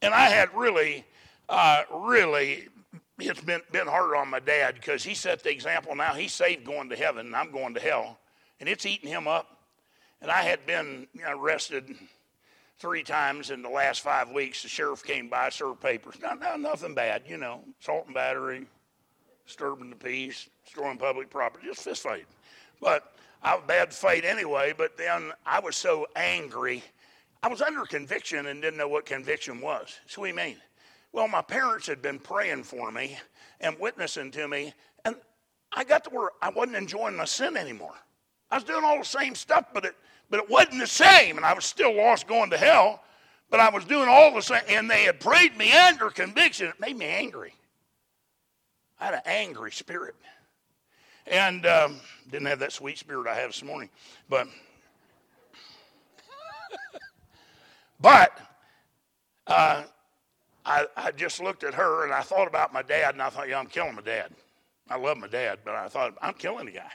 And 0.00 0.14
I 0.14 0.26
had 0.26 0.54
really, 0.54 1.04
uh, 1.48 1.82
really, 1.92 2.68
it's 3.18 3.40
been, 3.40 3.62
been 3.72 3.88
hard 3.88 4.16
on 4.16 4.30
my 4.30 4.38
dad 4.38 4.76
because 4.76 5.02
he 5.02 5.12
set 5.12 5.42
the 5.42 5.50
example 5.50 5.96
now. 5.96 6.14
He's 6.14 6.32
saved 6.32 6.64
going 6.64 6.88
to 6.90 6.96
heaven, 6.96 7.26
and 7.26 7.34
I'm 7.34 7.50
going 7.50 7.74
to 7.74 7.80
hell. 7.80 8.20
And 8.60 8.68
it's 8.68 8.86
eating 8.86 9.10
him 9.10 9.26
up. 9.26 9.56
And 10.22 10.30
I 10.30 10.42
had 10.42 10.64
been 10.66 11.08
arrested 11.26 11.96
three 12.78 13.02
times 13.02 13.50
in 13.50 13.62
the 13.62 13.68
last 13.68 14.00
five 14.00 14.30
weeks. 14.30 14.62
The 14.62 14.68
sheriff 14.68 15.02
came 15.02 15.28
by, 15.28 15.48
served 15.50 15.80
papers. 15.80 16.14
Not, 16.20 16.40
not 16.40 16.60
nothing 16.60 16.94
bad, 16.94 17.22
you 17.26 17.36
know, 17.36 17.62
assault 17.80 18.06
and 18.06 18.14
battery, 18.14 18.66
disturbing 19.46 19.90
the 19.90 19.96
peace, 19.96 20.48
destroying 20.64 20.98
public 20.98 21.30
property, 21.30 21.66
just 21.66 21.82
fist 21.82 22.02
fight. 22.02 22.26
But 22.80 23.12
I 23.42 23.54
was 23.54 23.64
bad 23.66 23.92
fight 23.92 24.24
anyway, 24.24 24.74
but 24.76 24.96
then 24.96 25.32
I 25.44 25.60
was 25.60 25.76
so 25.76 26.06
angry. 26.16 26.82
I 27.42 27.48
was 27.48 27.62
under 27.62 27.84
conviction 27.84 28.46
and 28.46 28.62
didn't 28.62 28.78
know 28.78 28.88
what 28.88 29.06
conviction 29.06 29.60
was. 29.60 29.98
So 30.06 30.20
what 30.20 30.26
do 30.26 30.30
you 30.30 30.36
mean? 30.36 30.56
Well, 31.12 31.28
my 31.28 31.42
parents 31.42 31.86
had 31.86 32.02
been 32.02 32.18
praying 32.18 32.64
for 32.64 32.90
me 32.90 33.18
and 33.60 33.78
witnessing 33.78 34.30
to 34.32 34.46
me, 34.46 34.74
and 35.04 35.16
I 35.72 35.84
got 35.84 36.04
to 36.04 36.10
where 36.10 36.30
I 36.42 36.50
wasn't 36.50 36.76
enjoying 36.76 37.16
my 37.16 37.24
sin 37.24 37.56
anymore. 37.56 37.94
I 38.50 38.56
was 38.56 38.64
doing 38.64 38.84
all 38.84 38.98
the 38.98 39.04
same 39.04 39.34
stuff, 39.34 39.66
but 39.72 39.84
it 39.84 39.94
but 40.30 40.40
it 40.40 40.50
wasn't 40.50 40.80
the 40.80 40.86
same, 40.86 41.36
and 41.36 41.46
I 41.46 41.54
was 41.54 41.64
still 41.64 41.94
lost 41.94 42.26
going 42.26 42.50
to 42.50 42.58
hell. 42.58 43.02
But 43.50 43.60
I 43.60 43.70
was 43.70 43.84
doing 43.86 44.08
all 44.08 44.34
the 44.34 44.42
same, 44.42 44.60
and 44.68 44.90
they 44.90 45.04
had 45.04 45.20
prayed 45.20 45.56
me 45.56 45.72
under 45.72 46.10
conviction. 46.10 46.68
It 46.68 46.78
made 46.78 46.98
me 46.98 47.06
angry. 47.06 47.54
I 49.00 49.06
had 49.06 49.14
an 49.14 49.22
angry 49.24 49.72
spirit 49.72 50.14
and 51.30 51.66
um, 51.66 51.96
didn't 52.30 52.46
have 52.46 52.58
that 52.58 52.72
sweet 52.72 52.98
spirit 52.98 53.26
I 53.26 53.34
have 53.34 53.50
this 53.50 53.62
morning. 53.62 53.88
But, 54.28 54.48
but 58.00 58.38
uh, 59.46 59.84
I, 60.64 60.86
I 60.96 61.10
just 61.12 61.40
looked 61.42 61.64
at 61.64 61.74
her 61.74 62.04
and 62.04 62.12
I 62.12 62.22
thought 62.22 62.48
about 62.48 62.72
my 62.72 62.82
dad, 62.82 63.14
and 63.14 63.22
I 63.22 63.30
thought, 63.30 63.48
yeah, 63.48 63.58
I'm 63.58 63.66
killing 63.66 63.94
my 63.94 64.02
dad. 64.02 64.30
I 64.90 64.96
love 64.96 65.18
my 65.18 65.28
dad, 65.28 65.60
but 65.64 65.74
I 65.74 65.88
thought, 65.88 66.14
I'm 66.22 66.34
killing 66.34 66.66
the 66.66 66.72
guy. 66.72 66.90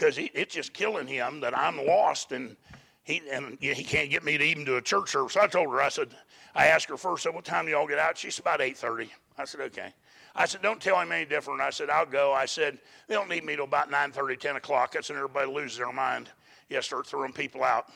Because 0.00 0.16
it's 0.16 0.54
just 0.54 0.72
killing 0.72 1.06
him 1.06 1.40
that 1.40 1.56
I'm 1.56 1.76
lost 1.84 2.32
and 2.32 2.56
he, 3.02 3.20
and 3.30 3.58
he 3.60 3.84
can't 3.84 4.08
get 4.08 4.24
me 4.24 4.38
to 4.38 4.44
even 4.44 4.64
do 4.64 4.76
a 4.76 4.80
church 4.80 5.10
service. 5.10 5.36
I 5.36 5.46
told 5.46 5.68
her, 5.68 5.82
I 5.82 5.90
said, 5.90 6.08
I 6.54 6.68
asked 6.68 6.88
her 6.88 6.96
first, 6.96 7.24
said, 7.24 7.34
what 7.34 7.44
time 7.44 7.66
do 7.66 7.72
y'all 7.72 7.86
get 7.86 7.98
out? 7.98 8.16
She 8.16 8.30
said, 8.30 8.40
about 8.40 8.60
8.30. 8.60 9.10
I 9.36 9.44
said, 9.44 9.60
okay. 9.60 9.92
I 10.34 10.46
said, 10.46 10.62
don't 10.62 10.80
tell 10.80 10.98
him 10.98 11.12
any 11.12 11.26
different. 11.26 11.60
I 11.60 11.68
said, 11.68 11.90
I'll 11.90 12.06
go. 12.06 12.32
I 12.32 12.46
said, 12.46 12.78
they 13.08 13.14
don't 13.14 13.28
need 13.28 13.44
me 13.44 13.56
till 13.56 13.66
about 13.66 13.90
9.30, 13.90 14.40
10 14.40 14.56
o'clock. 14.56 14.92
That's 14.92 15.10
when 15.10 15.18
everybody 15.18 15.52
loses 15.52 15.76
their 15.76 15.92
mind. 15.92 16.30
Yeah, 16.70 16.80
start 16.80 17.06
throwing 17.06 17.34
people 17.34 17.62
out. 17.62 17.90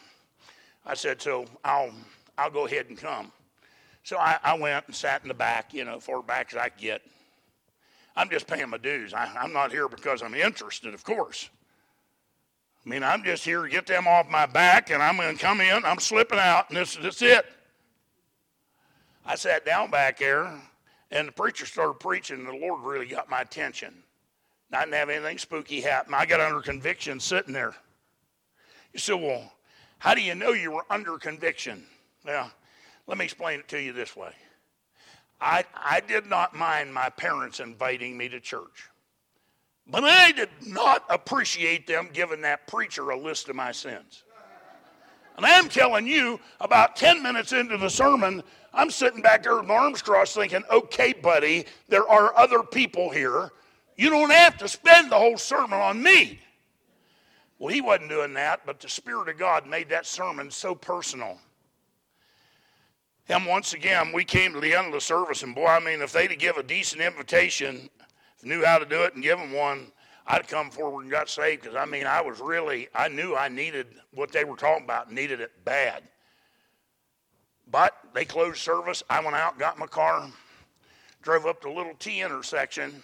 I 0.85 0.93
said, 0.93 1.23
so 1.23 1.47
I'll, 1.65 1.91
I'll 2.37 2.51
go 2.51 2.67
ahead 2.67 2.91
and 2.91 2.99
come. 2.99 3.33
So 4.03 4.19
I, 4.19 4.37
I 4.45 4.59
went 4.59 4.89
and 4.89 4.95
sat 4.95 5.23
in 5.23 5.29
the 5.29 5.35
back, 5.35 5.73
you 5.73 5.87
know, 5.87 6.01
far 6.01 6.23
back 6.23 6.53
as 6.53 6.59
I 6.59 6.69
could 6.69 6.83
get. 6.83 7.03
I'm 8.15 8.29
just 8.29 8.47
paying 8.47 8.69
my 8.69 8.77
dues. 8.77 9.15
I, 9.15 9.35
I'm 9.41 9.55
not 9.55 9.73
here 9.73 9.89
because 9.89 10.23
I'm 10.23 10.35
interested, 10.35 10.93
of 10.93 11.03
course. 11.03 11.49
I 12.85 12.89
mean, 12.89 13.03
I'm 13.03 13.25
just 13.25 13.45
here 13.45 13.63
to 13.63 13.69
get 13.69 13.87
them 13.87 14.07
off 14.07 14.29
my 14.29 14.47
back, 14.47 14.91
and 14.91 15.03
I'm 15.03 15.17
going 15.17 15.35
to 15.37 15.43
come 15.43 15.61
in. 15.61 15.85
I'm 15.85 15.99
slipping 15.99 16.39
out, 16.39 16.69
and 16.69 16.77
this, 16.77 16.97
this 16.97 17.17
is 17.17 17.23
it. 17.23 17.47
I 19.25 19.37
sat 19.37 19.65
down 19.65 19.91
back 19.91 20.19
there, 20.19 20.53
and 21.11 21.29
the 21.29 21.33
preacher 21.33 21.65
started 21.65 21.95
preaching, 21.95 22.41
and 22.41 22.47
the 22.47 22.67
Lord 22.67 22.83
really 22.83 23.07
got 23.07 23.31
my 23.31 23.41
attention. 23.41 23.95
I 24.73 24.81
didn't 24.81 24.95
have 24.95 25.09
anything 25.09 25.39
spooky 25.39 25.81
happen. 25.81 26.13
I 26.15 26.27
got 26.27 26.41
under 26.41 26.61
conviction 26.61 27.21
sitting 27.21 27.55
there. 27.55 27.75
You 28.93 28.99
said, 28.99 29.15
well, 29.15 29.53
how 29.99 30.15
do 30.15 30.21
you 30.21 30.35
know 30.35 30.51
you 30.51 30.73
were 30.73 30.85
under 30.91 31.17
conviction? 31.17 31.85
Well, 32.25 32.51
let 33.07 33.17
me 33.17 33.25
explain 33.25 33.61
it 33.61 33.69
to 33.69 33.81
you 33.81 33.93
this 33.93 34.15
way. 34.15 34.33
I, 35.41 35.65
I 35.75 36.01
did 36.01 36.27
not 36.27 36.55
mind 36.55 36.93
my 36.93 37.09
parents 37.09 37.61
inviting 37.61 38.17
me 38.17 38.29
to 38.29 38.41
church, 38.41 38.89
but 39.87 40.05
I 40.05 40.33
did 40.33 40.49
not 40.67 41.05
appreciate 41.11 41.87
them 41.87 42.09
giving 42.13 42.41
that 42.43 42.67
preacher 42.67 43.11
a 43.11 43.19
list 43.19 43.49
of 43.49 43.57
my 43.57 43.73
sins. 43.73 44.25
And 45.37 45.45
I'm 45.45 45.69
telling 45.69 46.07
you, 46.07 46.39
about 46.61 46.97
10 46.97 47.23
minutes 47.23 47.53
into 47.53 47.77
the 47.77 47.91
sermon, 47.91 48.43
I'm 48.73 48.91
sitting 48.91 49.21
back 49.21 49.43
there 49.43 49.57
with 49.57 49.67
my 49.67 49.75
arms 49.75 50.01
crossed 50.01 50.35
thinking, 50.35 50.63
okay, 50.71 51.13
buddy, 51.13 51.67
there 51.89 52.09
are 52.09 52.37
other 52.37 52.63
people 52.63 53.11
here. 53.11 53.51
You 53.97 54.11
don't 54.11 54.31
have 54.31 54.57
to 54.59 54.69
spend 54.69 55.11
the 55.11 55.19
whole 55.19 55.37
sermon 55.37 55.79
on 55.79 56.03
me. 56.03 56.41
Well, 57.59 57.73
he 57.73 57.81
wasn't 57.81 58.11
doing 58.11 58.35
that, 58.35 58.67
but 58.67 58.81
the 58.81 58.89
Spirit 58.89 59.29
of 59.29 59.39
God 59.39 59.67
made 59.67 59.89
that 59.91 60.07
sermon 60.07 60.51
so 60.51 60.75
personal. 60.75 61.39
And 63.29 63.47
once 63.47 63.73
again, 63.73 64.13
we 64.13 64.25
came 64.25 64.53
to 64.53 64.61
the 64.61 64.75
end 64.75 64.89
of 64.89 64.93
the 64.93 65.01
service, 65.01 65.43
and 65.43 65.55
boy, 65.55 65.67
I 65.67 65.81
mean, 65.81 66.03
if 66.03 66.13
they'd 66.13 66.39
give 66.39 66.59
a 66.59 66.63
decent 66.63 67.01
invitation, 67.01 67.89
knew 68.45 68.65
how 68.65 68.79
to 68.79 68.87
do 68.87 69.03
it 69.03 69.15
and 69.15 69.23
give 69.23 69.39
them 69.39 69.53
one, 69.53 69.93
I'd 70.27 70.49
come 70.49 70.71
forward 70.71 71.03
and 71.03 71.11
got 71.11 71.29
saved 71.29 71.63
because 71.63 71.77
I 71.77 71.85
mean, 71.85 72.07
I 72.07 72.21
was 72.21 72.41
really, 72.41 72.89
I 72.95 73.09
knew 73.09 73.37
I 73.37 73.49
needed 73.49 73.87
what 74.13 74.33
they 74.33 74.45
were 74.45 74.57
talking 74.57 74.85
about, 74.85 75.13
needed 75.13 75.41
it 75.41 75.53
bad. 75.65 76.03
But 77.71 77.95
they 78.15 78.25
closed 78.25 78.59
service. 78.59 79.03
I 79.11 79.21
went 79.21 79.37
out, 79.37 79.59
got 79.59 79.79
my 79.79 79.87
car, 79.87 80.29
drove 81.23 81.47
up 81.47 81.61
to 81.63 81.71
little 81.71 81.95
T 81.99 82.21
intersection, 82.21 83.03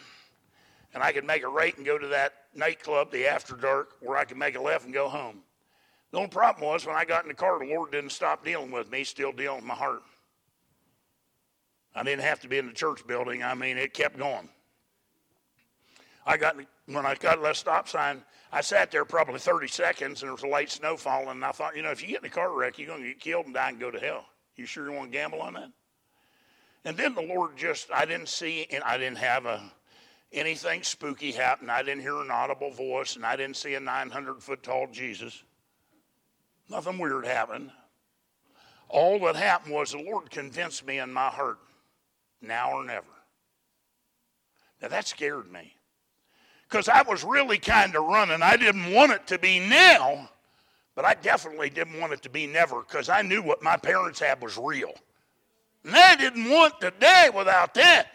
and 0.95 1.03
I 1.03 1.13
could 1.13 1.25
make 1.25 1.43
a 1.43 1.49
right 1.49 1.77
and 1.77 1.85
go 1.85 1.99
to 1.99 2.09
that 2.09 2.35
nightclub, 2.55 3.11
the 3.11 3.27
After 3.27 3.55
Dark, 3.55 3.93
where 4.01 4.17
I 4.17 4.25
could 4.25 4.37
make 4.37 4.57
a 4.57 4.61
left 4.61 4.85
and 4.85 4.95
go 4.95 5.09
home. 5.09 5.43
The 6.11 6.19
only 6.19 6.31
problem 6.31 6.67
was 6.67 6.87
when 6.87 6.97
I 6.97 7.05
got 7.05 7.25
in 7.25 7.29
the 7.29 7.35
car, 7.35 7.59
the 7.59 7.73
Lord 7.73 7.93
didn't 7.93 8.11
stop 8.11 8.45
dealing 8.45 8.71
with 8.71 8.91
me, 8.91 9.05
still 9.05 9.33
dealing 9.33 9.59
with 9.59 9.67
my 9.67 9.75
heart. 9.75 10.03
I 11.95 12.03
didn't 12.03 12.23
have 12.23 12.41
to 12.41 12.49
be 12.49 12.59
in 12.59 12.67
the 12.67 12.73
church 12.73 13.07
building. 13.07 13.43
I 13.43 13.55
mean, 13.55 13.79
it 13.79 13.95
kept 13.95 14.19
going. 14.19 14.49
I 16.27 16.37
got 16.37 16.57
when 16.87 17.07
I 17.07 17.15
got 17.15 17.41
left 17.41 17.59
stop 17.59 17.89
sign, 17.89 18.23
I 18.53 18.61
sat 18.61 18.91
there 18.91 19.05
probably 19.05 19.39
30 19.39 19.69
seconds, 19.69 20.23
and 20.23 20.29
there 20.29 20.35
was 20.35 20.43
a 20.43 20.49
light 20.49 20.71
snow 20.71 20.97
falling. 20.97 21.29
And 21.29 21.45
I 21.45 21.53
thought, 21.53 21.77
you 21.77 21.83
know, 21.83 21.91
if 21.91 22.03
you 22.03 22.09
get 22.09 22.21
in 22.21 22.27
a 22.27 22.31
car 22.31 22.53
wreck, 22.53 22.79
you're 22.79 22.89
going 22.89 23.03
to 23.03 23.09
get 23.09 23.21
killed 23.21 23.47
and 23.47 23.55
die 23.55 23.71
and 23.71 23.81
go 23.81 23.91
to 23.91 23.99
hell. 23.99 24.27
You 24.57 24.67
sure 24.67 24.87
you 24.87 24.93
want 24.93 25.13
to 25.13 25.19
gamble 25.19 25.41
on 25.41 25.55
that? 25.55 25.71
And 26.85 26.97
then 26.97 27.15
the 27.15 27.23
Lord 27.23 27.57
just, 27.57 27.91
I 27.93 28.05
didn't 28.05 28.29
see, 28.29 28.67
and 28.71 28.83
I 28.85 28.99
didn't 28.99 29.19
have 29.19 29.47
a 29.47 29.73
anything 30.33 30.83
spooky 30.83 31.33
happen. 31.33 31.69
I 31.69 31.83
didn't 31.83 32.03
hear 32.03 32.21
an 32.21 32.31
audible 32.31 32.71
voice, 32.71 33.17
and 33.17 33.27
I 33.27 33.37
didn't 33.37 33.57
see 33.57 33.75
a 33.75 33.81
900 33.81 34.43
foot 34.43 34.63
tall 34.63 34.87
Jesus. 34.91 35.43
Nothing 36.69 36.99
weird 36.99 37.27
happened. 37.27 37.71
All 38.89 39.19
that 39.21 39.37
happened 39.37 39.75
was 39.75 39.93
the 39.93 39.99
Lord 39.99 40.31
convinced 40.31 40.87
me 40.87 40.99
in 40.99 41.13
my 41.13 41.29
heart, 41.29 41.59
now 42.41 42.73
or 42.73 42.85
never. 42.85 43.07
Now 44.81 44.89
that 44.89 45.07
scared 45.07 45.51
me. 45.53 45.75
Because 46.71 46.89
I 46.89 47.03
was 47.03 47.25
really 47.25 47.59
kind 47.59 47.97
of 47.97 48.05
running. 48.05 48.43
I 48.43 48.57
didn't 48.57 48.93
want 48.93 49.13
it 49.13 49.27
to 49.29 49.39
be 49.39 49.59
now, 49.59 50.31
but 50.95 51.05
I 51.05 51.15
definitely 51.15 51.69
didn't 51.69 51.99
want 51.99 52.13
it 52.13 52.23
to 52.23 52.31
be 52.31 52.47
never 52.47 52.83
because 52.83 53.09
I 53.09 53.23
knew 53.23 53.43
what 53.43 53.63
my 53.63 53.77
parents 53.77 54.21
had 54.21 54.41
was 54.41 54.57
real. 54.57 54.93
And 55.85 55.97
I 55.97 56.15
didn't 56.15 56.49
want 56.49 56.79
the 56.81 56.93
day 56.93 57.29
without 57.35 57.75
that. 57.75 58.09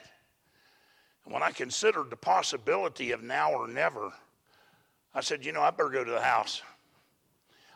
And 1.25 1.33
when 1.33 1.43
I 1.43 1.51
considered 1.51 2.09
the 2.09 2.15
possibility 2.15 3.11
of 3.11 3.23
now 3.23 3.51
or 3.51 3.67
never, 3.67 4.11
I 5.13 5.21
said, 5.21 5.43
you 5.43 5.51
know, 5.51 5.61
I 5.61 5.71
better 5.71 5.89
go 5.89 6.03
to 6.03 6.11
the 6.11 6.21
house. 6.21 6.61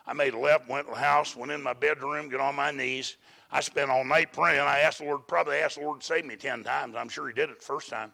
I 0.06 0.14
made 0.14 0.34
a 0.34 0.38
left, 0.38 0.68
went 0.68 0.86
to 0.86 0.94
the 0.94 0.98
house, 0.98 1.36
went 1.36 1.52
in 1.52 1.62
my 1.62 1.74
bedroom, 1.74 2.28
got 2.28 2.40
on 2.40 2.54
my 2.54 2.70
knees. 2.70 3.16
I 3.52 3.60
spent 3.60 3.90
all 3.90 4.04
night 4.04 4.32
praying. 4.32 4.60
I 4.60 4.80
asked 4.80 4.98
the 4.98 5.04
Lord, 5.04 5.26
probably 5.26 5.56
asked 5.56 5.76
the 5.76 5.82
Lord 5.82 6.00
to 6.00 6.06
save 6.06 6.24
me 6.24 6.36
10 6.36 6.64
times. 6.64 6.94
I'm 6.96 7.08
sure 7.08 7.28
He 7.28 7.34
did 7.34 7.50
it 7.50 7.58
the 7.58 7.64
first 7.64 7.90
time. 7.90 8.12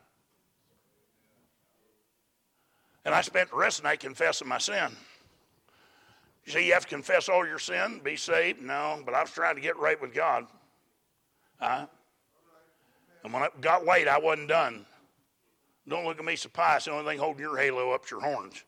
And 3.07 3.15
I 3.15 3.21
spent 3.21 3.51
the 3.51 3.57
rest 3.57 3.79
of 3.79 3.85
the 3.85 3.91
night 3.91 4.01
confessing 4.01 4.49
my 4.49 4.59
sin. 4.59 4.91
You 6.45 6.53
say 6.53 6.67
you 6.67 6.73
have 6.73 6.83
to 6.83 6.89
confess 6.89 7.29
all 7.29 7.47
your 7.47 7.61
sin, 7.61 8.01
be 8.03 8.17
saved? 8.17 8.61
No, 8.61 9.01
but 9.07 9.15
I 9.15 9.21
was 9.21 9.31
trying 9.31 9.55
to 9.55 9.61
get 9.61 9.77
right 9.79 10.01
with 10.03 10.13
God. 10.13 10.49
Uh, 11.61 11.87
and 13.23 13.33
when 13.33 13.45
I 13.45 13.49
got 13.61 13.87
late, 13.87 14.09
I 14.09 14.19
wasn't 14.19 14.49
done. 14.49 14.85
Don't 15.89 16.05
look 16.05 16.19
at 16.19 16.25
me 16.25 16.35
so 16.35 16.49
pious. 16.49 16.87
The 16.87 16.91
only 16.91 17.05
thing 17.05 17.21
holding 17.21 17.43
your 17.43 17.57
halo 17.57 17.93
up's 17.93 18.11
your 18.11 18.21
horns. 18.21 18.65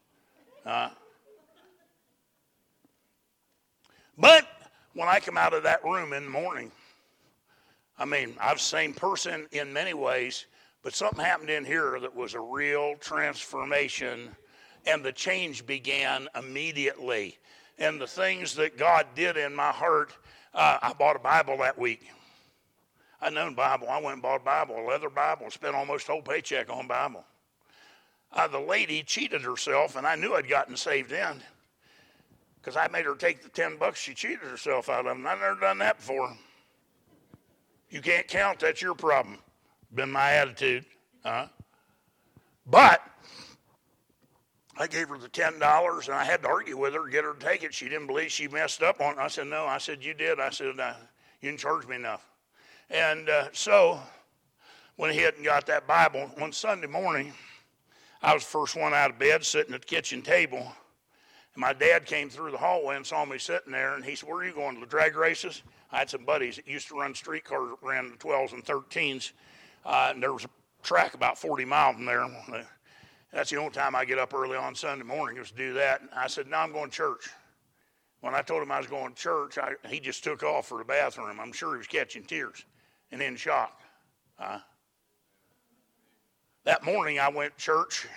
Uh, 0.65 0.91
but 4.17 4.47
when 4.95 5.09
I 5.09 5.19
come 5.19 5.37
out 5.37 5.53
of 5.53 5.65
that 5.65 5.83
room 5.83 6.13
in 6.13 6.25
the 6.25 6.31
morning, 6.31 6.71
I 7.99 8.05
mean, 8.05 8.37
I 8.41 8.53
was 8.53 8.63
the 8.63 8.69
same 8.69 8.95
person 8.95 9.49
in 9.51 9.73
many 9.73 9.95
ways, 9.95 10.47
but 10.83 10.95
something 10.95 11.25
happened 11.25 11.51
in 11.51 11.65
here 11.65 11.99
that 12.01 12.15
was 12.15 12.35
a 12.35 12.41
real 12.41 12.95
transformation, 13.01 14.35
and 14.87 15.05
the 15.05 15.13
change 15.13 15.67
began 15.67 16.29
immediately. 16.37 17.39
And 17.79 18.01
the 18.01 18.07
things 18.07 18.55
that 18.57 18.77
God 18.77 19.07
did 19.15 19.37
in 19.37 19.55
my 19.55 19.71
heart, 19.71 20.17
uh, 20.55 20.79
I 20.81 20.93
bought 20.93 21.17
a 21.17 21.21
Bible 21.21 21.59
that 21.59 21.79
week. 21.79 22.09
I'd 23.21 23.33
known 23.33 23.55
Bible. 23.55 23.89
I 23.89 24.01
went 24.01 24.15
and 24.15 24.23
bought 24.23 24.41
a 24.41 24.45
Bible, 24.45 24.79
a 24.79 24.87
leather 24.87 25.11
Bible, 25.11 25.51
spent 25.51 25.75
almost 25.75 26.07
whole 26.07 26.23
paycheck 26.23 26.71
on 26.71 26.87
Bible. 26.87 27.25
Uh, 28.33 28.47
the 28.47 28.59
lady 28.59 29.03
cheated 29.03 29.43
herself, 29.43 29.97
and 29.97 30.07
I 30.07 30.15
knew 30.15 30.35
I'd 30.35 30.49
gotten 30.49 30.77
saved 30.77 31.13
in 31.13 31.43
because 32.61 32.77
I 32.77 32.87
made 32.89 33.07
her 33.07 33.15
take 33.15 33.43
the 33.43 33.49
10 33.49 33.79
bucks 33.79 33.99
she 33.99 34.15
cheated 34.15 34.41
herself 34.41 34.89
out 34.89 35.07
of. 35.07 35.17
And 35.17 35.27
I've 35.27 35.41
never 35.41 35.59
done 35.59 35.79
that 35.79 35.97
before. 35.97 36.37
You 37.91 38.01
can't 38.03 38.29
count, 38.29 38.61
that's 38.61 38.83
your 38.83 38.95
problem. 38.95 39.39
Been 39.95 40.13
my 40.13 40.33
attitude. 40.33 40.85
huh? 41.25 41.47
But 42.67 43.03
I 44.77 44.87
gave 44.87 45.09
her 45.09 45.19
the 45.19 45.29
ten 45.29 45.59
dollars, 45.59 46.07
and 46.09 46.17
I 46.17 46.25
had 46.25 46.43
to 46.43 46.49
argue 46.49 46.77
with 46.77 46.95
her, 46.95 47.09
get 47.09 47.25
her 47.25 47.35
to 47.35 47.45
take 47.45 47.65
it. 47.65 47.75
She 47.75 47.89
didn't 47.89 48.07
believe 48.07 48.31
she 48.31 48.47
messed 48.47 48.83
up 48.83 49.01
on 49.01 49.15
it. 49.15 49.19
I 49.19 49.29
said, 49.29 49.47
"No." 49.49 49.67
I 49.67 49.79
said, 49.79 50.05
"You 50.05 50.15
did." 50.15 50.39
I 50.39 50.51
said, 50.51 50.79
uh, 50.79 50.95
"You 51.41 51.51
didn't 51.51 51.61
charge 51.61 51.87
me 51.87 51.97
enough." 51.97 52.29
And 52.91 53.29
uh, 53.29 53.49
so, 53.53 54.01
went 54.97 55.17
ahead 55.17 55.35
and 55.35 55.45
got 55.45 55.67
that 55.67 55.87
Bible. 55.87 56.31
One 56.37 56.53
Sunday 56.53 56.87
morning, 56.87 57.33
I 58.23 58.35
was 58.35 58.45
the 58.45 58.51
first 58.51 58.77
one 58.77 58.95
out 58.95 59.11
of 59.11 59.19
bed, 59.19 59.45
sitting 59.45 59.75
at 59.75 59.81
the 59.81 59.87
kitchen 59.87 60.23
table. 60.23 60.73
And 61.55 61.61
my 61.61 61.73
dad 61.73 62.07
came 62.07 62.31
through 62.31 62.53
the 62.53 62.59
hallway 62.59 62.97
and 62.97 63.07
saw 63.07 63.25
me 63.25 63.39
sitting 63.39 63.73
there, 63.73 63.95
and 63.95 64.05
he 64.05 64.15
said, 64.15 64.29
"Where 64.29 64.39
are 64.39 64.45
you 64.47 64.55
going 64.55 64.75
to 64.75 64.81
the 64.81 64.87
drag 64.87 65.17
races?" 65.17 65.63
I 65.91 65.99
had 65.99 66.11
some 66.11 66.25
buddies 66.27 66.57
that 66.57 66.69
used 66.69 66.89
to 66.89 66.95
run 66.95 67.15
streetcars, 67.15 67.71
that 67.71 67.87
ran 67.87 68.11
the 68.11 68.17
12s 68.19 68.53
and 68.53 68.65
13s, 68.65 69.33
uh, 69.89 70.11
and 70.13 70.23
there 70.23 70.35
was 70.35 70.45
a 70.45 70.51
track 70.83 71.15
about 71.15 71.39
40 71.39 71.65
miles 71.65 71.97
from 71.97 72.05
there. 72.05 72.29
That's 73.33 73.51
the 73.51 73.57
only 73.57 73.71
time 73.71 73.97
I 73.97 74.05
get 74.05 74.19
up 74.19 74.35
early 74.35 74.57
on 74.57 74.75
Sunday 74.75 75.05
morning 75.05 75.39
was 75.39 75.51
to 75.51 75.57
do 75.57 75.73
that. 75.75 76.03
And 76.03 76.11
I 76.15 76.27
said, 76.29 76.47
"No, 76.47 76.59
I'm 76.59 76.73
going 76.73 76.91
to 76.91 76.97
church." 76.97 77.31
When 78.21 78.35
I 78.35 78.43
told 78.43 78.63
him 78.63 78.71
I 78.71 78.79
was 78.79 78.87
going 78.87 79.15
to 79.15 79.21
church, 79.21 79.59
I, 79.59 79.75
he 79.89 80.01
just 80.01 80.25
took 80.25 80.43
off 80.43 80.67
for 80.67 80.79
the 80.79 80.85
bathroom. 80.85 81.39
I'm 81.41 81.53
sure 81.53 81.73
he 81.73 81.79
was 81.79 81.87
catching 81.87 82.25
tears 82.25 82.65
and 83.13 83.23
in 83.23 83.37
shock. 83.37 83.81
Uh, 84.39 84.59
that 86.65 86.85
morning 86.85 87.19
I 87.19 87.29
went 87.29 87.57
to 87.57 87.65
church, 87.65 88.09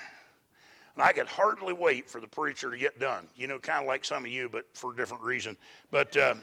and 0.95 1.03
I 1.03 1.13
could 1.13 1.28
hardly 1.28 1.74
wait 1.74 2.09
for 2.09 2.19
the 2.19 2.28
preacher 2.28 2.72
to 2.72 2.78
get 2.78 2.99
done. 2.99 3.28
You 3.36 3.47
know, 3.47 3.59
kind 3.59 3.84
of 3.84 3.88
like 3.88 4.03
some 4.03 4.26
of 4.26 4.32
you, 4.32 4.49
but 4.49 4.65
for 4.74 4.91
a 4.91 4.95
different 4.95 5.24
reason. 5.24 5.55
But 5.89 6.17
uh, 6.17 6.36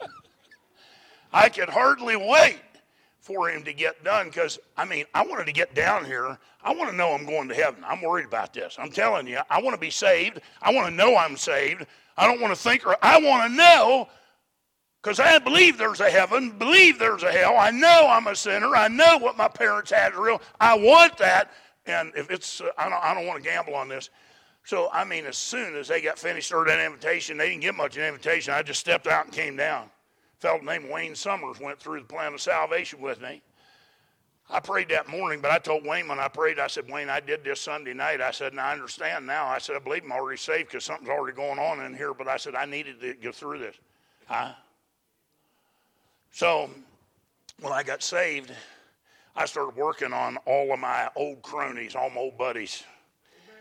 I 1.32 1.48
could 1.48 1.68
hardly 1.68 2.16
wait 2.16 2.60
for 3.22 3.48
him 3.48 3.62
to 3.62 3.72
get 3.72 4.02
done 4.02 4.26
because, 4.26 4.58
I 4.76 4.84
mean, 4.84 5.04
I 5.14 5.24
wanted 5.24 5.46
to 5.46 5.52
get 5.52 5.74
down 5.74 6.04
here. 6.04 6.36
I 6.62 6.74
want 6.74 6.90
to 6.90 6.96
know 6.96 7.12
I'm 7.12 7.24
going 7.24 7.48
to 7.48 7.54
heaven. 7.54 7.84
I'm 7.86 8.02
worried 8.02 8.26
about 8.26 8.52
this. 8.52 8.76
I'm 8.78 8.90
telling 8.90 9.28
you, 9.28 9.38
I 9.48 9.62
want 9.62 9.74
to 9.74 9.80
be 9.80 9.90
saved. 9.90 10.40
I 10.60 10.74
want 10.74 10.88
to 10.88 10.94
know 10.94 11.16
I'm 11.16 11.36
saved. 11.36 11.86
I 12.16 12.26
don't 12.26 12.40
want 12.40 12.52
to 12.54 12.60
think, 12.60 12.84
or 12.84 12.96
I 13.00 13.20
want 13.20 13.48
to 13.48 13.56
know 13.56 14.08
because 15.00 15.20
I 15.20 15.38
believe 15.38 15.78
there's 15.78 16.00
a 16.00 16.10
heaven, 16.10 16.50
believe 16.50 16.98
there's 16.98 17.22
a 17.22 17.32
hell. 17.32 17.56
I 17.56 17.70
know 17.70 18.06
I'm 18.08 18.26
a 18.26 18.36
sinner. 18.36 18.74
I 18.74 18.88
know 18.88 19.18
what 19.18 19.36
my 19.36 19.48
parents 19.48 19.92
had 19.92 20.14
real. 20.14 20.42
I 20.60 20.76
want 20.76 21.16
that. 21.18 21.52
And 21.86 22.12
if 22.16 22.30
it's, 22.30 22.60
uh, 22.60 22.68
I, 22.76 22.88
don't, 22.88 23.04
I 23.04 23.14
don't 23.14 23.26
want 23.26 23.42
to 23.42 23.48
gamble 23.48 23.74
on 23.74 23.88
this. 23.88 24.10
So, 24.64 24.88
I 24.92 25.04
mean, 25.04 25.26
as 25.26 25.36
soon 25.36 25.74
as 25.76 25.88
they 25.88 26.00
got 26.00 26.18
finished 26.18 26.52
or 26.52 26.64
that 26.64 26.84
invitation, 26.84 27.36
they 27.36 27.50
didn't 27.50 27.62
get 27.62 27.74
much 27.74 27.96
of 27.96 28.02
an 28.02 28.08
invitation. 28.08 28.52
I 28.52 28.62
just 28.62 28.78
stepped 28.78 29.06
out 29.06 29.24
and 29.24 29.34
came 29.34 29.56
down 29.56 29.90
fellow 30.42 30.60
named 30.60 30.90
Wayne 30.90 31.14
Summers 31.14 31.60
went 31.60 31.78
through 31.78 32.00
the 32.00 32.06
plan 32.06 32.34
of 32.34 32.40
salvation 32.40 33.00
with 33.00 33.22
me. 33.22 33.40
I 34.50 34.58
prayed 34.58 34.88
that 34.88 35.08
morning, 35.08 35.40
but 35.40 35.52
I 35.52 35.58
told 35.58 35.86
Wayne 35.86 36.08
when 36.08 36.18
I 36.18 36.26
prayed, 36.26 36.58
I 36.58 36.66
said, 36.66 36.90
Wayne, 36.90 37.08
I 37.08 37.20
did 37.20 37.44
this 37.44 37.60
Sunday 37.60 37.94
night. 37.94 38.20
I 38.20 38.32
said, 38.32 38.50
and 38.50 38.60
I 38.60 38.72
understand 38.72 39.24
now. 39.24 39.46
I 39.46 39.58
said, 39.58 39.76
I 39.76 39.78
believe 39.78 40.02
I'm 40.02 40.10
already 40.10 40.36
saved 40.36 40.70
because 40.70 40.84
something's 40.84 41.10
already 41.10 41.36
going 41.36 41.60
on 41.60 41.80
in 41.84 41.94
here, 41.94 42.12
but 42.12 42.26
I 42.26 42.38
said, 42.38 42.56
I 42.56 42.64
needed 42.64 43.00
to 43.02 43.14
get 43.14 43.36
through 43.36 43.60
this. 43.60 43.76
Huh? 44.26 44.52
So 46.32 46.68
when 47.60 47.72
I 47.72 47.84
got 47.84 48.02
saved, 48.02 48.50
I 49.36 49.46
started 49.46 49.76
working 49.76 50.12
on 50.12 50.38
all 50.38 50.72
of 50.72 50.80
my 50.80 51.08
old 51.14 51.42
cronies, 51.42 51.94
all 51.94 52.10
my 52.10 52.20
old 52.20 52.36
buddies. 52.36 52.82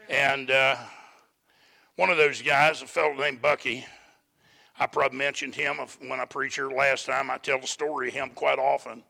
And 0.09 0.49
uh, 0.49 0.77
one 1.95 2.09
of 2.09 2.17
those 2.17 2.41
guys, 2.41 2.81
a 2.81 2.87
fellow 2.87 3.13
named 3.13 3.39
Bucky, 3.39 3.85
I 4.81 4.87
probably 4.87 5.19
mentioned 5.19 5.53
him 5.53 5.77
when 6.07 6.19
I 6.19 6.25
preached 6.25 6.55
here 6.55 6.71
last 6.71 7.05
time. 7.05 7.29
I 7.29 7.37
tell 7.37 7.59
the 7.59 7.67
story 7.67 8.07
of 8.07 8.15
him 8.15 8.31
quite 8.33 8.57
often. 8.57 9.03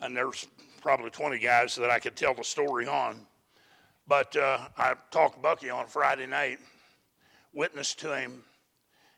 And 0.00 0.16
there's 0.16 0.48
probably 0.80 1.10
20 1.10 1.38
guys 1.38 1.76
that 1.76 1.88
I 1.88 2.00
could 2.00 2.16
tell 2.16 2.34
the 2.34 2.42
story 2.42 2.88
on. 2.88 3.20
But 4.08 4.34
uh, 4.34 4.58
I 4.76 4.94
talked 5.12 5.36
to 5.36 5.40
Bucky 5.40 5.70
on 5.70 5.86
Friday 5.86 6.26
night, 6.26 6.58
witnessed 7.52 8.00
to 8.00 8.16
him, 8.16 8.42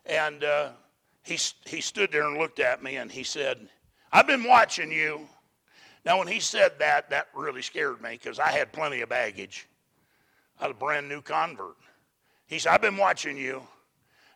and 0.05 0.45
uh, 0.45 0.69
he, 1.23 1.39
he 1.65 1.81
stood 1.81 2.13
there 2.13 2.29
and 2.29 2.37
looked 2.37 2.61
at 2.61 2.83
me 2.83 2.97
and 2.97 3.11
he 3.11 3.23
said, 3.23 3.67
I've 4.13 4.27
been 4.27 4.45
watching 4.45 4.93
you. 4.93 5.27
Now, 6.05 6.19
when 6.19 6.29
he 6.29 6.41
said 6.41 6.73
that, 6.81 7.09
that 7.09 7.29
really 7.35 7.63
scared 7.63 8.03
me 8.03 8.19
because 8.23 8.39
I 8.39 8.51
had 8.51 8.71
plenty 8.71 9.01
of 9.01 9.09
baggage. 9.09 9.67
I 10.61 10.67
was 10.67 10.77
a 10.77 10.79
brand 10.79 11.09
new 11.09 11.23
convert. 11.23 11.77
He 12.49 12.59
said, 12.59 12.75
I've 12.75 12.83
been 12.83 12.99
watching 12.99 13.39
you. 13.39 13.63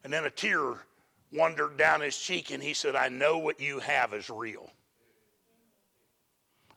And 0.05 0.11
then 0.11 0.25
a 0.25 0.31
tear 0.31 0.79
wandered 1.33 1.77
down 1.77 2.01
his 2.01 2.17
cheek 2.17 2.51
and 2.51 2.63
he 2.63 2.75
said, 2.75 2.97
I 2.97 3.09
know 3.09 3.39
what 3.39 3.61
you 3.61 3.81
have 3.81 4.15
is 4.15 4.31
real. 4.31 4.71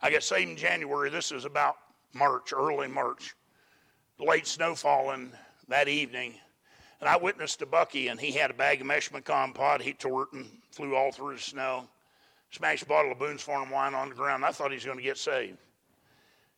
I 0.00 0.10
got 0.10 0.22
saved 0.22 0.50
in 0.50 0.56
January. 0.56 1.10
This 1.10 1.32
is 1.32 1.44
about 1.44 1.76
March, 2.14 2.52
early 2.52 2.88
March. 2.88 3.34
Late 4.18 4.46
snow 4.46 4.74
falling 4.74 5.32
that 5.68 5.88
evening. 5.88 6.34
And 7.00 7.08
I 7.08 7.16
witnessed 7.16 7.60
to 7.60 7.66
Bucky, 7.66 8.08
and 8.08 8.20
he 8.20 8.32
had 8.32 8.50
a 8.50 8.54
bag 8.54 8.80
of 8.80 8.86
mesh 8.86 9.08
compote. 9.24 9.80
He 9.80 9.92
tore 9.92 10.22
it 10.22 10.32
and 10.32 10.46
flew 10.72 10.96
all 10.96 11.12
through 11.12 11.34
the 11.34 11.40
snow. 11.40 11.88
Smashed 12.50 12.82
a 12.82 12.86
bottle 12.86 13.12
of 13.12 13.18
Boone's 13.18 13.42
Farm 13.42 13.70
wine 13.70 13.94
on 13.94 14.08
the 14.08 14.14
ground. 14.14 14.44
I 14.44 14.50
thought 14.50 14.70
he 14.70 14.76
was 14.76 14.84
going 14.84 14.96
to 14.96 15.02
get 15.02 15.18
saved. 15.18 15.58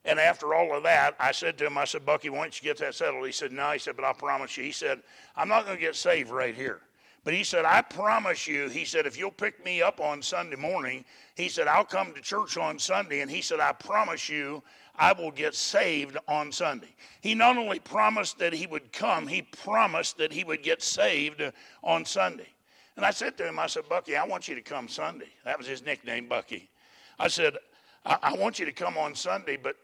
And 0.04 0.18
after 0.18 0.54
all 0.54 0.74
of 0.74 0.82
that, 0.84 1.14
I 1.18 1.32
said 1.32 1.58
to 1.58 1.66
him, 1.66 1.76
I 1.76 1.84
said, 1.84 2.06
Bucky, 2.06 2.30
why 2.30 2.42
don't 2.42 2.62
you 2.62 2.66
get 2.66 2.78
that 2.78 2.94
settled? 2.94 3.26
He 3.26 3.32
said, 3.32 3.52
No. 3.52 3.70
He 3.72 3.78
said, 3.78 3.96
But 3.96 4.04
I 4.04 4.12
promise 4.12 4.56
you. 4.56 4.64
He 4.64 4.72
said, 4.72 5.02
I'm 5.36 5.48
not 5.48 5.66
going 5.66 5.76
to 5.76 5.80
get 5.80 5.96
saved 5.96 6.30
right 6.30 6.54
here. 6.54 6.80
But 7.22 7.34
he 7.34 7.44
said, 7.44 7.64
I 7.64 7.82
promise 7.82 8.46
you, 8.46 8.68
he 8.68 8.84
said, 8.84 9.06
if 9.06 9.18
you'll 9.18 9.30
pick 9.30 9.62
me 9.64 9.82
up 9.82 10.00
on 10.00 10.22
Sunday 10.22 10.56
morning, 10.56 11.04
he 11.34 11.48
said, 11.48 11.68
I'll 11.68 11.84
come 11.84 12.14
to 12.14 12.20
church 12.20 12.56
on 12.56 12.78
Sunday. 12.78 13.20
And 13.20 13.30
he 13.30 13.42
said, 13.42 13.60
I 13.60 13.72
promise 13.72 14.28
you, 14.28 14.62
I 14.96 15.12
will 15.12 15.30
get 15.30 15.54
saved 15.54 16.16
on 16.28 16.50
Sunday. 16.50 16.94
He 17.20 17.34
not 17.34 17.58
only 17.58 17.78
promised 17.78 18.38
that 18.38 18.52
he 18.52 18.66
would 18.66 18.92
come, 18.92 19.26
he 19.26 19.42
promised 19.42 20.16
that 20.18 20.32
he 20.32 20.44
would 20.44 20.62
get 20.62 20.82
saved 20.82 21.42
on 21.82 22.04
Sunday. 22.04 22.48
And 22.96 23.04
I 23.04 23.10
said 23.10 23.36
to 23.38 23.48
him, 23.48 23.58
I 23.58 23.66
said, 23.66 23.88
Bucky, 23.88 24.16
I 24.16 24.26
want 24.26 24.48
you 24.48 24.54
to 24.54 24.62
come 24.62 24.88
Sunday. 24.88 25.28
That 25.44 25.58
was 25.58 25.66
his 25.66 25.84
nickname, 25.84 26.26
Bucky. 26.26 26.70
I 27.18 27.28
said, 27.28 27.56
I, 28.04 28.18
I 28.22 28.32
want 28.34 28.58
you 28.58 28.64
to 28.64 28.72
come 28.72 28.96
on 28.96 29.14
Sunday, 29.14 29.56
but 29.56 29.76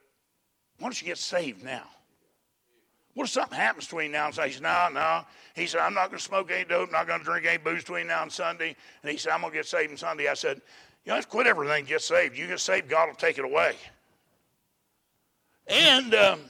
why 0.79 0.89
don't 0.89 1.01
you 1.01 1.07
get 1.07 1.19
saved 1.19 1.65
now? 1.65 1.85
What 3.17 3.25
if 3.25 3.31
something 3.31 3.59
happens 3.59 3.87
between 3.87 4.13
now 4.13 4.27
and 4.27 4.35
Sunday? 4.35 4.51
He 4.51 4.55
said, 4.57 4.63
No, 4.63 4.89
no. 4.93 5.23
He 5.55 5.67
said, 5.67 5.81
I'm 5.81 5.95
not 5.95 6.11
going 6.11 6.19
to 6.19 6.25
smoke 6.25 6.51
any 6.51 6.65
dope, 6.65 6.89
I'm 6.89 6.93
not 6.93 7.07
going 7.07 7.21
to 7.21 7.25
drink 7.25 7.47
any 7.47 7.57
booze 7.57 7.83
between 7.83 8.09
now 8.09 8.23
and 8.23 8.31
Sunday. 8.31 8.77
And 9.03 9.11
he 9.11 9.17
said, 9.17 9.33
I'm 9.33 9.41
going 9.41 9.55
to 9.55 9.59
get 9.59 9.65
saved 9.65 9.91
on 9.91 9.97
Sunday. 9.97 10.29
I 10.29 10.35
said, 10.35 10.61
You 11.07 11.13
know, 11.13 11.17
just 11.17 11.31
quit 11.31 11.47
everything, 11.47 11.87
get 11.87 12.03
saved. 12.03 12.37
You 12.37 12.47
get 12.47 12.61
saved, 12.61 12.91
God 12.91 13.09
will 13.09 13.15
take 13.15 13.39
it 13.39 13.47
away. 13.47 13.77
And 15.67 16.15
um, 16.15 16.41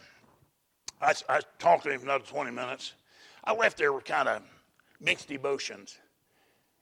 I, 1.01 1.15
I 1.29 1.41
talked 1.61 1.85
to 1.85 1.91
him 1.91 2.03
another 2.03 2.25
20 2.25 2.51
minutes. 2.51 2.95
I 3.45 3.55
left 3.55 3.79
there 3.79 3.93
with 3.93 4.05
kind 4.05 4.29
of 4.29 4.43
mixed 5.01 5.31
emotions. 5.31 5.99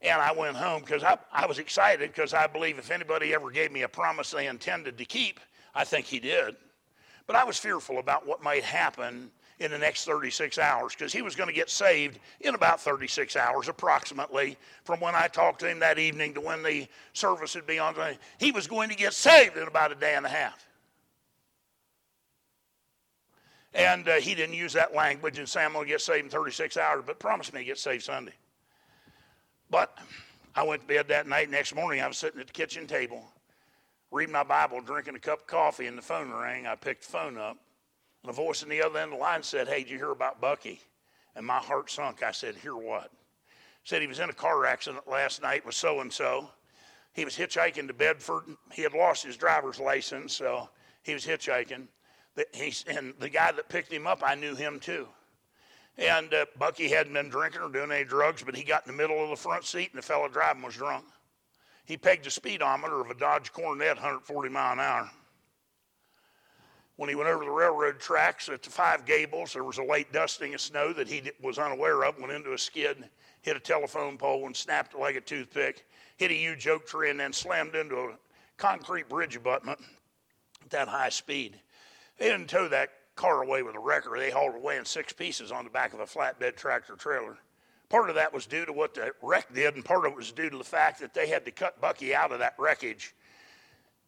And 0.01 0.19
I 0.19 0.33
went 0.33 0.57
home 0.57 0.81
because 0.81 1.05
I, 1.05 1.19
I 1.31 1.45
was 1.45 1.59
excited 1.59 2.11
because 2.11 2.33
I 2.33 2.47
believe 2.47 2.79
if 2.79 2.91
anybody 2.91 3.35
ever 3.35 3.51
gave 3.51 3.71
me 3.71 3.83
a 3.83 3.89
promise 3.89 4.31
they 4.31 4.47
intended 4.47 4.97
to 4.97 5.05
keep, 5.05 5.41
I 5.75 5.85
think 5.85 6.07
he 6.07 6.21
did. 6.21 6.57
But 7.27 7.37
I 7.37 7.45
was 7.45 7.59
fearful 7.59 7.99
about 7.99 8.27
what 8.27 8.43
might 8.43 8.65
happen 8.65 9.31
in 9.65 9.71
the 9.71 9.79
next 9.79 10.05
36 10.05 10.59
hours 10.59 10.95
because 10.95 11.13
he 11.13 11.23
was 11.23 11.35
going 11.35 11.49
to 11.49 11.55
get 11.55 11.71
saved 11.71 12.19
in 12.41 12.55
about 12.55 12.81
36 12.81 13.35
hours 13.35 13.69
approximately 13.69 14.57
from 14.85 15.01
when 15.01 15.15
I 15.15 15.27
talked 15.27 15.61
to 15.61 15.69
him 15.69 15.79
that 15.81 15.99
evening 15.99 16.35
to 16.35 16.41
when 16.41 16.63
the 16.63 16.87
service 17.15 17.55
would 17.55 17.67
be 17.67 17.79
on. 17.79 17.95
He 18.39 18.53
was 18.53 18.67
going 18.67 18.91
to 18.91 18.97
get 18.97 19.15
saved 19.15 19.57
in 19.57 19.67
about 19.67 19.91
a 19.91 19.95
day 19.95 20.15
and 20.15 20.27
a 20.27 20.29
half. 20.29 20.67
And 23.75 24.09
uh, 24.09 24.15
he 24.15 24.35
didn't 24.35 24.55
use 24.55 24.73
that 24.75 24.95
language 24.95 25.39
and 25.39 25.53
going 25.53 25.87
to 25.87 25.93
get 25.93 26.01
saved 26.01 26.25
in 26.27 26.31
36 26.31 26.77
hours, 26.77 27.03
but 27.07 27.19
promised 27.19 27.53
me 27.53 27.61
to 27.61 27.65
get 27.65 27.79
saved 27.79 28.05
Sunday. 28.05 28.35
But 29.71 29.97
I 30.55 30.63
went 30.63 30.83
to 30.83 30.87
bed 30.87 31.09
that 31.09 31.27
night. 31.27 31.51
Next 31.51 31.75
morning, 31.75 32.01
I 32.01 32.07
was 32.07 32.19
sitting 32.19 32.41
at 32.41 32.47
the 32.47 32.53
kitchen 32.53 32.87
table, 32.87 33.25
reading 34.13 34.33
my 34.33 34.45
Bible, 34.45 34.81
drinking 34.81 35.17
a 35.17 35.19
cup 35.19 35.41
of 35.41 35.47
coffee, 35.49 35.87
and 35.87 35.99
the 35.99 36.03
phone 36.03 36.31
rang. 36.31 36.67
I 36.67 36.77
picked 36.77 37.07
the 37.07 37.11
phone 37.11 37.37
up, 37.37 37.57
and 38.25 38.31
a 38.31 38.35
voice 38.35 38.63
on 38.63 38.71
the 38.71 38.83
other 38.83 38.99
end 38.99 39.13
of 39.13 39.19
the 39.19 39.23
line 39.23 39.43
said, 39.43 39.69
Hey, 39.69 39.81
did 39.81 39.91
you 39.91 39.99
hear 39.99 40.11
about 40.11 40.41
Bucky? 40.41 40.81
And 41.37 41.45
my 41.45 41.59
heart 41.59 41.91
sunk. 41.91 42.23
I 42.23 42.33
said, 42.33 42.57
Hear 42.57 42.75
what? 42.75 43.11
Said 43.85 44.01
he 44.01 44.09
was 44.09 44.19
in 44.19 44.31
a 44.31 44.35
car 44.35 44.65
accident 44.65 45.07
last 45.07 45.43
night 45.43 45.67
with 45.67 45.75
so 45.75 46.01
and 46.01 46.11
so. 46.11 46.49
He 47.13 47.27
was 47.27 47.37
hitchhiking 47.37 47.87
to 47.87 47.93
Bedford. 47.93 48.45
He 48.73 48.81
had 48.81 48.95
lost 48.95 49.25
his 49.25 49.37
driver's 49.37 49.79
license, 49.79 50.35
so 50.35 50.71
he 51.03 51.13
was 51.13 51.25
hitchhiking. 51.25 51.87
and 52.89 53.15
the 53.19 53.29
guy 53.29 53.53
that 53.53 53.69
picked 53.69 53.93
him 53.93 54.07
up, 54.07 54.23
I 54.25 54.35
knew 54.35 54.55
him 54.55 54.81
too. 54.81 55.07
And 55.99 56.33
uh, 56.33 56.47
Bucky 56.59 56.89
hadn't 56.89 57.13
been 57.13 57.29
drinking 57.29 57.61
or 57.61 57.69
doing 57.69 57.93
any 57.93 58.05
drugs, 58.05 58.43
but 58.43 58.57
he 58.57 58.65
got 58.65 58.87
in 58.87 58.91
the 58.91 58.97
middle 58.97 59.23
of 59.23 59.29
the 59.29 59.37
front 59.37 59.65
seat, 59.65 59.91
and 59.93 59.99
the 59.99 60.07
fellow 60.07 60.29
driving 60.29 60.63
was 60.63 60.75
drunk. 60.75 61.05
He 61.85 61.99
pegged 61.99 62.25
the 62.25 62.31
speedometer 62.31 63.03
of 63.03 63.11
a 63.11 63.15
Dodge 63.15 63.53
Coronet 63.53 63.97
140 63.97 64.49
mile 64.49 64.73
an 64.73 64.81
hour. 64.81 65.11
When 66.97 67.09
he 67.09 67.17
went 67.17 67.29
over 67.29 67.45
the 67.45 67.51
railroad 67.51 67.99
tracks 67.99 68.49
at 68.49 68.63
the 68.63 68.71
Five 68.71 69.05
Gables, 69.05 69.53
there 69.53 69.65
was 69.65 69.79
a 69.79 69.85
late 69.85 70.13
dusting 70.13 70.55
of 70.55 70.61
snow 70.61 70.93
that 70.93 71.09
he 71.09 71.31
was 71.43 71.59
unaware 71.59 72.05
of, 72.05 72.19
went 72.21 72.33
into 72.33 72.53
a 72.53 72.59
skid, 72.59 73.09
hit 73.43 73.57
a 73.57 73.61
telephone 73.61 74.17
pole, 74.17 74.47
and 74.47 74.57
snapped 74.57 74.95
it 74.95 75.01
like 75.01 75.17
a 75.17 75.21
toothpick, 75.21 75.87
hit 76.17 76.31
a 76.31 76.35
huge 76.35 76.69
oak 76.69 76.87
tree, 76.87 77.11
and 77.11 77.19
then 77.19 77.33
slammed 77.33 77.75
into 77.75 77.97
a 77.97 78.19
concrete 78.59 79.09
bridge 79.09 79.35
abutment 79.35 79.81
at 80.63 80.71
that 80.71 80.89
high 80.89 81.09
speed. 81.09 81.59
They 82.19 82.29
didn't 82.29 82.49
tow 82.49 82.69
that 82.69 82.91
car 83.17 83.43
away 83.43 83.65
with 83.65 83.75
a 83.75 83.81
wrecker. 83.81 84.17
They 84.17 84.31
hauled 84.31 84.55
away 84.55 84.77
in 84.77 84.85
six 84.85 85.13
pieces 85.13 85.51
on 85.51 85.65
the 85.65 85.71
back 85.71 85.95
of 85.95 86.01
a 86.01 86.07
flatbed 86.07 86.57
tractor 86.57 86.95
trailer. 86.95 87.39
Part 87.89 88.09
of 88.09 88.15
that 88.15 88.33
was 88.33 88.47
due 88.47 88.65
to 88.65 88.73
what 88.73 88.95
the 88.95 89.13
wreck 89.21 89.53
did, 89.53 89.75
and 89.75 89.85
part 89.85 90.07
of 90.07 90.13
it 90.13 90.17
was 90.17 90.31
due 90.31 90.49
to 90.49 90.59
the 90.59 90.65
fact 90.65 91.01
that 91.01 91.13
they 91.13 91.29
had 91.29 91.45
to 91.45 91.51
cut 91.51 91.81
Bucky 91.81 92.15
out 92.15 92.31
of 92.31 92.39
that 92.39 92.55
wreckage 92.57 93.15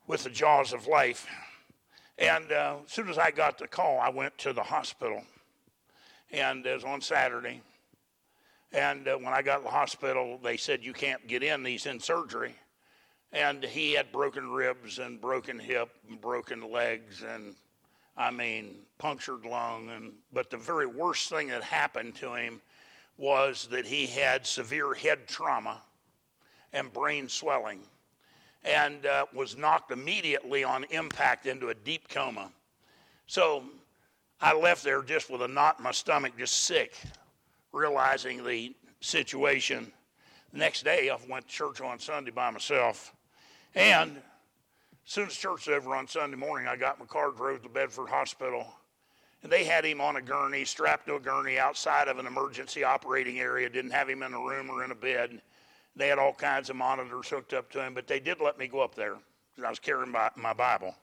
with 0.07 0.23
the 0.23 0.31
jaws 0.31 0.73
of 0.73 0.87
life. 0.87 1.27
And 2.19 2.51
uh, 2.51 2.77
as 2.85 2.93
soon 2.93 3.09
as 3.09 3.19
I 3.19 3.31
got 3.31 3.59
the 3.59 3.69
call, 3.69 3.99
I 3.99 4.09
went 4.09 4.37
to 4.39 4.53
the 4.53 4.63
hospital. 4.63 5.23
And 6.33 6.65
it 6.67 6.75
was 6.75 6.85
on 6.85 7.01
Saturday. 7.01 7.61
And 8.73 9.07
uh, 9.07 9.17
when 9.17 9.33
I 9.33 9.43
got 9.43 9.59
to 9.59 9.65
the 9.65 9.71
hospital, 9.71 10.39
they 10.43 10.57
said, 10.57 10.83
You 10.83 10.93
can't 10.93 11.27
get 11.27 11.43
in, 11.43 11.65
he's 11.65 11.87
in 11.87 12.01
surgery. 12.01 12.55
And 13.33 13.63
he 13.65 13.93
had 13.93 14.13
broken 14.13 14.51
ribs 14.51 14.99
and 14.99 15.21
broken 15.21 15.59
hip 15.59 15.91
and 16.09 16.21
broken 16.21 16.71
legs 16.71 17.23
and 17.23 17.55
I 18.17 18.31
mean, 18.31 18.77
punctured 18.99 19.45
lung. 19.45 19.91
And, 19.91 20.13
but 20.33 20.51
the 20.51 20.57
very 20.57 20.87
worst 20.87 21.29
thing 21.29 21.49
that 21.49 21.63
happened 21.63 22.15
to 22.17 22.35
him 22.35 22.63
was 23.19 23.69
that 23.71 23.87
he 23.87 24.07
had 24.07 24.47
severe 24.47 24.95
head 24.95 25.27
trauma 25.29 25.83
and 26.73 26.93
brain 26.93 27.29
swelling 27.29 27.81
and 28.67 29.07
uh, 29.07 29.27
was 29.33 29.57
knocked 29.57 29.93
immediately 29.93 30.65
on 30.65 30.85
impact 30.91 31.47
into 31.47 31.69
a 31.69 31.75
deep 31.75 32.09
coma. 32.09 32.51
So 33.27 33.65
I 34.41 34.55
left 34.55 34.83
there 34.83 35.03
just 35.03 35.31
with 35.31 35.43
a 35.43 35.49
knot 35.49 35.77
in 35.79 35.85
my 35.85 35.93
stomach, 35.93 36.33
just 36.37 36.65
sick, 36.65 36.95
realizing 37.73 38.45
the 38.45 38.75
situation. 39.01 39.93
The 40.53 40.59
next 40.59 40.85
day, 40.85 41.11
I 41.11 41.19
went 41.29 41.47
to 41.49 41.55
church 41.55 41.81
on 41.81 41.99
Sunday 41.99 42.33
by 42.33 42.51
myself. 42.51 43.15
And 43.75 44.17
as 44.17 44.23
soon 45.05 45.29
as 45.29 45.35
church 45.35 45.69
was 45.69 45.77
over 45.77 45.95
on 45.95 46.09
Sunday 46.09 46.37
morning, 46.37 46.67
I 46.67 46.77
got 46.77 46.99
my 46.99 47.07
car, 47.07 47.31
drove 47.31 47.63
to 47.63 47.69
Bedford 47.69 48.09
Hospital, 48.09 48.67
and 49.43 49.53
they 49.53 49.65
had 49.65 49.85
him 49.85 50.01
on 50.01 50.17
a 50.17 50.23
gurney, 50.23 50.65
strapped 50.65 51.07
to 51.07 51.15
a 51.15 51.21
gurney 51.21 51.59
outside 51.59 52.09
of 52.09 52.19
an 52.19 52.27
emergency 52.27 52.83
operating 52.83 53.39
area. 53.39 53.69
Didn't 53.69 53.93
have 53.93 54.09
him 54.09 54.25
in 54.25 54.35
a 54.35 54.41
room 54.41 54.71
or 54.71 54.83
in 54.83 54.91
a 54.91 54.95
bed. 54.95 55.41
They 55.97 56.09
had 56.09 56.19
all 56.19 56.35
kinds 56.35 56.69
of 56.69 56.77
monitors 56.77 57.29
hooked 57.29 57.55
up 57.55 57.71
to 57.73 57.83
him, 57.83 57.95
but 57.95 58.07
they 58.07 58.21
did 58.21 58.41
let 58.41 58.59
me 58.59 58.69
go 58.69 58.81
up 58.81 58.95
there 58.95 59.17
because 59.55 59.67
I 59.67 59.71
was 59.71 59.79
carrying 59.79 60.13
my, 60.13 60.31
my 60.37 60.53
Bible. 60.53 60.95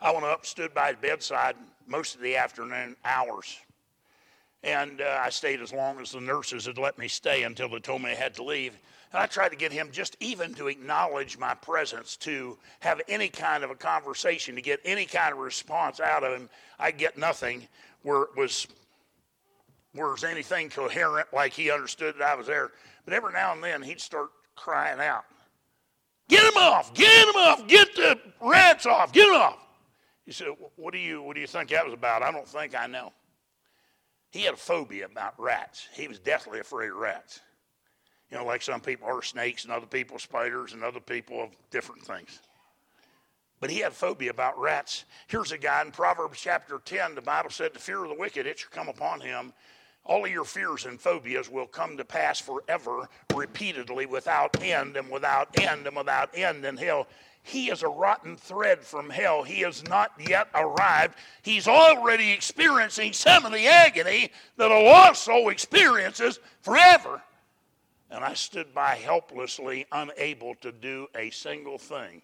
I 0.00 0.12
went 0.12 0.24
up, 0.24 0.46
stood 0.46 0.72
by 0.72 0.88
his 0.88 0.96
bedside 1.00 1.56
most 1.86 2.14
of 2.14 2.20
the 2.20 2.36
afternoon 2.36 2.96
hours. 3.04 3.58
And 4.62 5.00
uh, 5.00 5.20
I 5.22 5.30
stayed 5.30 5.60
as 5.60 5.72
long 5.72 6.00
as 6.00 6.12
the 6.12 6.20
nurses 6.20 6.66
had 6.66 6.78
let 6.78 6.98
me 6.98 7.08
stay 7.08 7.42
until 7.42 7.68
they 7.68 7.78
told 7.80 8.02
me 8.02 8.10
I 8.10 8.14
had 8.14 8.34
to 8.34 8.44
leave. 8.44 8.78
And 9.12 9.20
I 9.20 9.26
tried 9.26 9.50
to 9.50 9.56
get 9.56 9.72
him 9.72 9.90
just 9.92 10.16
even 10.20 10.54
to 10.54 10.68
acknowledge 10.68 11.38
my 11.38 11.54
presence, 11.54 12.16
to 12.18 12.58
have 12.80 13.00
any 13.08 13.28
kind 13.28 13.64
of 13.64 13.70
a 13.70 13.74
conversation, 13.74 14.54
to 14.56 14.62
get 14.62 14.80
any 14.84 15.06
kind 15.06 15.32
of 15.32 15.38
response 15.38 16.00
out 16.00 16.24
of 16.24 16.32
him. 16.32 16.48
I 16.78 16.90
get 16.90 17.16
nothing 17.16 17.66
where 18.02 18.22
it 18.22 18.36
was 18.36 18.66
where 19.92 20.10
was 20.10 20.24
anything 20.24 20.68
coherent, 20.68 21.26
like 21.32 21.54
he 21.54 21.70
understood 21.70 22.16
that 22.18 22.28
I 22.28 22.34
was 22.34 22.46
there. 22.46 22.72
But 23.06 23.14
every 23.14 23.32
now 23.32 23.52
and 23.52 23.64
then 23.64 23.80
he'd 23.80 24.00
start 24.00 24.30
crying 24.56 25.00
out, 25.00 25.24
Get 26.28 26.42
him 26.42 26.56
off! 26.56 26.92
Get 26.92 27.28
him 27.28 27.36
off! 27.36 27.66
Get 27.68 27.94
the 27.94 28.20
rats 28.40 28.84
off! 28.84 29.12
Get 29.12 29.28
him 29.28 29.36
off! 29.36 29.58
He 30.26 30.32
said, 30.32 30.48
What 30.74 30.92
do 30.92 30.98
you 30.98 31.22
what 31.22 31.34
do 31.34 31.40
you 31.40 31.46
think 31.46 31.70
that 31.70 31.84
was 31.84 31.94
about? 31.94 32.22
I 32.22 32.32
don't 32.32 32.48
think 32.48 32.74
I 32.74 32.86
know. 32.86 33.12
He 34.32 34.42
had 34.42 34.54
a 34.54 34.58
phobia 34.58 35.06
about 35.06 35.38
rats. 35.40 35.88
He 35.94 36.08
was 36.08 36.18
deathly 36.18 36.58
afraid 36.58 36.90
of 36.90 36.96
rats. 36.96 37.40
You 38.30 38.36
know, 38.36 38.44
like 38.44 38.60
some 38.60 38.80
people 38.80 39.08
are 39.08 39.22
snakes 39.22 39.62
and 39.62 39.72
other 39.72 39.86
people 39.86 40.18
spiders 40.18 40.72
and 40.72 40.82
other 40.82 41.00
people 41.00 41.40
of 41.40 41.50
different 41.70 42.02
things. 42.02 42.40
But 43.60 43.70
he 43.70 43.78
had 43.78 43.92
a 43.92 43.94
phobia 43.94 44.30
about 44.30 44.58
rats. 44.58 45.04
Here's 45.28 45.52
a 45.52 45.58
guy 45.58 45.80
in 45.82 45.92
Proverbs 45.92 46.40
chapter 46.40 46.80
10. 46.84 47.14
The 47.14 47.22
Bible 47.22 47.50
said, 47.50 47.72
The 47.72 47.78
fear 47.78 48.02
of 48.02 48.10
the 48.10 48.16
wicked, 48.16 48.46
it 48.46 48.58
shall 48.58 48.70
come 48.70 48.88
upon 48.88 49.20
him. 49.20 49.52
All 50.06 50.24
of 50.24 50.30
your 50.30 50.44
fears 50.44 50.84
and 50.84 51.00
phobias 51.00 51.50
will 51.50 51.66
come 51.66 51.96
to 51.96 52.04
pass 52.04 52.40
forever, 52.40 53.08
repeatedly, 53.34 54.06
without 54.06 54.62
end 54.62 54.96
and 54.96 55.10
without 55.10 55.58
end 55.60 55.86
and 55.86 55.96
without 55.96 56.30
end 56.32 56.64
in 56.64 56.76
hell. 56.76 57.08
He 57.42 57.70
is 57.70 57.82
a 57.82 57.88
rotten 57.88 58.36
thread 58.36 58.84
from 58.84 59.10
hell. 59.10 59.42
He 59.42 59.60
has 59.60 59.82
not 59.84 60.12
yet 60.18 60.48
arrived. 60.54 61.16
He's 61.42 61.66
already 61.66 62.30
experiencing 62.30 63.12
some 63.12 63.44
of 63.44 63.52
the 63.52 63.66
agony 63.66 64.30
that 64.56 64.70
a 64.70 64.80
lost 64.80 65.24
soul 65.24 65.48
experiences 65.48 66.38
forever. 66.62 67.22
And 68.10 68.24
I 68.24 68.34
stood 68.34 68.72
by 68.72 68.94
helplessly, 68.94 69.86
unable 69.90 70.54
to 70.56 70.70
do 70.70 71.08
a 71.16 71.30
single 71.30 71.78
thing 71.78 72.22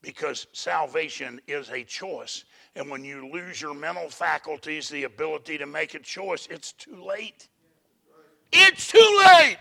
because 0.00 0.46
salvation 0.52 1.40
is 1.48 1.70
a 1.70 1.82
choice. 1.82 2.44
And 2.76 2.90
when 2.90 3.04
you 3.04 3.30
lose 3.30 3.60
your 3.60 3.74
mental 3.74 4.08
faculties, 4.08 4.88
the 4.88 5.04
ability 5.04 5.58
to 5.58 5.66
make 5.66 5.94
a 5.94 6.00
choice, 6.00 6.48
it's 6.50 6.72
too 6.72 7.04
late. 7.04 7.48
It's 8.52 8.88
too 8.88 9.22
late. 9.38 9.58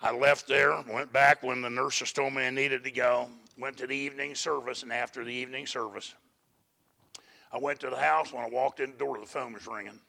I 0.00 0.12
left 0.12 0.48
there, 0.48 0.82
went 0.92 1.12
back 1.12 1.44
when 1.44 1.62
the 1.62 1.70
nurses 1.70 2.12
told 2.12 2.34
me 2.34 2.42
I 2.42 2.50
needed 2.50 2.82
to 2.82 2.90
go, 2.90 3.28
went 3.56 3.76
to 3.76 3.86
the 3.86 3.94
evening 3.94 4.34
service, 4.34 4.82
and 4.82 4.92
after 4.92 5.24
the 5.24 5.32
evening 5.32 5.66
service, 5.66 6.14
I 7.52 7.58
went 7.58 7.78
to 7.80 7.90
the 7.90 7.96
house. 7.96 8.32
When 8.32 8.44
I 8.44 8.48
walked 8.48 8.80
in 8.80 8.90
the 8.90 8.96
door, 8.96 9.18
the 9.20 9.26
phone 9.26 9.52
was 9.52 9.68
ringing. 9.68 10.00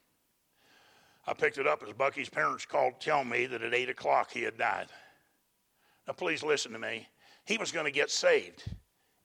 I 1.28 1.34
picked 1.34 1.60
it 1.60 1.68
up 1.68 1.84
as 1.84 1.94
Bucky's 1.94 2.30
parents 2.30 2.66
called 2.66 3.00
to 3.00 3.06
tell 3.06 3.24
me 3.24 3.46
that 3.46 3.62
at 3.62 3.74
8 3.74 3.90
o'clock 3.90 4.32
he 4.32 4.42
had 4.42 4.58
died. 4.58 4.88
Now, 6.08 6.14
please 6.14 6.42
listen 6.42 6.72
to 6.74 6.80
me. 6.80 7.08
He 7.46 7.58
was 7.58 7.72
going 7.72 7.86
to 7.86 7.92
get 7.92 8.10
saved 8.10 8.64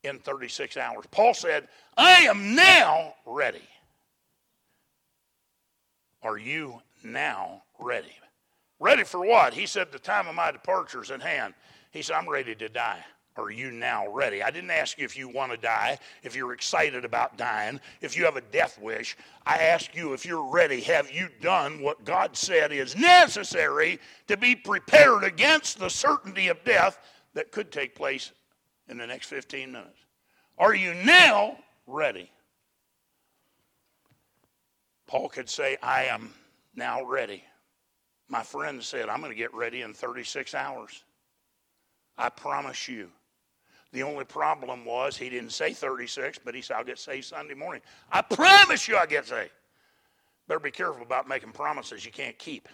in 0.05 0.19
36 0.19 0.77
hours. 0.77 1.05
Paul 1.11 1.35
said, 1.35 1.69
I 1.97 2.23
am 2.23 2.55
now 2.55 3.15
ready. 3.27 3.63
Are 6.23 6.39
you 6.39 6.81
now 7.03 7.63
ready? 7.79 8.13
Ready 8.81 9.05
for 9.05 9.25
what? 9.25 9.55
He 9.55 9.67
said, 9.67 9.91
The 9.91 9.99
time 9.99 10.29
of 10.29 10.35
my 10.35 10.53
departure 10.53 11.03
is 11.03 11.11
at 11.11 11.23
hand. 11.23 11.55
He 11.91 12.03
said, 12.03 12.17
I'm 12.17 12.29
ready 12.29 12.55
to 12.55 12.69
die. 12.69 13.05
Are 13.37 13.51
you 13.51 13.71
now 13.71 14.09
ready? 14.09 14.43
I 14.43 14.51
didn't 14.51 14.73
ask 14.73 14.99
you 14.99 15.05
if 15.05 15.17
you 15.17 15.29
want 15.29 15.53
to 15.53 15.57
die, 15.57 15.99
if 16.25 16.35
you're 16.35 16.53
excited 16.53 17.05
about 17.05 17.39
dying, 17.39 17.81
if 18.01 18.17
you 18.17 18.25
have 18.25 18.37
a 18.37 18.41
death 18.41 18.81
wish. 18.81 19.17
I 19.47 19.59
ask 19.59 19.95
you 19.95 20.13
if 20.13 20.27
you're 20.27 20.51
ready. 20.51 20.81
Have 20.81 21.13
you 21.13 21.29
done 21.41 21.81
what 21.81 22.05
God 22.05 22.37
said 22.37 22.73
is 22.73 22.97
necessary 22.97 24.01
to 24.27 24.37
be 24.37 24.57
prepared 24.57 25.23
against 25.23 25.79
the 25.79 25.89
certainty 25.89 26.49
of 26.49 26.65
death 26.65 26.99
that 27.35 27.53
could 27.53 27.71
take 27.71 27.95
place 27.95 28.33
in 28.89 28.99
the 28.99 29.07
next 29.07 29.27
15 29.27 29.73
minutes? 29.73 29.99
Are 30.59 30.75
you 30.75 30.95
now 30.95 31.57
ready. 31.89 32.31
Paul 35.07 35.29
could 35.29 35.49
say, 35.49 35.79
I 35.83 36.05
am 36.05 36.35
now 36.77 37.03
ready. 37.03 37.43
My 38.29 38.43
friend 38.43 38.83
said, 38.83 39.09
I'm 39.09 39.21
going 39.21 39.33
to 39.33 39.39
get 39.39 39.55
ready 39.55 39.81
in 39.81 39.95
36 39.95 40.55
hours. 40.55 41.03
I 42.19 42.29
promise 42.29 42.89
you. 42.89 43.09
The 43.93 44.03
only 44.03 44.27
problem 44.27 44.85
was 44.85 45.17
he 45.17 45.31
didn't 45.31 45.53
say 45.53 45.73
36, 45.73 46.39
but 46.45 46.55
he 46.55 46.61
said, 46.61 46.77
I'll 46.77 46.85
get 46.85 46.99
saved 46.99 47.25
Sunday 47.25 47.55
morning. 47.55 47.81
I 48.13 48.21
promise 48.21 48.87
you 48.87 48.97
I'll 48.97 49.07
get 49.07 49.27
saved. 49.27 49.51
Better 50.47 50.61
be 50.61 50.71
careful 50.71 51.03
about 51.03 51.27
making 51.27 51.53
promises 51.53 52.05
you 52.05 52.13
can't 52.13 52.39
keep. 52.39 52.69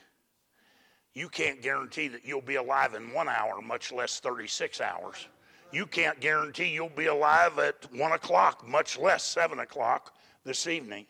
You 1.13 1.29
can't 1.29 1.63
guarantee 1.63 2.09
that 2.09 2.25
you'll 2.25 2.41
be 2.41 2.57
alive 2.57 2.95
in 2.95 3.13
one 3.13 3.29
hour, 3.29 3.63
much 3.63 3.93
less 3.93 4.19
36 4.19 4.81
hours. 4.81 5.29
You 5.75 5.87
can't 5.87 6.21
guarantee 6.21 6.69
you'll 6.69 6.89
be 6.89 7.07
alive 7.07 7.59
at 7.59 7.93
1 7.93 8.13
o'clock, 8.13 8.67
much 8.67 8.97
less 8.97 9.25
7 9.25 9.59
o'clock 9.59 10.15
this 10.45 10.69
evening. 10.69 11.07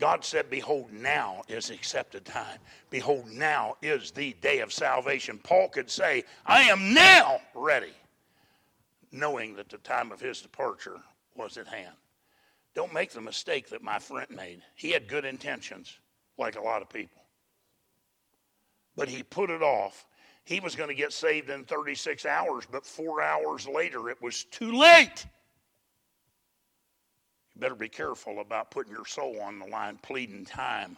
God 0.00 0.24
said, 0.24 0.50
Behold, 0.50 0.92
now 0.92 1.42
is 1.46 1.70
accepted 1.70 2.24
time. 2.24 2.58
Behold, 2.90 3.30
now 3.30 3.76
is 3.80 4.10
the 4.10 4.32
day 4.40 4.58
of 4.58 4.72
salvation. 4.72 5.38
Paul 5.38 5.68
could 5.68 5.88
say, 5.88 6.24
I 6.44 6.62
am 6.62 6.92
now 6.92 7.40
ready, 7.54 7.92
knowing 9.12 9.54
that 9.54 9.68
the 9.68 9.78
time 9.78 10.10
of 10.10 10.20
his 10.20 10.40
departure 10.40 10.98
was 11.36 11.56
at 11.56 11.68
hand. 11.68 11.94
Don't 12.74 12.92
make 12.92 13.12
the 13.12 13.20
mistake 13.20 13.68
that 13.68 13.84
my 13.84 14.00
friend 14.00 14.26
made. 14.30 14.62
He 14.74 14.90
had 14.90 15.06
good 15.06 15.24
intentions, 15.24 15.96
like 16.38 16.56
a 16.56 16.60
lot 16.60 16.82
of 16.82 16.88
people. 16.88 17.22
But 18.96 19.08
he 19.08 19.22
put 19.22 19.48
it 19.48 19.62
off. 19.62 20.06
He 20.44 20.60
was 20.60 20.74
going 20.74 20.88
to 20.88 20.94
get 20.94 21.12
saved 21.12 21.50
in 21.50 21.64
36 21.64 22.26
hours, 22.26 22.64
but 22.70 22.84
four 22.84 23.22
hours 23.22 23.66
later, 23.66 24.10
it 24.10 24.20
was 24.20 24.44
too 24.44 24.72
late. 24.72 25.26
You 27.54 27.60
better 27.60 27.74
be 27.74 27.88
careful 27.88 28.40
about 28.40 28.70
putting 28.70 28.92
your 28.92 29.06
soul 29.06 29.40
on 29.40 29.58
the 29.58 29.66
line, 29.66 29.98
pleading 30.02 30.44
time, 30.44 30.96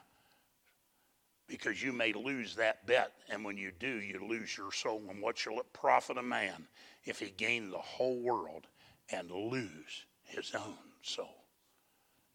because 1.47 1.82
you 1.82 1.92
may 1.92 2.12
lose 2.12 2.55
that 2.55 2.86
bet. 2.86 3.12
And 3.28 3.45
when 3.45 3.59
you 3.59 3.70
do, 3.78 4.01
you 4.01 4.26
lose 4.26 4.57
your 4.57 4.72
soul. 4.72 5.03
And 5.11 5.20
what 5.20 5.36
shall 5.36 5.59
it 5.61 5.72
profit 5.72 6.16
a 6.16 6.22
man 6.22 6.66
if 7.05 7.18
he 7.18 7.30
gain 7.36 7.70
the 7.70 7.78
whole 7.78 8.20
world 8.20 8.66
and 9.11 9.30
lose 9.30 10.07
his 10.22 10.55
own 10.55 10.78
soul? 11.03 11.45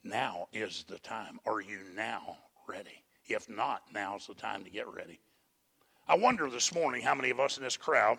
Now 0.04 0.48
is 0.54 0.86
the 0.88 1.00
time. 1.00 1.40
Are 1.46 1.62
you 1.62 1.80
now 1.96 2.38
ready? 2.68 3.04
If 3.26 3.50
not, 3.50 3.84
now's 3.94 4.28
the 4.28 4.36
time 4.36 4.64
to 4.64 4.70
get 4.70 4.88
ready. 4.88 5.20
I 6.10 6.16
wonder 6.16 6.50
this 6.50 6.74
morning 6.74 7.04
how 7.04 7.14
many 7.14 7.30
of 7.30 7.40
us 7.40 7.58
in 7.58 7.64
this 7.64 7.78
crowd, 7.78 8.18